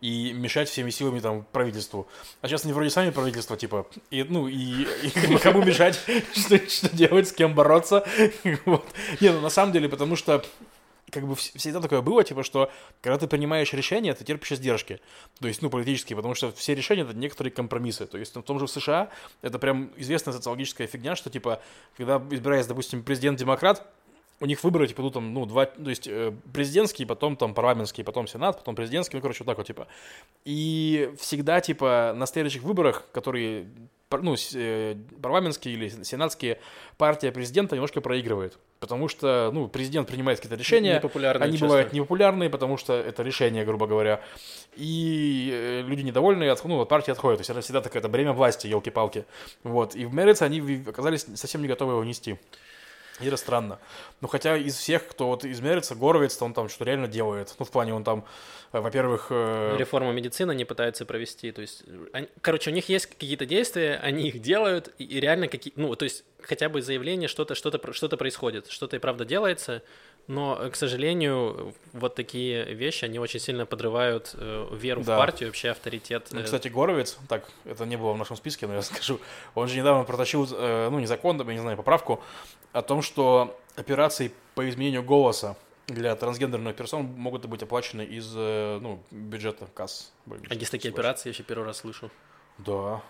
и 0.00 0.32
мешать 0.32 0.68
всеми 0.68 0.90
силами 0.90 1.20
там 1.20 1.46
правительству. 1.52 2.08
А 2.40 2.48
сейчас 2.48 2.64
они 2.64 2.72
вроде 2.72 2.90
сами 2.90 3.10
правительство, 3.10 3.56
типа, 3.56 3.86
и, 4.10 4.22
ну, 4.22 4.48
и, 4.48 4.86
и 5.02 5.38
кому 5.42 5.62
мешать, 5.62 6.00
что, 6.34 6.58
что 6.68 6.94
делать, 6.96 7.28
с 7.28 7.32
кем 7.32 7.54
бороться. 7.54 8.04
Вот. 8.64 8.84
Не, 9.20 9.30
ну, 9.30 9.40
на 9.40 9.50
самом 9.50 9.72
деле, 9.72 9.88
потому 9.88 10.16
что 10.16 10.42
как 11.10 11.26
бы 11.26 11.34
вс- 11.34 11.56
всегда 11.56 11.80
такое 11.80 12.02
было, 12.02 12.24
типа, 12.24 12.42
что 12.42 12.70
когда 13.02 13.18
ты 13.18 13.26
принимаешь 13.26 13.72
решения, 13.72 14.14
ты 14.14 14.24
терпишь 14.24 14.52
издержки. 14.52 15.00
То 15.40 15.48
есть, 15.48 15.62
ну, 15.62 15.70
политические, 15.70 16.16
потому 16.16 16.34
что 16.34 16.52
все 16.52 16.74
решения— 16.74 17.02
это 17.04 17.14
некоторые 17.14 17.52
компромиссы. 17.52 18.06
То 18.06 18.18
есть, 18.18 18.34
в 18.34 18.42
том 18.42 18.58
же 18.58 18.66
в 18.66 18.70
США 18.70 19.10
это 19.42 19.58
прям 19.58 19.90
известная 19.96 20.32
социологическая 20.32 20.86
фигня, 20.86 21.16
что, 21.16 21.30
типа, 21.30 21.60
когда 21.96 22.22
избирается, 22.30 22.70
допустим, 22.70 23.02
президент-демократ, 23.02 23.86
у 24.40 24.46
них 24.46 24.64
выборы, 24.64 24.88
типа, 24.88 25.02
ну, 25.02 25.10
там, 25.10 25.34
ну, 25.34 25.46
два, 25.46 25.66
то 25.66 25.90
есть, 25.90 26.08
э, 26.08 26.32
президентский, 26.52 27.04
потом, 27.04 27.36
там, 27.36 27.52
парламентский, 27.52 28.02
потом 28.02 28.26
сенат, 28.26 28.58
потом 28.58 28.74
президентский, 28.74 29.16
ну, 29.16 29.22
короче, 29.22 29.44
вот 29.44 29.48
так 29.48 29.58
вот, 29.58 29.66
типа. 29.66 29.86
И 30.46 31.12
всегда, 31.18 31.60
типа, 31.60 32.14
на 32.16 32.26
следующих 32.26 32.62
выборах, 32.62 33.06
которые, 33.12 33.68
ну, 34.10 34.34
э, 34.54 34.96
парламентские 35.20 35.74
или 35.74 35.88
сенатские, 36.02 36.58
партия 36.96 37.32
президента 37.32 37.74
немножко 37.76 38.00
проигрывает. 38.00 38.58
Потому 38.80 39.08
что, 39.08 39.50
ну, 39.52 39.68
президент 39.68 40.08
принимает 40.08 40.38
какие-то 40.38 40.56
решения, 40.58 40.94
Непопулярные 40.94 41.44
они 41.44 41.52
часто. 41.52 41.66
бывают 41.66 41.92
непопулярные, 41.92 42.48
потому 42.48 42.78
что 42.78 42.94
это 42.94 43.22
решение, 43.22 43.66
грубо 43.66 43.86
говоря. 43.86 44.22
И 44.74 45.50
э, 45.52 45.82
люди 45.82 46.00
недовольные, 46.00 46.50
от, 46.50 46.64
ну, 46.64 46.80
от 46.80 46.88
партии 46.88 47.10
отходят. 47.10 47.38
То 47.38 47.40
есть 47.42 47.50
это 47.50 47.60
всегда 47.60 47.82
такое 47.82 48.00
это 48.00 48.08
бремя 48.08 48.32
власти, 48.32 48.66
елки-палки. 48.66 49.26
Вот. 49.64 49.94
И 49.94 50.06
в 50.06 50.14
Мерице 50.14 50.44
они 50.44 50.82
оказались 50.86 51.26
совсем 51.34 51.60
не 51.60 51.68
готовы 51.68 51.92
его 51.92 52.04
нести. 52.04 52.38
И 53.20 53.26
это 53.26 53.36
странно. 53.36 53.78
Ну, 54.20 54.28
хотя 54.28 54.56
из 54.56 54.76
всех, 54.76 55.06
кто 55.08 55.26
вот 55.28 55.44
из 55.44 55.60
Мерица, 55.60 55.94
Горовец, 55.94 56.40
он 56.42 56.52
там 56.54 56.68
что-то 56.68 56.84
реально 56.84 57.08
делает. 57.08 57.54
Ну, 57.58 57.64
в 57.64 57.70
плане, 57.70 57.94
он 57.94 58.04
там, 58.04 58.24
э, 58.72 58.80
во-первых... 58.80 59.26
э, 59.30 59.76
Реформу 59.78 60.12
медицины 60.12 60.52
они 60.52 60.64
пытаются 60.64 61.04
провести. 61.06 61.52
То 61.52 61.60
есть, 61.62 61.84
они- 62.12 62.28
короче, 62.40 62.70
у 62.70 62.74
них 62.74 62.88
есть 62.88 63.06
какие-то 63.06 63.46
действия, 63.46 63.98
они 64.02 64.28
их 64.28 64.40
делают, 64.40 64.92
и, 64.98 65.20
реально 65.20 65.48
какие, 65.48 65.72
ну, 65.76 65.94
то 65.96 66.04
есть 66.04 66.24
хотя 66.42 66.68
бы 66.68 66.80
заявление, 66.82 67.28
что-то, 67.28 67.54
что-то, 67.54 67.78
про- 67.78 67.92
что-то 67.92 68.16
происходит, 68.16 68.68
что-то 68.68 68.96
и 68.96 68.98
правда 68.98 69.24
делается, 69.24 69.82
но, 70.26 70.70
к 70.70 70.76
сожалению, 70.76 71.74
вот 71.92 72.14
такие 72.14 72.64
вещи, 72.74 73.04
они 73.04 73.18
очень 73.18 73.40
сильно 73.40 73.66
подрывают 73.66 74.30
э, 74.34 74.68
веру 74.72 75.02
Да. 75.02 75.16
в 75.16 75.18
партию, 75.18 75.48
вообще 75.48 75.70
авторитет. 75.70 76.28
Ну, 76.30 76.40
э, 76.40 76.44
кстати, 76.44 76.68
Горовец, 76.68 77.18
так, 77.28 77.48
это 77.64 77.84
не 77.84 77.96
было 77.96 78.12
в 78.12 78.16
нашем 78.18 78.36
списке, 78.36 78.66
но 78.66 78.74
я 78.74 78.82
скажу, 78.82 79.18
он 79.54 79.66
же 79.68 79.76
недавно 79.76 80.04
протащил, 80.04 80.46
э, 80.52 80.88
ну, 80.90 81.00
не 81.00 81.06
закон, 81.06 81.36
я 81.38 81.54
не 81.54 81.60
знаю, 81.60 81.76
поправку, 81.76 82.22
о 82.72 82.82
том, 82.82 83.02
что 83.02 83.58
операции 83.76 84.32
по 84.54 84.68
изменению 84.68 85.02
голоса 85.02 85.56
для 85.86 86.14
трансгендерных 86.14 86.76
персон 86.76 87.04
могут 87.04 87.46
быть 87.46 87.62
оплачены 87.62 88.02
из, 88.02 88.32
э, 88.36 88.78
ну, 88.80 89.02
бюджета 89.10 89.66
касс. 89.74 90.12
а 90.48 90.54
есть 90.54 90.70
такие 90.70 90.92
операции, 90.92 91.28
я 91.28 91.32
еще 91.32 91.42
первый 91.42 91.64
раз 91.64 91.78
слышу. 91.78 92.10
Да. 92.58 93.02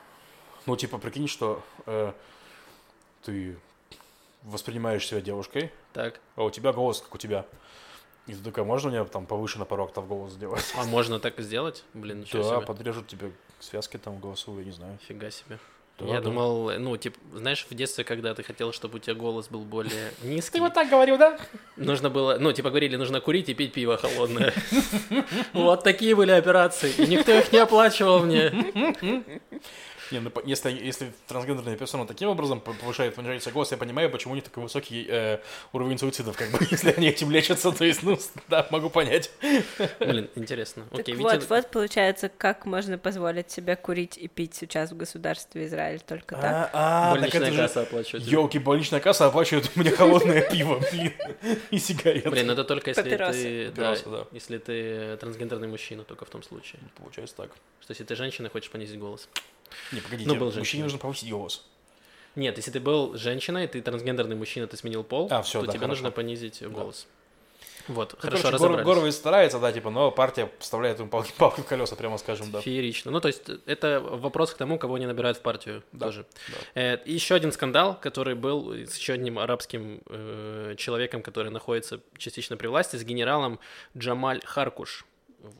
Ну, 0.66 0.76
типа, 0.76 0.98
прикинь, 0.98 1.28
что 1.28 1.62
э, 1.86 2.12
ты 3.22 3.58
воспринимаешь 4.42 5.06
себя 5.06 5.20
девушкой, 5.20 5.70
Так, 5.92 6.20
а 6.36 6.44
у 6.44 6.50
тебя 6.50 6.72
голос, 6.72 7.00
как 7.02 7.14
у 7.14 7.18
тебя. 7.18 7.44
И 8.26 8.34
ты 8.34 8.42
такая, 8.42 8.64
можно 8.64 8.90
мне 8.90 9.04
там 9.04 9.26
повыше 9.26 9.58
на 9.58 9.64
пару 9.64 9.84
октав 9.84 10.06
голос 10.06 10.32
сделать? 10.32 10.64
А 10.76 10.84
можно 10.84 11.18
так 11.18 11.38
и 11.38 11.42
сделать? 11.42 11.84
Блин, 11.94 12.20
ничего 12.20 12.42
Да, 12.42 12.56
себе. 12.56 12.66
подрежут 12.66 13.08
тебе 13.08 13.32
связки 13.58 13.96
там 13.96 14.20
голосовые, 14.20 14.64
не 14.64 14.72
знаю. 14.72 14.98
Фига 15.06 15.30
себе. 15.30 15.58
Да, 16.00 16.14
Я 16.14 16.20
думал, 16.20 16.72
ну, 16.78 16.96
типа, 16.96 17.18
знаешь, 17.34 17.66
в 17.68 17.74
детстве, 17.74 18.04
когда 18.04 18.34
ты 18.34 18.42
хотел, 18.42 18.72
чтобы 18.72 18.96
у 18.96 18.98
тебя 18.98 19.14
голос 19.14 19.48
был 19.48 19.60
более 19.60 20.12
низкий, 20.22 20.60
так 20.70 20.88
говорил, 20.88 21.18
да? 21.18 21.38
нужно 21.76 22.10
было, 22.10 22.38
ну, 22.38 22.52
типа, 22.52 22.70
говорили, 22.70 22.96
нужно 22.96 23.20
курить 23.20 23.48
и 23.48 23.54
пить 23.54 23.72
пиво 23.72 23.96
холодное. 23.96 24.54
Вот 25.52 25.84
такие 25.84 26.14
были 26.14 26.30
операции. 26.30 26.92
И 26.96 27.06
никто 27.06 27.32
их 27.32 27.52
не 27.52 27.58
оплачивал 27.58 28.20
мне. 28.24 28.52
Не, 30.10 30.20
ну 30.20 30.30
по- 30.30 30.42
если, 30.44 30.70
если 30.70 31.12
трансгендерная 31.28 31.76
персона 31.76 32.06
таким 32.06 32.28
образом 32.28 32.60
повышает, 32.60 33.14
понижается 33.14 33.50
голос, 33.50 33.70
я 33.70 33.76
понимаю, 33.76 34.10
почему 34.10 34.32
у 34.32 34.34
них 34.34 34.44
такой 34.44 34.64
высокий 34.64 35.06
э, 35.08 35.38
уровень 35.72 35.98
суицидов, 35.98 36.36
как 36.36 36.50
бы, 36.50 36.58
если 36.70 36.92
они 36.92 37.08
этим 37.08 37.30
лечатся, 37.30 37.72
то 37.72 37.84
есть, 37.84 38.02
ну, 38.02 38.18
да, 38.48 38.66
могу 38.70 38.90
понять. 38.90 39.30
Блин, 40.00 40.28
интересно. 40.34 40.84
Так 40.90 41.00
Окей, 41.00 41.14
вот, 41.14 41.34
Витя... 41.34 41.46
вот 41.48 41.70
получается, 41.70 42.28
как 42.28 42.66
можно 42.66 42.98
позволить 42.98 43.50
себе 43.50 43.76
курить 43.76 44.18
и 44.18 44.28
пить 44.28 44.54
сейчас 44.54 44.90
в 44.90 44.96
государстве 44.96 45.66
Израиль 45.66 46.00
только 46.00 46.34
так. 46.34 46.70
А, 46.72 47.12
так 47.12 47.20
больничная 47.20 47.42
это 47.42 47.52
же... 47.52 47.62
касса 47.62 47.82
оплачивает. 47.82 48.26
Елки, 48.26 48.58
больничная 48.58 49.00
касса 49.00 49.26
оплачивает 49.26 49.74
мне 49.76 49.90
холодное 49.90 50.42
пиво, 50.50 50.80
блин, 50.90 51.12
и 51.70 51.78
сигареты. 51.78 52.30
Блин, 52.30 52.50
это 52.50 52.64
только 52.64 52.90
если 52.90 53.02
Папиросы. 53.02 53.42
ты... 53.42 53.70
Папиросы, 53.70 54.04
да, 54.06 54.10
да. 54.10 54.26
если 54.32 54.58
ты 54.58 55.16
трансгендерный 55.18 55.68
мужчина, 55.68 56.04
только 56.04 56.24
в 56.24 56.30
том 56.30 56.42
случае. 56.42 56.80
Получается 56.96 57.36
так. 57.36 57.50
Что 57.80 57.92
если 57.92 58.04
ты 58.04 58.16
женщина, 58.16 58.48
хочешь 58.48 58.70
понизить 58.70 58.98
голос. 58.98 59.28
Не, 59.92 60.00
погодите, 60.00 60.28
Ну, 60.28 60.34
был 60.36 60.46
мужчине 60.46 60.64
женщиной. 60.64 60.82
нужно 60.84 60.98
повысить 60.98 61.30
голос. 61.30 61.64
Нет, 62.36 62.56
если 62.56 62.70
ты 62.70 62.80
был 62.80 63.16
женщиной, 63.16 63.66
ты 63.66 63.82
трансгендерный 63.82 64.36
мужчина, 64.36 64.66
ты 64.66 64.76
сменил 64.76 65.02
пол, 65.02 65.28
А, 65.30 65.42
всё, 65.42 65.60
то 65.60 65.66
да, 65.66 65.72
тебе 65.72 65.80
хорошо. 65.80 65.88
нужно 66.02 66.10
понизить 66.12 66.62
голос. 66.62 67.06
Вот, 67.88 68.12
Ну, 68.12 68.18
хорошо, 68.20 68.42
короче, 68.42 68.42
Гор- 68.42 68.52
разобрались. 68.70 68.84
Горовец 68.86 69.14
старается, 69.16 69.58
да, 69.58 69.72
типа, 69.72 69.90
но 69.90 70.12
партия 70.12 70.48
вставляет 70.60 71.00
ему 71.00 71.08
пал- 71.08 71.24
палку 71.38 71.62
в 71.62 71.66
колеса, 71.66 71.96
прямо 71.96 72.18
скажем, 72.18 72.52
да. 72.52 72.60
Феерично. 72.60 73.10
Ну, 73.10 73.20
то 73.20 73.26
есть, 73.26 73.42
это 73.66 73.98
вопрос 74.00 74.52
к 74.54 74.58
тому, 74.58 74.78
кого 74.78 74.94
они 74.94 75.06
набирают 75.06 75.38
в 75.38 75.40
партию 75.40 75.82
Да, 75.90 76.06
тоже. 76.06 76.26
да. 76.74 76.80
Э, 76.80 76.98
еще 77.04 77.34
один 77.34 77.50
скандал, 77.50 77.98
который 77.98 78.36
был 78.36 78.72
с 78.74 78.96
еще 78.96 79.14
одним 79.14 79.38
арабским 79.40 80.02
э, 80.06 80.74
человеком, 80.78 81.22
который 81.22 81.50
находится 81.50 82.00
частично 82.16 82.56
при 82.56 82.68
власти, 82.68 82.94
с 82.96 83.02
генералом 83.02 83.58
Джамаль 83.98 84.40
Харкуш. 84.44 85.04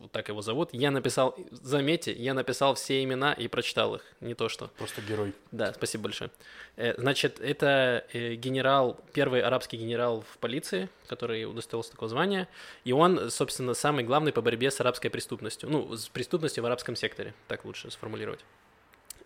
Вот 0.01 0.13
так 0.13 0.29
его 0.29 0.43
зовут. 0.43 0.71
Я 0.73 0.91
написал, 0.91 1.37
заметьте, 1.51 2.13
я 2.13 2.35
написал 2.35 2.75
все 2.75 3.03
имена 3.03 3.33
и 3.33 3.49
прочитал 3.49 3.95
их, 3.95 4.03
не 4.21 4.35
то 4.35 4.49
что. 4.49 4.69
Просто 4.79 5.01
герой. 5.03 5.33
Да, 5.53 5.73
спасибо 5.73 6.05
большое. 6.05 6.31
Э, 6.77 6.95
Значит, 6.99 7.41
это 7.41 8.05
э, 8.13 8.35
генерал, 8.35 9.01
первый 9.13 9.41
арабский 9.41 9.77
генерал 9.77 10.23
в 10.23 10.39
полиции, 10.39 10.89
который 11.07 11.45
удостоился 11.45 11.93
такого 11.93 12.09
звания, 12.09 12.49
и 12.85 12.93
он, 12.93 13.31
собственно, 13.31 13.75
самый 13.75 14.05
главный 14.05 14.33
по 14.33 14.43
борьбе 14.43 14.71
с 14.71 14.81
арабской 14.81 15.09
преступностью, 15.09 15.71
ну, 15.71 15.97
с 15.97 16.09
преступностью 16.09 16.63
в 16.63 16.67
арабском 16.67 16.97
секторе, 16.97 17.35
так 17.49 17.65
лучше 17.65 17.91
сформулировать. 17.91 18.41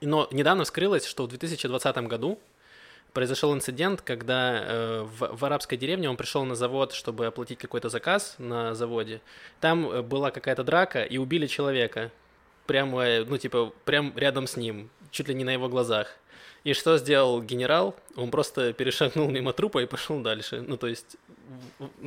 Но 0.01 0.29
недавно 0.31 0.65
вскрылось, 0.65 1.05
что 1.05 1.25
в 1.25 1.29
2020 1.29 1.97
году 2.09 2.39
произошел 3.15 3.55
инцидент, 3.55 4.03
когда 4.03 4.63
э, 4.63 5.03
в, 5.03 5.37
в 5.37 5.45
арабской 5.45 5.77
деревне 5.77 6.11
он 6.11 6.17
пришел 6.17 6.45
на 6.45 6.55
завод, 6.55 6.93
чтобы 6.93 7.27
оплатить 7.27 7.59
какой-то 7.59 7.89
заказ 7.89 8.35
на 8.39 8.75
заводе. 8.75 9.21
Там 9.61 9.89
э, 9.89 10.03
была 10.03 10.31
какая-то 10.31 10.65
драка, 10.65 11.03
и 11.05 11.17
убили 11.17 11.47
человека. 11.47 12.11
Прямо, 12.67 13.05
э, 13.05 13.25
ну, 13.25 13.39
типа, 13.39 13.73
прям 13.85 14.13
рядом 14.17 14.47
с 14.47 14.57
ним, 14.57 14.91
чуть 15.11 15.29
ли 15.29 15.35
не 15.35 15.45
на 15.45 15.51
его 15.51 15.69
глазах. 15.69 16.09
И 16.65 16.73
что 16.73 16.99
сделал 16.99 17.41
генерал? 17.41 17.95
Он 18.17 18.31
просто 18.31 18.73
перешагнул 18.73 19.29
мимо 19.31 19.53
трупа 19.53 19.83
и 19.83 19.87
пошел 19.87 20.21
дальше. 20.21 20.65
Ну, 20.67 20.77
то 20.77 20.89
есть, 20.89 21.17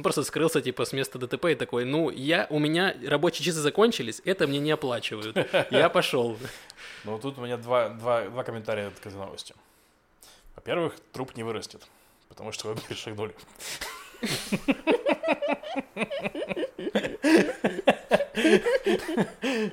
просто 0.03 0.23
скрылся, 0.23 0.61
типа, 0.61 0.83
с 0.83 0.93
места 0.93 1.19
ДТП 1.19 1.45
и 1.45 1.55
такой, 1.55 1.85
ну, 1.85 2.09
я, 2.09 2.47
у 2.49 2.59
меня 2.59 2.93
рабочие 3.05 3.45
часы 3.45 3.59
закончились, 3.59 4.21
это 4.25 4.45
мне 4.47 4.59
не 4.59 4.71
оплачивают. 4.71 5.37
Я 5.71 5.89
пошел. 5.89 6.37
Вот 7.05 7.21
тут 7.21 7.37
у 7.37 7.41
меня 7.41 7.57
два, 7.57 7.89
два, 7.89 8.23
два 8.25 8.43
комментария 8.43 8.89
к 8.89 9.05
этой 9.05 9.15
новости. 9.15 9.53
Во-первых, 10.57 10.95
труп 11.13 11.37
не 11.37 11.43
вырастет, 11.43 11.87
потому 12.27 12.51
что 12.51 12.67
вы 12.67 12.81
перешагнули. 12.89 13.33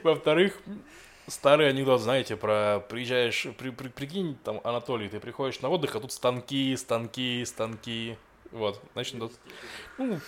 Во-вторых, 0.02 0.60
старый 1.26 1.68
анекдот, 1.70 2.00
знаете, 2.00 2.36
про 2.36 2.80
приезжаешь, 2.88 3.46
при, 3.58 3.70
при- 3.70 3.88
прикинь, 3.88 4.36
там, 4.44 4.60
Анатолий, 4.62 5.08
ты 5.08 5.20
приходишь 5.20 5.60
на 5.60 5.68
отдых, 5.70 5.96
а 5.96 6.00
тут 6.00 6.12
станки, 6.12 6.76
станки, 6.76 7.44
станки. 7.46 8.16
Вот, 8.52 8.80
значит, 8.92 9.18
тут, 9.18 9.32
ну, 9.98 10.20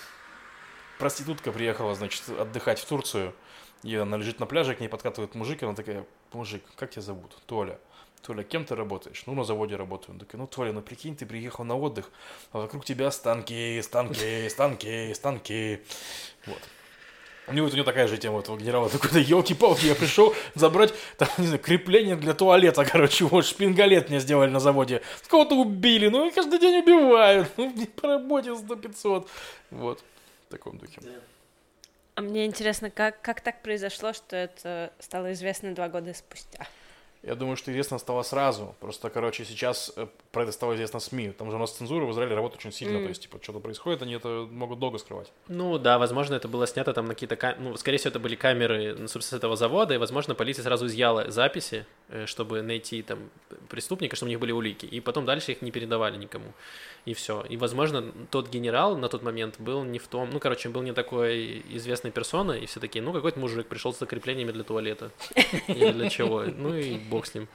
проститутка 0.99 1.53
приехала, 1.53 1.95
значит, 1.95 2.29
отдыхать 2.31 2.81
в 2.81 2.87
Турцию, 2.87 3.35
и 3.83 3.95
она 3.95 4.17
лежит 4.17 4.41
на 4.41 4.47
пляже, 4.47 4.75
к 4.75 4.81
ней 4.81 4.89
подкатывает 4.89 5.35
мужик, 5.35 5.63
и 5.63 5.67
она 5.67 5.75
такая, 5.75 6.07
мужик, 6.33 6.65
как 6.77 6.91
тебя 6.91 7.03
зовут? 7.03 7.37
Толя. 7.47 7.79
Толя, 8.23 8.43
кем 8.43 8.65
ты 8.65 8.75
работаешь? 8.75 9.23
Ну, 9.27 9.35
на 9.35 9.45
заводе 9.45 9.77
работаю. 9.77 10.15
Он 10.15 10.19
такой, 10.19 10.39
ну, 10.39 10.47
Толя, 10.47 10.73
ну, 10.73 10.83
прикинь, 10.83 11.17
ты 11.17 11.27
приехал 11.27 11.65
на 11.65 11.77
отдых, 11.77 12.11
а 12.53 12.59
вокруг 12.59 12.85
тебя 12.85 13.11
станки, 13.11 13.81
станки, 13.83 14.49
станки, 14.51 15.15
станки. 15.15 15.81
Вот. 16.47 16.61
У 17.49 17.53
него, 17.53 17.69
у 17.69 17.71
него 17.71 17.85
такая 17.85 18.09
же 18.09 18.19
тема, 18.19 18.41
этого 18.41 18.59
генерала, 18.59 18.91
такой, 18.91 19.11
да 19.13 19.21
елки-палки, 19.21 19.87
я 19.87 19.95
пришел 19.95 20.35
забрать, 20.57 20.93
там, 21.17 21.29
не 21.39 21.47
знаю, 21.47 21.63
крепление 21.63 22.17
для 22.17 22.35
туалета, 22.35 22.85
короче, 22.91 23.25
вот, 23.25 23.47
шпингалет 23.47 24.09
мне 24.09 24.19
сделали 24.19 24.51
на 24.51 24.59
заводе. 24.59 25.03
Кого-то 25.29 25.55
убили, 25.55 26.09
ну, 26.09 26.27
и 26.27 26.33
каждый 26.33 26.59
день 26.59 26.83
убивают, 26.83 27.49
ну, 27.57 27.73
по 27.95 28.09
работе 28.09 28.51
100-500. 28.51 29.29
Вот, 29.71 30.03
в 30.49 30.51
таком 30.51 30.79
духе. 30.79 31.01
А 32.17 32.23
мне 32.23 32.47
интересно, 32.47 32.91
как, 32.91 33.21
как 33.21 33.43
так 33.43 33.63
произошло, 33.63 34.13
что 34.13 34.35
это 34.37 34.93
стало 34.99 35.33
известно 35.35 35.75
два 35.75 35.89
года 35.89 36.15
спустя? 36.15 36.67
Я 37.27 37.35
думаю, 37.35 37.57
что 37.57 37.73
известно 37.73 37.99
стало 37.99 38.23
сразу. 38.23 38.75
Просто, 38.81 39.11
короче, 39.11 39.45
сейчас 39.45 39.93
э, 39.97 40.07
про 40.31 40.45
это 40.45 40.53
стало 40.53 40.75
известно 40.77 41.01
СМИ. 41.01 41.31
Там 41.33 41.51
же 41.51 41.57
у 41.57 41.59
нас 41.59 41.73
цензура 41.77 42.05
в 42.07 42.13
Израиле 42.13 42.37
работает 42.37 42.61
очень 42.61 42.73
сильно. 42.73 42.95
Мгм. 42.99 43.03
То 43.05 43.09
есть, 43.09 43.23
типа, 43.23 43.39
что-то 43.43 43.59
происходит, 43.59 44.03
они 44.03 44.15
это 44.15 44.47
могут 44.51 44.79
долго 44.79 44.99
скрывать. 44.99 45.33
Ну 45.49 45.77
да, 45.79 45.99
возможно, 45.99 46.35
это 46.37 46.47
было 46.47 46.67
снято 46.69 46.93
там 46.93 47.07
на 47.07 47.15
какие-то... 47.15 47.35
ка- 47.35 47.57
Ну, 47.59 47.77
скорее 47.77 47.99
всего, 47.99 48.11
это 48.11 48.21
были 48.21 48.37
камеры, 48.37 48.95
ну, 48.97 49.09
собственно, 49.09 49.37
с 49.37 49.41
этого 49.41 49.57
завода, 49.57 49.95
и, 49.95 49.99
возможно, 49.99 50.37
полиция 50.37 50.63
сразу 50.63 50.87
изъяла 50.87 51.29
записи, 51.31 51.85
э, 52.11 52.27
чтобы 52.27 52.63
найти 52.63 53.03
там 53.03 53.19
преступника, 53.69 54.15
чтобы 54.15 54.29
у 54.29 54.31
них 54.31 54.39
были 54.39 54.53
улики, 54.53 54.87
и 54.87 55.01
потом 55.01 55.25
дальше 55.25 55.51
их 55.53 55.63
не 55.63 55.73
передавали 55.73 56.17
никому. 56.17 56.53
И 57.07 57.15
все. 57.15 57.45
И, 57.49 57.57
возможно, 57.57 58.05
тот 58.31 58.49
генерал 58.51 58.97
на 58.97 59.09
тот 59.09 59.23
момент 59.23 59.61
был 59.61 59.85
не 59.85 59.99
в 59.99 60.07
том... 60.09 60.31
Ну, 60.31 60.41
короче, 60.41 60.69
был 60.69 60.83
не 60.83 60.93
такой 60.93 61.63
известной 61.71 62.11
персоной, 62.11 62.61
и 62.61 62.67
все 62.67 62.81
такие, 62.81 63.03
ну, 63.03 63.13
какой-то 63.13 63.39
мужик 63.41 63.67
пришел 63.67 63.93
с 63.93 63.99
закреплениями 63.99 64.53
для 64.53 64.65
туалета. 64.65 65.11
Или 65.69 65.93
для 65.93 66.09
чего. 66.11 66.43
Ну, 66.43 66.75
и 66.75 66.99
бог 67.17 67.27
с 67.27 67.35
ним. 67.35 67.49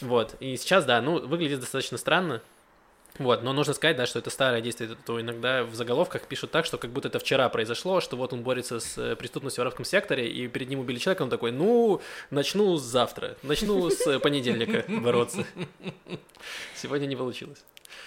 Вот. 0.00 0.34
И 0.40 0.56
сейчас, 0.56 0.84
да, 0.84 1.00
ну, 1.00 1.26
выглядит 1.26 1.60
достаточно 1.60 1.98
странно, 1.98 2.40
вот, 3.18 3.42
но 3.42 3.52
нужно 3.52 3.74
сказать, 3.74 3.96
да, 3.96 4.06
что 4.06 4.18
это 4.20 4.30
старое 4.30 4.62
действие, 4.62 4.96
то 5.04 5.20
иногда 5.20 5.64
в 5.64 5.74
заголовках 5.74 6.22
пишут 6.22 6.50
так, 6.50 6.64
что 6.64 6.78
как 6.78 6.90
будто 6.90 7.08
это 7.08 7.18
вчера 7.18 7.48
произошло, 7.50 8.00
что 8.00 8.16
вот 8.16 8.32
он 8.32 8.42
борется 8.42 8.80
с 8.80 8.96
э, 8.96 9.16
преступностью 9.16 9.60
в 9.60 9.62
арабском 9.62 9.84
секторе, 9.84 10.28
и 10.30 10.48
перед 10.48 10.70
ним 10.70 10.80
убили 10.80 10.98
человека, 10.98 11.22
он 11.22 11.30
такой, 11.30 11.52
ну, 11.52 12.00
начну 12.30 12.76
завтра, 12.78 13.36
начну 13.42 13.90
с 13.90 14.06
э, 14.06 14.18
понедельника 14.18 14.84
бороться. 14.88 15.44
Сегодня 16.74 17.06
не 17.06 17.16
получилось. 17.16 17.62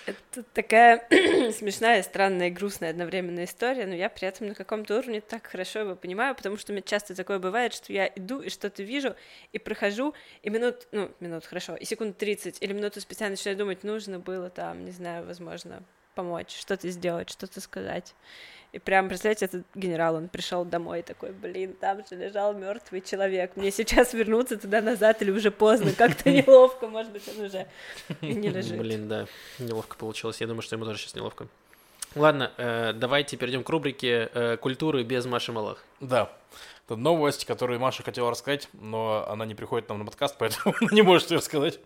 Это 0.06 0.44
такая 0.54 1.08
смешная, 1.52 2.04
странная 2.04 2.48
и 2.48 2.52
грустная 2.52 2.92
одновременная 2.92 3.46
история, 3.46 3.86
но 3.86 3.96
я 3.96 4.10
при 4.10 4.28
этом 4.28 4.48
на 4.48 4.56
каком-то 4.56 4.98
уровне 4.98 5.22
так 5.22 5.48
хорошо 5.48 5.80
его 5.80 5.96
понимаю, 5.96 6.36
потому 6.36 6.58
что 6.58 6.72
у 6.72 6.76
меня 6.76 6.84
часто 6.84 7.16
такое 7.16 7.40
бывает, 7.40 7.74
что 7.74 7.92
я 7.92 8.08
иду 8.08 8.42
и 8.42 8.50
что-то 8.50 8.84
вижу, 8.84 9.16
и 9.52 9.58
прохожу, 9.58 10.14
и 10.44 10.50
минут, 10.50 10.88
ну, 10.92 11.12
минут, 11.20 11.46
хорошо, 11.46 11.76
и 11.76 11.86
секунд 11.86 12.18
30 12.18 12.62
или 12.62 12.74
минуту 12.74 13.02
спустя 13.02 13.30
начинаю 13.30 13.58
думать, 13.58 13.84
нужно 13.84 14.20
было 14.20 14.50
там, 14.50 14.86
не 14.86 14.92
знаю, 14.92 15.26
возможно, 15.26 15.84
помочь, 16.16 16.56
что-то 16.58 16.90
сделать, 16.90 17.30
что-то 17.30 17.62
сказать. 17.62 18.16
И 18.72 18.80
прям, 18.80 19.08
представляете, 19.08 19.46
этот 19.46 19.66
генерал, 19.74 20.16
он 20.16 20.28
пришел 20.28 20.66
домой 20.66 21.02
такой, 21.02 21.32
блин, 21.32 21.76
там 21.80 22.00
же 22.10 22.16
лежал 22.18 22.54
мертвый 22.54 23.00
человек, 23.00 23.56
мне 23.56 23.72
сейчас 23.72 24.14
вернуться 24.14 24.58
туда-назад 24.58 25.22
или 25.22 25.32
уже 25.32 25.50
поздно, 25.50 25.94
как-то 25.94 26.30
неловко, 26.32 26.88
может 26.88 27.12
быть, 27.12 27.24
он 27.30 27.46
уже 27.46 27.68
не 28.22 28.50
лежит. 28.50 28.78
Блин, 28.78 29.08
да, 29.08 29.28
неловко 29.60 29.96
получилось. 29.96 30.42
Я 30.42 30.48
думаю, 30.48 30.62
что 30.62 30.76
ему 30.76 30.84
тоже 30.84 31.00
сейчас 31.00 31.16
неловко. 31.16 31.48
Ладно, 32.16 32.52
э, 32.58 32.94
давайте 32.94 33.36
перейдем 33.36 33.64
к 33.64 33.70
рубрике 33.70 34.30
э, 34.34 34.58
«Культуры 34.58 35.04
без 35.04 35.26
Маши 35.26 35.52
Малах». 35.52 35.84
Да. 36.00 36.32
Это 36.86 36.96
новость, 36.98 37.46
которую 37.46 37.80
Маша 37.80 38.04
хотела 38.04 38.30
рассказать, 38.30 38.70
но 38.74 39.26
она 39.28 39.46
не 39.46 39.56
приходит 39.56 39.90
нам 39.90 40.00
на 40.00 40.06
подкаст, 40.06 40.36
поэтому 40.40 40.76
она 40.80 40.90
не 40.92 41.02
может 41.02 41.32
ее 41.32 41.38
рассказать. 41.38 41.80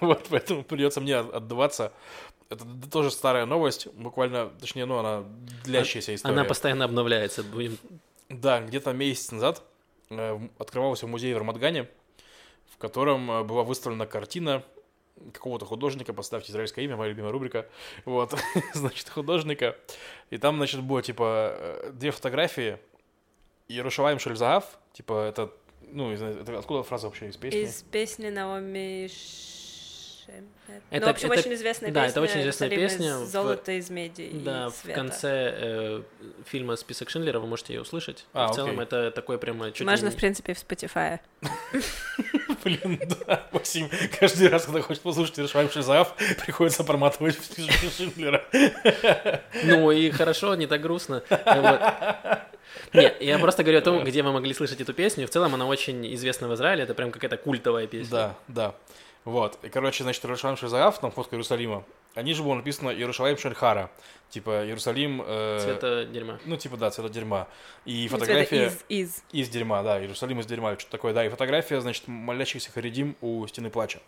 Вот, 0.00 0.26
поэтому 0.30 0.62
придется 0.62 1.00
мне 1.00 1.16
отдаваться. 1.16 1.92
Это 2.50 2.64
тоже 2.90 3.10
старая 3.10 3.46
новость, 3.46 3.86
буквально, 3.94 4.50
точнее, 4.60 4.84
ну, 4.84 4.98
она 4.98 5.24
длящаяся 5.64 6.14
история. 6.14 6.34
Она 6.34 6.44
постоянно 6.44 6.84
обновляется. 6.84 7.42
Будем... 7.42 7.78
Да, 8.28 8.60
где-то 8.60 8.92
месяц 8.92 9.32
назад 9.32 9.62
э, 10.10 10.38
открывался 10.58 11.06
музей 11.06 11.34
в 11.34 11.38
Рамадгане, 11.38 11.88
в 12.70 12.78
котором 12.78 13.30
э, 13.30 13.44
была 13.44 13.62
выставлена 13.62 14.06
картина 14.06 14.62
какого-то 15.32 15.64
художника, 15.64 16.12
поставьте 16.12 16.52
израильское 16.52 16.84
имя, 16.84 16.96
моя 16.96 17.10
любимая 17.10 17.32
рубрика, 17.32 17.66
вот, 18.04 18.34
значит, 18.74 19.08
художника, 19.08 19.76
и 20.30 20.38
там, 20.38 20.56
значит, 20.56 20.82
было, 20.82 21.02
типа, 21.02 21.54
э, 21.56 21.90
две 21.92 22.10
фотографии, 22.10 22.78
Иерушалаем 23.68 24.18
Шельзаав, 24.18 24.78
типа, 24.92 25.26
это, 25.26 25.50
ну, 25.80 26.12
это 26.12 26.58
откуда 26.58 26.82
фраза 26.82 27.06
вообще 27.06 27.28
из 27.28 27.36
песни? 27.36 27.60
Из 27.60 27.82
песни 27.82 28.28
Наоми 28.28 29.08
Шемет. 30.24 30.44
Это- 30.90 31.00
ну, 31.00 31.06
в 31.06 31.14
общем, 31.14 31.30
это- 31.32 31.40
очень 31.40 31.54
известная 31.54 31.90
да, 31.90 32.02
песня. 32.04 32.10
это 32.12 32.20
очень 32.20 32.40
известная 32.40 32.68
«Иерусалим 32.68 32.86
из 32.86 32.92
песня 32.92 33.18
в- 33.18 33.26
Золота 33.26 33.72
из 33.72 33.90
меди 33.90 34.30
Да, 34.44 34.66
и 34.66 34.70
в 34.70 34.74
света. 34.74 35.00
конце 35.00 35.54
э, 35.56 36.02
фильма 36.46 36.76
«Список 36.76 37.10
Шиндлера» 37.10 37.38
вы 37.40 37.46
можете 37.46 37.74
ее 37.74 37.82
услышать. 37.82 38.24
А, 38.32 38.48
в 38.48 38.54
целом 38.54 38.70
окей. 38.70 38.82
это 38.84 39.10
такое 39.10 39.38
прямо 39.38 39.70
чуть 39.72 39.86
Можно, 39.86 40.06
не- 40.06 40.12
в 40.12 40.16
принципе, 40.16 40.54
в 40.54 40.58
Spotify. 40.58 41.20
Блин, 42.64 43.00
да, 43.26 43.46
Максим, 43.52 43.90
каждый 44.18 44.48
раз, 44.48 44.64
когда 44.64 44.80
хочешь 44.80 45.02
послушать 45.02 45.38
Иерушалаем 45.38 45.70
Шельзаав, 45.70 46.14
приходится 46.44 46.82
проматывать 46.84 47.38
в 47.38 47.44
список 47.44 47.92
Шиндлера. 47.96 48.44
Ну 49.64 49.90
и 49.90 50.10
хорошо, 50.10 50.54
не 50.54 50.66
так 50.66 50.80
грустно. 50.80 51.22
Э, 51.28 51.60
вот. 51.60 52.38
Не, 52.92 53.12
я 53.20 53.38
просто 53.38 53.62
говорю 53.62 53.78
о 53.78 53.82
том, 53.82 54.04
где 54.04 54.22
вы 54.22 54.32
могли 54.32 54.54
слышать 54.54 54.80
эту 54.80 54.94
песню. 54.94 55.26
В 55.26 55.30
целом 55.30 55.54
она 55.54 55.66
очень 55.66 56.12
известна 56.14 56.48
в 56.48 56.54
Израиле, 56.54 56.84
это 56.84 56.94
прям 56.94 57.10
какая-то 57.10 57.36
культовая 57.36 57.86
песня. 57.86 58.10
Да, 58.10 58.34
да. 58.48 58.74
Вот. 59.24 59.58
И, 59.62 59.68
короче, 59.68 60.04
значит, 60.04 60.24
Иерушалаем 60.24 60.56
Шельзаав, 60.56 60.98
там 61.00 61.10
фотка 61.10 61.36
Иерусалима, 61.36 61.84
они 62.14 62.34
же 62.34 62.42
было 62.42 62.54
написано 62.54 62.90
Иерушалаем 62.90 63.38
Шельхара. 63.38 63.90
Типа 64.28 64.64
Иерусалим... 64.64 65.22
э, 65.24 65.60
Цвета 65.62 66.04
дерьма. 66.04 66.38
Ну, 66.44 66.56
типа, 66.56 66.76
да, 66.76 66.90
цвета 66.90 67.08
дерьма. 67.08 67.48
И 67.84 68.08
Ну, 68.10 68.18
фотография... 68.18 68.70
цвета 68.70 68.84
из, 68.88 69.08
из. 69.08 69.22
Из 69.32 69.48
дерьма, 69.48 69.82
да, 69.82 70.00
Иерусалим 70.00 70.40
из 70.40 70.46
дерьма, 70.46 70.74
что-то 70.74 70.92
такое, 70.92 71.12
да, 71.14 71.24
и 71.24 71.28
фотография, 71.28 71.80
значит, 71.80 72.06
молящихся 72.06 72.70
Харидим 72.70 73.16
у 73.20 73.46
стены 73.46 73.70
плача. 73.70 74.00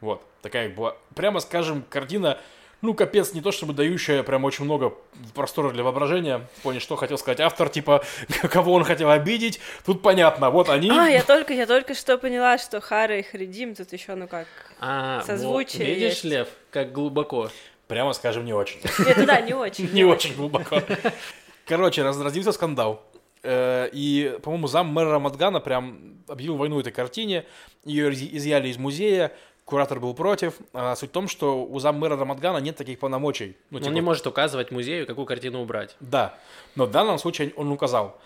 Вот, 0.00 0.22
такая 0.42 0.68
была, 0.68 0.96
прямо 1.14 1.40
скажем, 1.40 1.82
картина, 1.88 2.38
ну, 2.86 2.94
капец, 2.94 3.32
не 3.32 3.40
то 3.40 3.50
чтобы 3.50 3.74
дающая 3.74 4.22
прям 4.22 4.44
очень 4.44 4.64
много 4.64 4.94
простора 5.34 5.70
для 5.72 5.82
воображения, 5.82 6.46
плане, 6.62 6.78
что 6.78 6.94
хотел 6.96 7.18
сказать 7.18 7.40
автор, 7.40 7.68
типа, 7.68 8.04
кого 8.50 8.72
он 8.72 8.84
хотел 8.84 9.10
обидеть, 9.10 9.60
тут 9.84 10.02
понятно, 10.02 10.50
вот 10.50 10.70
они... 10.70 10.88
А, 10.90 11.08
я 11.08 11.24
только, 11.24 11.52
я 11.52 11.66
только 11.66 11.94
что 11.94 12.16
поняла, 12.16 12.58
что 12.58 12.80
Хара 12.80 13.18
и 13.18 13.22
Харидим 13.22 13.74
тут 13.74 13.92
еще, 13.92 14.14
ну 14.14 14.28
как... 14.28 14.46
А, 14.78 15.22
Созвучие 15.26 15.78
вот, 15.80 15.88
видишь, 15.88 16.10
есть. 16.10 16.24
Лев, 16.24 16.48
как 16.70 16.92
глубоко. 16.92 17.50
Прямо 17.88 18.12
скажем, 18.12 18.44
не 18.44 18.52
очень. 18.52 18.80
Ну 19.16 19.26
да, 19.26 19.40
не 19.40 19.54
очень. 19.54 19.92
Не 19.92 20.04
очень 20.04 20.34
глубоко. 20.34 20.80
Короче, 21.66 22.02
разразился 22.02 22.52
скандал. 22.52 23.02
Э, 23.42 23.88
И, 23.92 24.38
по-моему, 24.42 24.68
зам 24.68 24.86
мэра 24.88 25.10
Рамадгана 25.10 25.60
прям 25.60 26.22
объявил 26.28 26.56
войну 26.56 26.80
этой 26.80 26.92
картине. 26.92 27.44
Ее 27.84 28.12
изъяли 28.12 28.68
из 28.68 28.76
музея. 28.76 29.32
Куратор 29.66 29.98
был 29.98 30.14
против. 30.14 30.54
А 30.72 30.94
суть 30.94 31.10
в 31.10 31.12
том, 31.12 31.26
что 31.26 31.64
у 31.64 31.80
зам 31.80 31.98
мэра 31.98 32.16
Рамадгана 32.16 32.58
нет 32.58 32.76
таких 32.76 33.00
полномочий. 33.00 33.56
Ну, 33.70 33.78
Он 33.78 33.82
типа, 33.82 33.94
не 33.94 34.00
может 34.00 34.24
указывать 34.24 34.70
музею, 34.70 35.06
какую 35.08 35.26
картину 35.26 35.60
убрать. 35.60 35.96
Да. 35.98 36.38
Но 36.76 36.86
в 36.86 36.90
данном 36.92 37.18
случае 37.18 37.52
он 37.56 37.72
указал. 37.72 38.16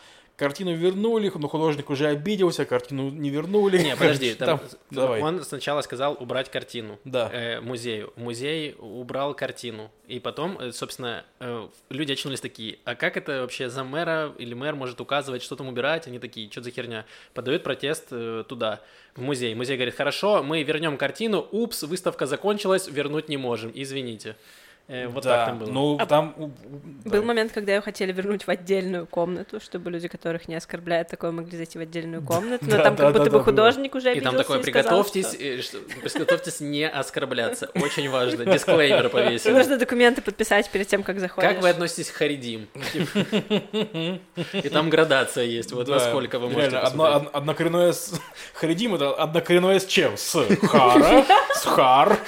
Картину 0.40 0.74
вернули, 0.74 1.30
но 1.34 1.48
художник 1.48 1.90
уже 1.90 2.06
обиделся, 2.06 2.64
картину 2.64 3.10
не 3.10 3.28
вернули. 3.28 3.76
Не, 3.76 3.94
подожди, 3.94 4.34
там, 4.38 4.58
давай. 4.90 5.20
он 5.20 5.44
сначала 5.44 5.82
сказал 5.82 6.16
убрать 6.18 6.50
картину 6.50 6.98
Да. 7.04 7.28
э, 7.30 7.60
музею. 7.60 8.10
Музей 8.16 8.74
убрал 8.78 9.34
картину. 9.34 9.90
И 10.08 10.18
потом, 10.18 10.58
э, 10.58 10.72
собственно, 10.72 11.26
э, 11.40 11.68
люди 11.90 12.12
очнулись 12.12 12.40
такие, 12.40 12.78
а 12.84 12.94
как 12.94 13.18
это 13.18 13.42
вообще 13.42 13.68
за 13.68 13.84
мэра 13.84 14.32
или 14.38 14.54
мэр 14.54 14.76
может 14.76 14.98
указывать, 15.02 15.42
что 15.42 15.56
там 15.56 15.68
убирать? 15.68 16.06
Они 16.06 16.18
такие, 16.18 16.50
что 16.50 16.62
за 16.62 16.70
херня? 16.70 17.04
Подают 17.34 17.62
протест 17.62 18.06
э, 18.10 18.44
туда, 18.48 18.80
в 19.14 19.20
музей. 19.20 19.54
Музей 19.54 19.76
говорит, 19.76 19.94
хорошо, 19.94 20.42
мы 20.42 20.62
вернем 20.62 20.96
картину, 20.96 21.46
упс, 21.50 21.82
выставка 21.82 22.24
закончилась, 22.24 22.88
вернуть 22.88 23.28
не 23.28 23.36
можем, 23.36 23.70
извините. 23.74 24.36
Э, 24.90 25.06
вот 25.06 25.22
Да, 25.22 25.36
так 25.36 25.46
там 25.46 25.58
было. 25.60 25.70
Ну, 25.70 25.96
А 26.00 26.06
там... 26.06 26.34
Был 26.36 26.50
давай. 27.04 27.20
момент, 27.20 27.52
когда 27.52 27.72
ее 27.74 27.80
хотели 27.80 28.10
вернуть 28.10 28.44
в 28.44 28.48
отдельную 28.48 29.06
комнату, 29.06 29.60
чтобы 29.60 29.88
люди, 29.92 30.08
которых 30.08 30.48
не 30.48 30.56
оскорбляют, 30.56 31.06
такое 31.06 31.30
могли 31.30 31.56
зайти 31.56 31.78
в 31.78 31.82
отдельную 31.82 32.22
комнату. 32.22 32.64
Но 32.64 32.72
Да, 32.72 32.82
там 32.82 32.96
да, 32.96 33.04
как 33.04 33.12
будто 33.12 33.24
да, 33.26 33.30
бы 33.30 33.38
да, 33.38 33.44
художник 33.44 33.94
уже 33.94 34.12
И 34.12 34.20
там 34.20 34.36
такое, 34.36 34.58
приготовьтесь, 34.58 35.36
приготовьтесь 35.36 36.58
не 36.58 36.88
оскорбляться. 36.88 37.70
Очень 37.76 38.10
важно. 38.10 38.44
Дисклеймер 38.44 39.10
повесили. 39.10 39.52
Нужно 39.52 39.76
документы 39.76 40.22
подписать 40.22 40.68
перед 40.70 40.88
тем, 40.88 41.04
как 41.04 41.20
заходишь. 41.20 41.48
Как 41.48 41.62
вы 41.62 41.68
относитесь 41.68 42.10
к 42.10 42.16
Харидим? 42.16 42.66
И 44.52 44.68
там 44.70 44.90
градация 44.90 45.44
есть, 45.44 45.70
вот 45.70 45.86
Да, 45.86 45.94
насколько 45.94 46.40
вы 46.40 46.48
можете 46.50 46.78
однокоренное 46.78 47.92
с... 47.92 48.20
Харидим 48.54 48.96
это 48.96 49.14
однокоренное 49.14 49.78
с 49.78 49.86
чем? 49.86 50.16
С 50.16 50.34
Хара, 50.62 51.24
с 51.54 51.62
Хар. 51.64 52.18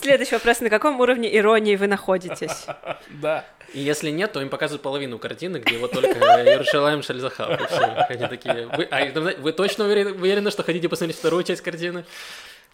Следующий 0.00 0.36
вопрос. 0.36 0.60
На 0.60 0.70
каком 0.70 0.98
уровне 1.00 1.36
иронии 1.36 1.49
вы 1.76 1.86
находитесь? 1.86 2.66
Да. 3.22 3.44
И 3.72 3.80
если 3.80 4.10
нет, 4.10 4.32
то 4.32 4.40
им 4.40 4.48
показывают 4.48 4.82
половину 4.82 5.18
картины, 5.18 5.58
где 5.58 5.78
вот 5.78 5.92
только 5.92 6.12
Иерушалаем 6.12 7.02
Шальзахав. 7.02 7.60
Они 8.08 8.26
такие... 8.26 8.66
Вы, 8.66 8.84
а, 8.90 9.36
вы 9.38 9.52
точно 9.52 9.84
уверены, 9.84 10.12
уверены, 10.12 10.50
что 10.50 10.62
хотите 10.62 10.88
посмотреть 10.88 11.18
вторую 11.18 11.44
часть 11.44 11.60
картины? 11.60 12.04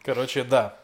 Короче, 0.03 0.45
да. 0.45 0.77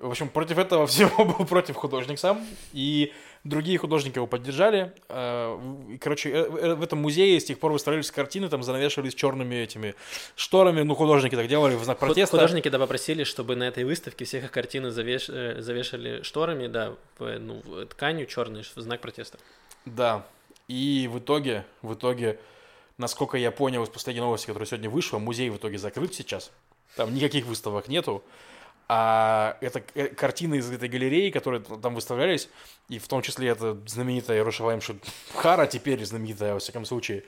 В 0.00 0.10
общем, 0.10 0.28
против 0.28 0.58
этого 0.58 0.86
всего 0.86 1.24
был 1.24 1.44
против 1.44 1.76
художник 1.76 2.18
сам. 2.18 2.46
И 2.72 3.12
другие 3.48 3.78
художники 3.78 4.16
его 4.16 4.26
поддержали. 4.26 4.92
Э, 5.08 5.58
Короче, 6.00 6.30
э, 6.30 6.34
э, 6.34 6.74
в 6.74 6.82
этом 6.82 7.00
музее 7.00 7.40
с 7.40 7.44
тех 7.44 7.58
пор 7.58 7.72
выставлялись 7.72 8.10
картины, 8.10 8.48
там 8.48 8.62
занавешивались 8.62 9.14
черными 9.14 9.56
этими 9.56 9.94
шторами. 10.36 10.82
Ну, 10.82 10.94
художники 10.94 11.34
так 11.34 11.48
делали 11.48 11.74
в 11.74 11.84
знак 11.84 11.98
протеста. 11.98 12.36
Художники 12.36 12.68
да 12.68 12.78
попросили, 12.78 13.24
чтобы 13.24 13.56
на 13.56 13.64
этой 13.64 13.84
выставке 13.84 14.24
всех 14.24 14.44
их 14.44 14.50
картины 14.52 14.88
завеш- 14.88 15.60
завешали 15.60 16.22
шторами, 16.22 16.66
да, 16.66 16.94
ну, 17.18 17.62
тканью 17.86 18.26
черной 18.26 18.62
в 18.62 18.80
знак 18.80 19.00
протеста. 19.00 19.38
Да. 19.84 20.26
И 20.68 21.08
в 21.10 21.18
итоге, 21.18 21.64
в 21.82 21.94
итоге, 21.94 22.38
насколько 22.98 23.38
я 23.38 23.50
понял 23.50 23.82
из 23.84 23.88
последней 23.88 24.20
новости, 24.20 24.46
которая 24.46 24.66
сегодня 24.66 24.90
вышла, 24.90 25.18
музей 25.18 25.48
в 25.50 25.56
итоге 25.56 25.78
закрыт 25.78 26.14
сейчас. 26.14 26.50
Там 26.96 27.14
никаких 27.14 27.46
выставок 27.46 27.88
нету. 27.88 28.22
А 28.90 29.58
это 29.60 29.82
э, 29.94 30.08
картины 30.08 30.56
из 30.56 30.70
этой 30.70 30.88
галереи, 30.88 31.30
которые 31.30 31.60
там 31.60 31.94
выставлялись, 31.94 32.48
и 32.88 32.98
в 32.98 33.06
том 33.06 33.20
числе 33.20 33.48
это 33.48 33.78
знаменитая 33.86 34.42
Рошаваем 34.42 34.80
Хара, 35.34 35.66
теперь 35.66 36.02
знаменитая, 36.04 36.54
во 36.54 36.58
всяком 36.58 36.86
случае, 36.86 37.24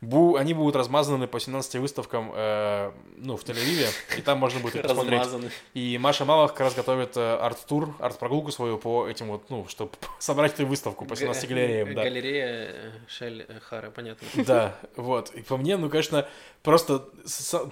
бу- 0.00 0.38
они 0.38 0.54
будут 0.54 0.76
размазаны 0.76 1.26
по 1.26 1.40
17 1.40 1.76
выставкам 1.80 2.32
э, 2.34 2.92
ну, 3.16 3.36
в 3.36 3.44
Тель-Авиве, 3.44 3.88
и 4.18 4.22
там 4.22 4.38
можно 4.38 4.60
будет 4.60 4.76
их 4.76 4.82
посмотреть. 4.82 5.20
Размазаны. 5.20 5.50
И 5.74 5.98
Маша 5.98 6.24
Малах 6.24 6.52
как 6.52 6.60
раз 6.60 6.74
готовит 6.74 7.16
э, 7.16 7.36
арт-тур, 7.36 7.94
арт-прогулку 7.98 8.52
свою 8.52 8.78
по 8.78 9.08
этим 9.08 9.28
вот, 9.28 9.50
ну, 9.50 9.66
чтобы 9.68 9.92
собрать 10.18 10.54
эту 10.54 10.66
выставку 10.66 11.04
по 11.04 11.16
17 11.16 11.48
галереям, 11.48 11.94
да. 11.94 12.02
Галерея 12.04 12.46
э, 12.48 12.90
Шель 13.08 13.44
э, 13.48 13.60
Хара, 13.60 13.90
понятно. 13.90 14.26
Да, 14.44 14.78
вот. 14.96 15.30
И 15.34 15.42
по 15.42 15.56
мне, 15.56 15.76
ну, 15.76 15.88
конечно, 15.90 16.28
просто 16.62 17.04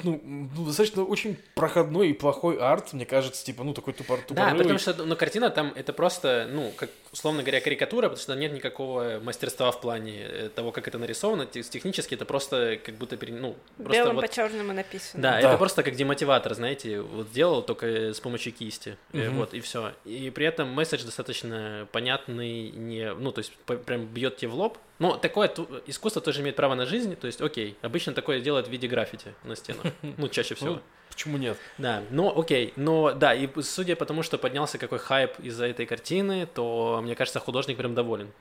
ну, 0.02 0.20
ну, 0.24 0.64
достаточно 0.66 1.04
очень 1.04 1.36
проходной 1.54 2.08
и 2.10 2.12
плохой 2.12 2.56
арт, 2.58 2.92
мне 2.92 3.06
кажется, 3.06 3.44
типа, 3.44 3.62
ну, 3.64 3.72
такой 3.74 3.92
тупор, 3.94 4.20
Да, 4.30 4.54
потому 4.54 4.78
что, 4.78 4.94
ну, 5.04 5.16
картина 5.16 5.50
там, 5.50 5.72
это 5.74 5.92
просто, 5.92 6.48
ну, 6.50 6.72
как, 6.76 6.90
условно 7.12 7.42
говоря, 7.42 7.60
карикатура, 7.60 8.08
потому 8.08 8.20
что 8.22 8.34
нет 8.34 8.52
никакого 8.52 9.20
мастерства 9.22 9.70
в 9.70 9.80
плане 9.80 10.50
того, 10.54 10.72
как 10.72 10.88
это 10.88 10.98
нарисовано. 10.98 11.46
Те- 11.46 11.62
Технически 11.62 12.15
это 12.16 12.24
просто 12.24 12.78
как 12.84 12.96
будто, 12.96 13.16
пере- 13.16 13.32
ну, 13.34 13.54
просто 13.76 13.92
Белым 14.02 14.16
вот... 14.16 14.22
по 14.26 14.32
черному 14.34 14.72
написано. 14.72 15.22
Да, 15.22 15.30
Да. 15.32 15.38
это 15.50 15.58
просто 15.58 15.82
как 15.82 15.94
демотиватор, 15.94 16.54
знаете, 16.54 17.00
вот 17.00 17.28
сделал 17.28 17.62
только 17.62 17.86
с 18.12 18.20
помощью 18.20 18.52
кисти, 18.52 18.96
Мгм. 19.12 19.36
вот 19.36 19.54
и 19.54 19.60
все. 19.60 19.92
И 20.04 20.30
при 20.30 20.46
этом 20.46 20.68
месседж 20.70 21.04
достаточно 21.04 21.86
понятный, 21.92 22.70
не, 22.70 23.12
ну 23.14 23.30
то 23.32 23.38
есть 23.40 23.52
прям 23.86 24.06
бьет 24.06 24.36
тебе 24.36 24.50
в 24.50 24.54
лоб. 24.54 24.78
Но 24.98 25.16
такое 25.16 25.52
искусство 25.86 26.22
тоже 26.22 26.40
имеет 26.40 26.56
право 26.56 26.74
на 26.74 26.86
жизнь, 26.86 27.14
то 27.16 27.26
есть 27.26 27.40
окей, 27.40 27.76
обычно 27.82 28.12
такое 28.14 28.40
делают 28.40 28.66
в 28.66 28.70
виде 28.70 28.88
граффити 28.88 29.34
на 29.44 29.54
стенах, 29.54 29.84
ну 30.02 30.28
чаще 30.28 30.54
всего. 30.54 30.74
Ну, 30.74 30.80
почему 31.10 31.36
нет? 31.38 31.58
Да, 31.78 32.02
но 32.10 32.36
окей, 32.38 32.72
но 32.76 33.12
да, 33.12 33.34
и 33.34 33.48
судя 33.62 33.94
по 33.96 34.06
тому, 34.06 34.22
что 34.22 34.38
поднялся 34.38 34.78
какой 34.78 34.98
хайп 34.98 35.38
из-за 35.40 35.66
этой 35.66 35.84
картины, 35.86 36.46
то 36.46 37.00
мне 37.02 37.14
кажется, 37.14 37.40
художник 37.40 37.76
прям 37.76 37.94
доволен. 37.94 38.32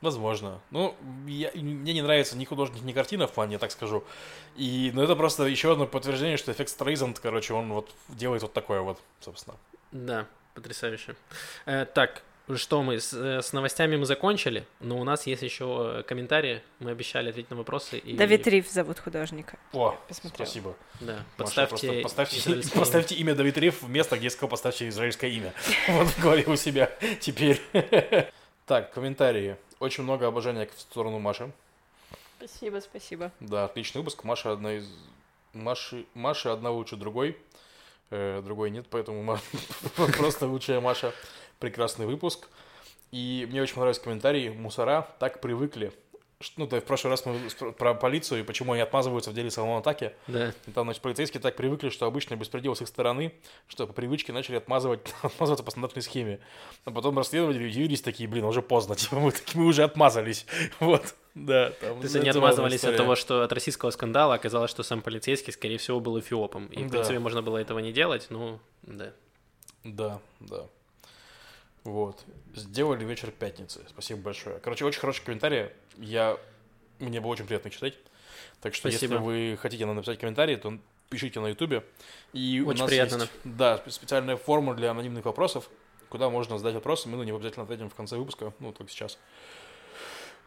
Возможно. 0.00 0.60
Ну, 0.70 0.94
я- 1.26 1.50
мне 1.54 1.92
не 1.92 2.02
нравится 2.02 2.36
ни 2.36 2.44
художник, 2.44 2.82
ни 2.82 2.92
картина 2.92 3.26
в 3.26 3.32
плане, 3.32 3.54
я 3.54 3.58
так 3.58 3.70
скажу. 3.70 4.02
И, 4.56 4.90
ну, 4.94 5.02
это 5.02 5.14
просто 5.14 5.44
еще 5.44 5.72
одно 5.72 5.86
подтверждение, 5.86 6.36
что 6.38 6.50
эффект 6.52 6.70
Стрейзанд, 6.70 7.18
короче, 7.18 7.52
он 7.52 7.70
вот 7.72 7.90
делает 8.08 8.42
вот 8.42 8.52
такое 8.54 8.80
вот, 8.80 8.98
собственно. 9.20 9.56
Да, 9.92 10.26
потрясающе. 10.54 11.16
Э, 11.66 11.84
так, 11.84 12.22
что 12.56 12.82
мы 12.82 12.98
с, 12.98 13.12
э, 13.12 13.42
с 13.42 13.52
новостями 13.52 13.96
мы 13.96 14.06
закончили, 14.06 14.64
но 14.80 14.98
у 14.98 15.04
нас 15.04 15.26
есть 15.26 15.42
еще 15.42 15.98
э, 15.98 16.02
комментарии. 16.02 16.62
Мы 16.78 16.90
обещали 16.92 17.28
ответить 17.28 17.50
на 17.50 17.56
вопросы. 17.56 17.98
И, 17.98 18.16
Давид 18.16 18.46
Риф 18.46 18.70
зовут 18.70 18.98
художника. 19.00 19.58
О, 19.72 19.98
Посмотрела. 20.08 20.46
спасибо. 20.46 20.76
Да, 21.00 21.12
Маша, 21.12 21.24
подставьте, 21.36 22.00
поставьте, 22.00 22.38
израильское 22.38 22.72
имя. 22.72 22.80
поставьте 22.80 23.14
имя 23.16 23.34
Давид 23.34 23.58
Риф 23.58 23.82
в 23.82 23.88
место, 23.90 24.16
где 24.16 24.24
я 24.24 24.30
сказал, 24.30 24.48
поставьте 24.48 24.88
израильское 24.88 25.30
имя. 25.30 25.52
Вот 25.88 26.06
в 26.08 26.22
голове 26.22 26.44
у 26.46 26.56
себя 26.56 26.90
теперь. 27.20 27.60
Так, 28.66 28.92
комментарии. 28.92 29.56
Очень 29.80 30.04
много 30.04 30.26
обожания 30.26 30.68
в 30.76 30.78
сторону 30.78 31.18
Маши. 31.18 31.50
Спасибо, 32.36 32.80
спасибо. 32.80 33.32
Да, 33.40 33.64
отличный 33.64 34.00
выпуск. 34.00 34.24
Маша 34.24 34.52
одна 34.52 34.74
из... 34.74 34.86
Маши, 35.54 36.04
Маша 36.12 36.52
одна 36.52 36.70
лучше 36.70 36.96
другой. 36.96 37.36
э, 38.10 38.42
другой 38.44 38.70
нет, 38.70 38.86
поэтому 38.90 39.38
просто 40.18 40.46
лучшая 40.46 40.82
Маша. 40.82 41.14
Прекрасный 41.58 42.04
выпуск. 42.04 42.48
И 43.10 43.46
мне 43.50 43.62
очень 43.62 43.74
понравился 43.74 44.02
комментарий. 44.02 44.50
Мусора 44.50 45.08
так 45.18 45.40
привыкли. 45.40 45.92
Ну, 46.56 46.66
есть 46.72 46.84
в 46.84 46.86
прошлый 46.86 47.10
раз 47.10 47.26
мы 47.26 47.72
про 47.72 47.92
полицию 47.92 48.40
и 48.40 48.42
почему 48.42 48.72
они 48.72 48.80
отмазываются 48.80 49.30
в 49.30 49.34
деле 49.34 49.50
салона 49.50 49.78
атаки. 49.80 50.12
Да. 50.26 50.54
И 50.66 50.70
там, 50.70 50.86
значит, 50.86 51.02
полицейские 51.02 51.38
так 51.42 51.54
привыкли, 51.54 51.90
что 51.90 52.06
обычно 52.06 52.34
беспредел 52.34 52.74
с 52.74 52.80
их 52.80 52.88
стороны, 52.88 53.34
что 53.68 53.86
по 53.86 53.92
привычке 53.92 54.32
начали 54.32 54.56
отмазывать, 54.56 55.00
отмазываться 55.22 55.62
по 55.62 55.70
стандартной 55.70 56.02
схеме. 56.02 56.40
А 56.86 56.92
потом 56.92 57.18
расследователи 57.18 57.66
удивились 57.68 58.00
такие, 58.00 58.26
блин, 58.26 58.44
уже 58.46 58.62
поздно, 58.62 58.94
типа 58.96 59.16
мы, 59.16 59.32
таки- 59.32 59.58
мы 59.58 59.66
уже 59.66 59.82
отмазались. 59.84 60.46
Вот, 60.80 61.14
да. 61.34 61.72
Там, 61.72 61.98
То 61.98 62.02
есть 62.04 62.14
это 62.14 62.20
они 62.22 62.30
отмазывались 62.30 62.72
от 62.76 62.78
история. 62.80 62.96
того, 62.96 63.16
что 63.16 63.42
от 63.42 63.52
российского 63.52 63.90
скандала 63.90 64.34
оказалось, 64.34 64.70
что 64.70 64.82
сам 64.82 65.02
полицейский, 65.02 65.52
скорее 65.52 65.76
всего, 65.76 66.00
был 66.00 66.18
эфиопом. 66.18 66.68
И, 66.68 66.78
в 66.84 66.86
Да. 66.86 66.88
принципе, 66.92 67.18
можно 67.18 67.42
было 67.42 67.58
этого 67.58 67.80
не 67.80 67.92
делать, 67.92 68.28
ну, 68.30 68.58
да. 68.82 69.12
Да, 69.84 70.20
да. 70.40 70.64
Вот. 71.84 72.18
Сделали 72.54 73.04
вечер 73.06 73.30
пятницы. 73.30 73.80
Спасибо 73.88 74.20
большое. 74.20 74.58
Короче, 74.58 74.84
очень 74.84 75.00
хороший 75.00 75.24
комментарий. 75.24 75.68
Я... 76.00 76.36
Мне 76.98 77.20
было 77.20 77.30
очень 77.30 77.46
приятно 77.46 77.70
читать. 77.70 77.94
Так 78.60 78.74
что, 78.74 78.90
Спасибо. 78.90 79.14
если 79.14 79.24
вы 79.24 79.58
хотите 79.60 79.86
нам 79.86 79.96
написать 79.96 80.18
комментарий, 80.18 80.56
то 80.56 80.78
пишите 81.08 81.40
на 81.40 81.48
Ютубе. 81.48 81.84
И 82.32 82.60
у 82.64 82.68
Очень 82.68 82.80
нас 82.80 82.88
приятно 82.90 83.16
есть, 83.22 83.30
да, 83.44 83.76
спе- 83.76 83.90
специальная 83.90 84.36
форма 84.36 84.74
для 84.74 84.90
анонимных 84.90 85.24
вопросов, 85.24 85.68
куда 86.08 86.28
можно 86.28 86.58
задать 86.58 86.74
вопросы. 86.74 87.08
Мы 87.08 87.16
на 87.16 87.22
него 87.22 87.38
обязательно 87.38 87.64
ответим 87.64 87.88
в 87.88 87.94
конце 87.94 88.16
выпуска, 88.16 88.52
ну, 88.58 88.72
только 88.72 88.92
сейчас. 88.92 89.18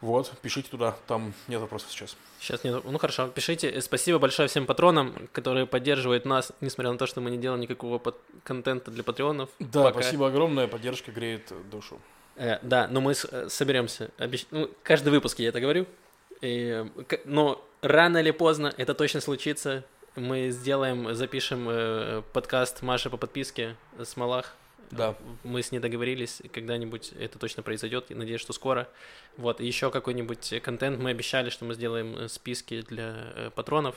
Вот, 0.02 0.32
пишите 0.42 0.70
туда, 0.70 0.96
там 1.08 1.34
нет 1.48 1.62
вопросов 1.62 1.90
сейчас. 1.92 2.18
Сейчас 2.40 2.64
нет. 2.66 2.84
Ну 2.84 2.98
хорошо, 2.98 3.30
пишите. 3.30 3.80
Спасибо 3.82 4.20
большое 4.20 4.50
всем 4.50 4.66
патронам, 4.66 5.30
которые 5.32 5.66
поддерживают 5.66 6.26
нас, 6.26 6.52
несмотря 6.60 6.92
на 6.92 6.98
то, 6.98 7.08
что 7.08 7.22
мы 7.22 7.32
не 7.32 7.38
делаем 7.38 7.62
никакого 7.62 8.00
под- 8.00 8.20
контента 8.44 8.92
для 8.92 9.04
патреонов. 9.04 9.50
Да, 9.60 9.84
Пока. 9.84 10.02
спасибо 10.02 10.28
огромное, 10.28 10.68
поддержка 10.68 11.12
греет 11.12 11.54
душу. 11.70 12.00
Э, 12.36 12.58
да, 12.62 12.88
но 12.88 13.02
мы 13.02 13.14
с- 13.14 13.26
э, 13.30 13.50
соберемся. 13.50 14.10
Обещ- 14.18 14.48
ну, 14.52 14.70
каждый 14.84 15.10
выпуск 15.10 15.40
я 15.40 15.50
это 15.50 15.60
говорю. 15.60 15.86
И, 16.42 16.86
э, 17.10 17.18
но 17.26 17.64
рано 17.82 18.18
или 18.18 18.32
поздно 18.32 18.74
это 18.78 18.94
точно 18.94 19.22
случится. 19.22 19.84
Мы 20.16 20.50
сделаем, 20.52 21.14
запишем 21.16 21.68
э, 21.70 22.22
подкаст 22.34 22.82
Маши 22.82 23.10
по 23.10 23.18
подписке 23.18 23.76
с 24.00 24.16
Малах. 24.18 24.56
Да. 24.92 25.16
Мы 25.44 25.64
с 25.64 25.72
ней 25.72 25.80
договорились, 25.80 26.40
и 26.44 26.48
когда-нибудь 26.48 27.14
это 27.20 27.40
точно 27.40 27.64
произойдет. 27.64 28.06
Я 28.10 28.16
надеюсь, 28.16 28.42
что 28.42 28.54
скоро. 28.54 28.88
Вот, 29.38 29.60
и 29.60 29.66
еще 29.66 29.90
какой-нибудь 29.90 30.62
контент. 30.62 31.00
Мы 31.00 31.10
обещали, 31.10 31.50
что 31.50 31.66
мы 31.66 31.74
сделаем 31.74 32.30
списки 32.30 32.82
для 32.82 33.52
патронов 33.56 33.96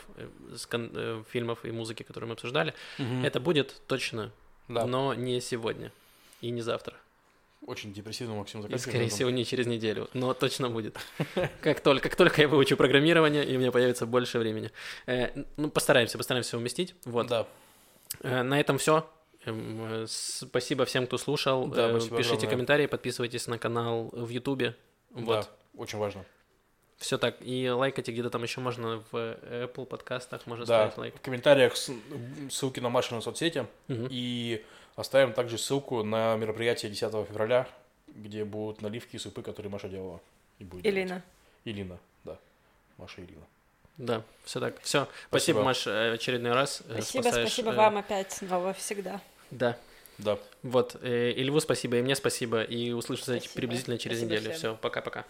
с 0.54 0.64
кон- 0.64 1.24
фильмов 1.30 1.64
и 1.66 1.70
музыки, 1.70 2.02
которые 2.02 2.28
мы 2.28 2.32
обсуждали. 2.34 2.72
Это 3.22 3.40
будет 3.40 3.74
точно, 3.86 4.30
да. 4.68 4.86
но 4.86 5.12
не 5.12 5.40
сегодня 5.42 5.92
и 6.40 6.48
не 6.50 6.62
завтра. 6.62 6.94
Очень 7.66 7.92
депрессивно, 7.92 8.34
Максим, 8.36 8.60
И, 8.60 8.62
заканчиваем. 8.62 8.90
скорее 8.92 9.08
всего, 9.08 9.30
не 9.30 9.44
через 9.44 9.66
неделю, 9.66 10.08
но 10.14 10.34
точно 10.34 10.70
будет. 10.70 10.96
Как 11.60 11.80
только, 11.80 12.08
как 12.08 12.16
только 12.16 12.42
я 12.42 12.48
выучу 12.48 12.76
программирование, 12.76 13.44
и 13.44 13.56
у 13.56 13.58
меня 13.58 13.72
появится 13.72 14.06
больше 14.06 14.38
времени. 14.38 14.70
Э, 15.06 15.30
ну, 15.56 15.68
постараемся, 15.70 16.16
постараемся 16.16 16.56
уместить. 16.56 16.94
Вот. 17.04 17.26
Да. 17.26 17.46
Э, 18.22 18.42
на 18.42 18.60
этом 18.60 18.78
все. 18.78 19.04
Спасибо 20.06 20.84
всем, 20.84 21.06
кто 21.06 21.18
слушал. 21.18 21.66
Да, 21.68 21.88
Э, 21.88 21.90
спасибо 21.92 22.16
Пишите 22.16 22.34
огромное. 22.36 22.50
комментарии, 22.50 22.86
подписывайтесь 22.86 23.46
на 23.46 23.58
канал 23.58 24.10
в 24.12 24.28
Ютубе. 24.28 24.76
Вот. 25.10 25.26
Да, 25.26 25.48
очень 25.80 25.98
важно. 25.98 26.24
Все 26.98 27.18
так. 27.18 27.36
И 27.40 27.68
лайкайте 27.68 28.10
где-то 28.12 28.30
там 28.30 28.42
еще 28.42 28.60
можно 28.60 29.02
в 29.10 29.14
Apple 29.14 29.86
подкастах, 29.86 30.46
можно 30.46 30.64
Да, 30.64 30.86
ставить 30.86 30.98
лайк. 30.98 31.14
в 31.16 31.20
комментариях 31.20 31.74
ссылки 31.76 32.80
на 32.80 32.88
Машину 32.88 33.20
соцсети. 33.22 33.66
Мгм. 33.88 34.08
И 34.10 34.64
оставим 34.96 35.32
также 35.32 35.58
ссылку 35.58 36.02
на 36.02 36.34
мероприятие 36.36 36.90
10 36.90 37.12
февраля, 37.28 37.68
где 38.08 38.44
будут 38.44 38.82
наливки 38.82 39.16
и 39.16 39.18
супы, 39.18 39.42
которые 39.42 39.70
Маша 39.70 39.88
делала. 39.88 40.20
И 40.58 40.64
будет 40.64 40.82
делать. 40.82 40.96
Илина. 40.98 41.22
Илина, 41.64 41.98
да. 42.24 42.38
Маша 42.96 43.20
Илина. 43.20 43.44
Да, 43.98 44.22
все 44.44 44.60
так. 44.60 44.80
Все. 44.82 45.06
Спасибо, 45.28 45.28
Спасибо. 45.30 45.62
Маш, 45.62 45.86
э, 45.86 46.12
очередной 46.14 46.52
раз. 46.52 46.82
э, 46.88 46.94
Спасибо, 46.94 47.22
спасаешь, 47.22 47.48
спасибо 47.48 47.70
э, 47.72 47.76
вам 47.76 47.96
опять, 47.96 48.42
Вова, 48.42 48.72
всегда. 48.74 49.20
Да. 49.50 49.78
Да. 50.18 50.38
Вот, 50.62 50.96
э, 51.02 51.30
и 51.32 51.42
Льву 51.42 51.60
спасибо, 51.60 51.96
и 51.98 52.02
мне 52.02 52.14
спасибо, 52.16 52.62
и 52.62 52.92
услышимся 52.92 53.40
приблизительно 53.54 53.98
через 53.98 54.18
Спасибо 54.18 54.34
неделю. 54.38 54.54
всем. 54.54 54.72
Все, 54.74 54.80
пока-пока. 54.80 55.24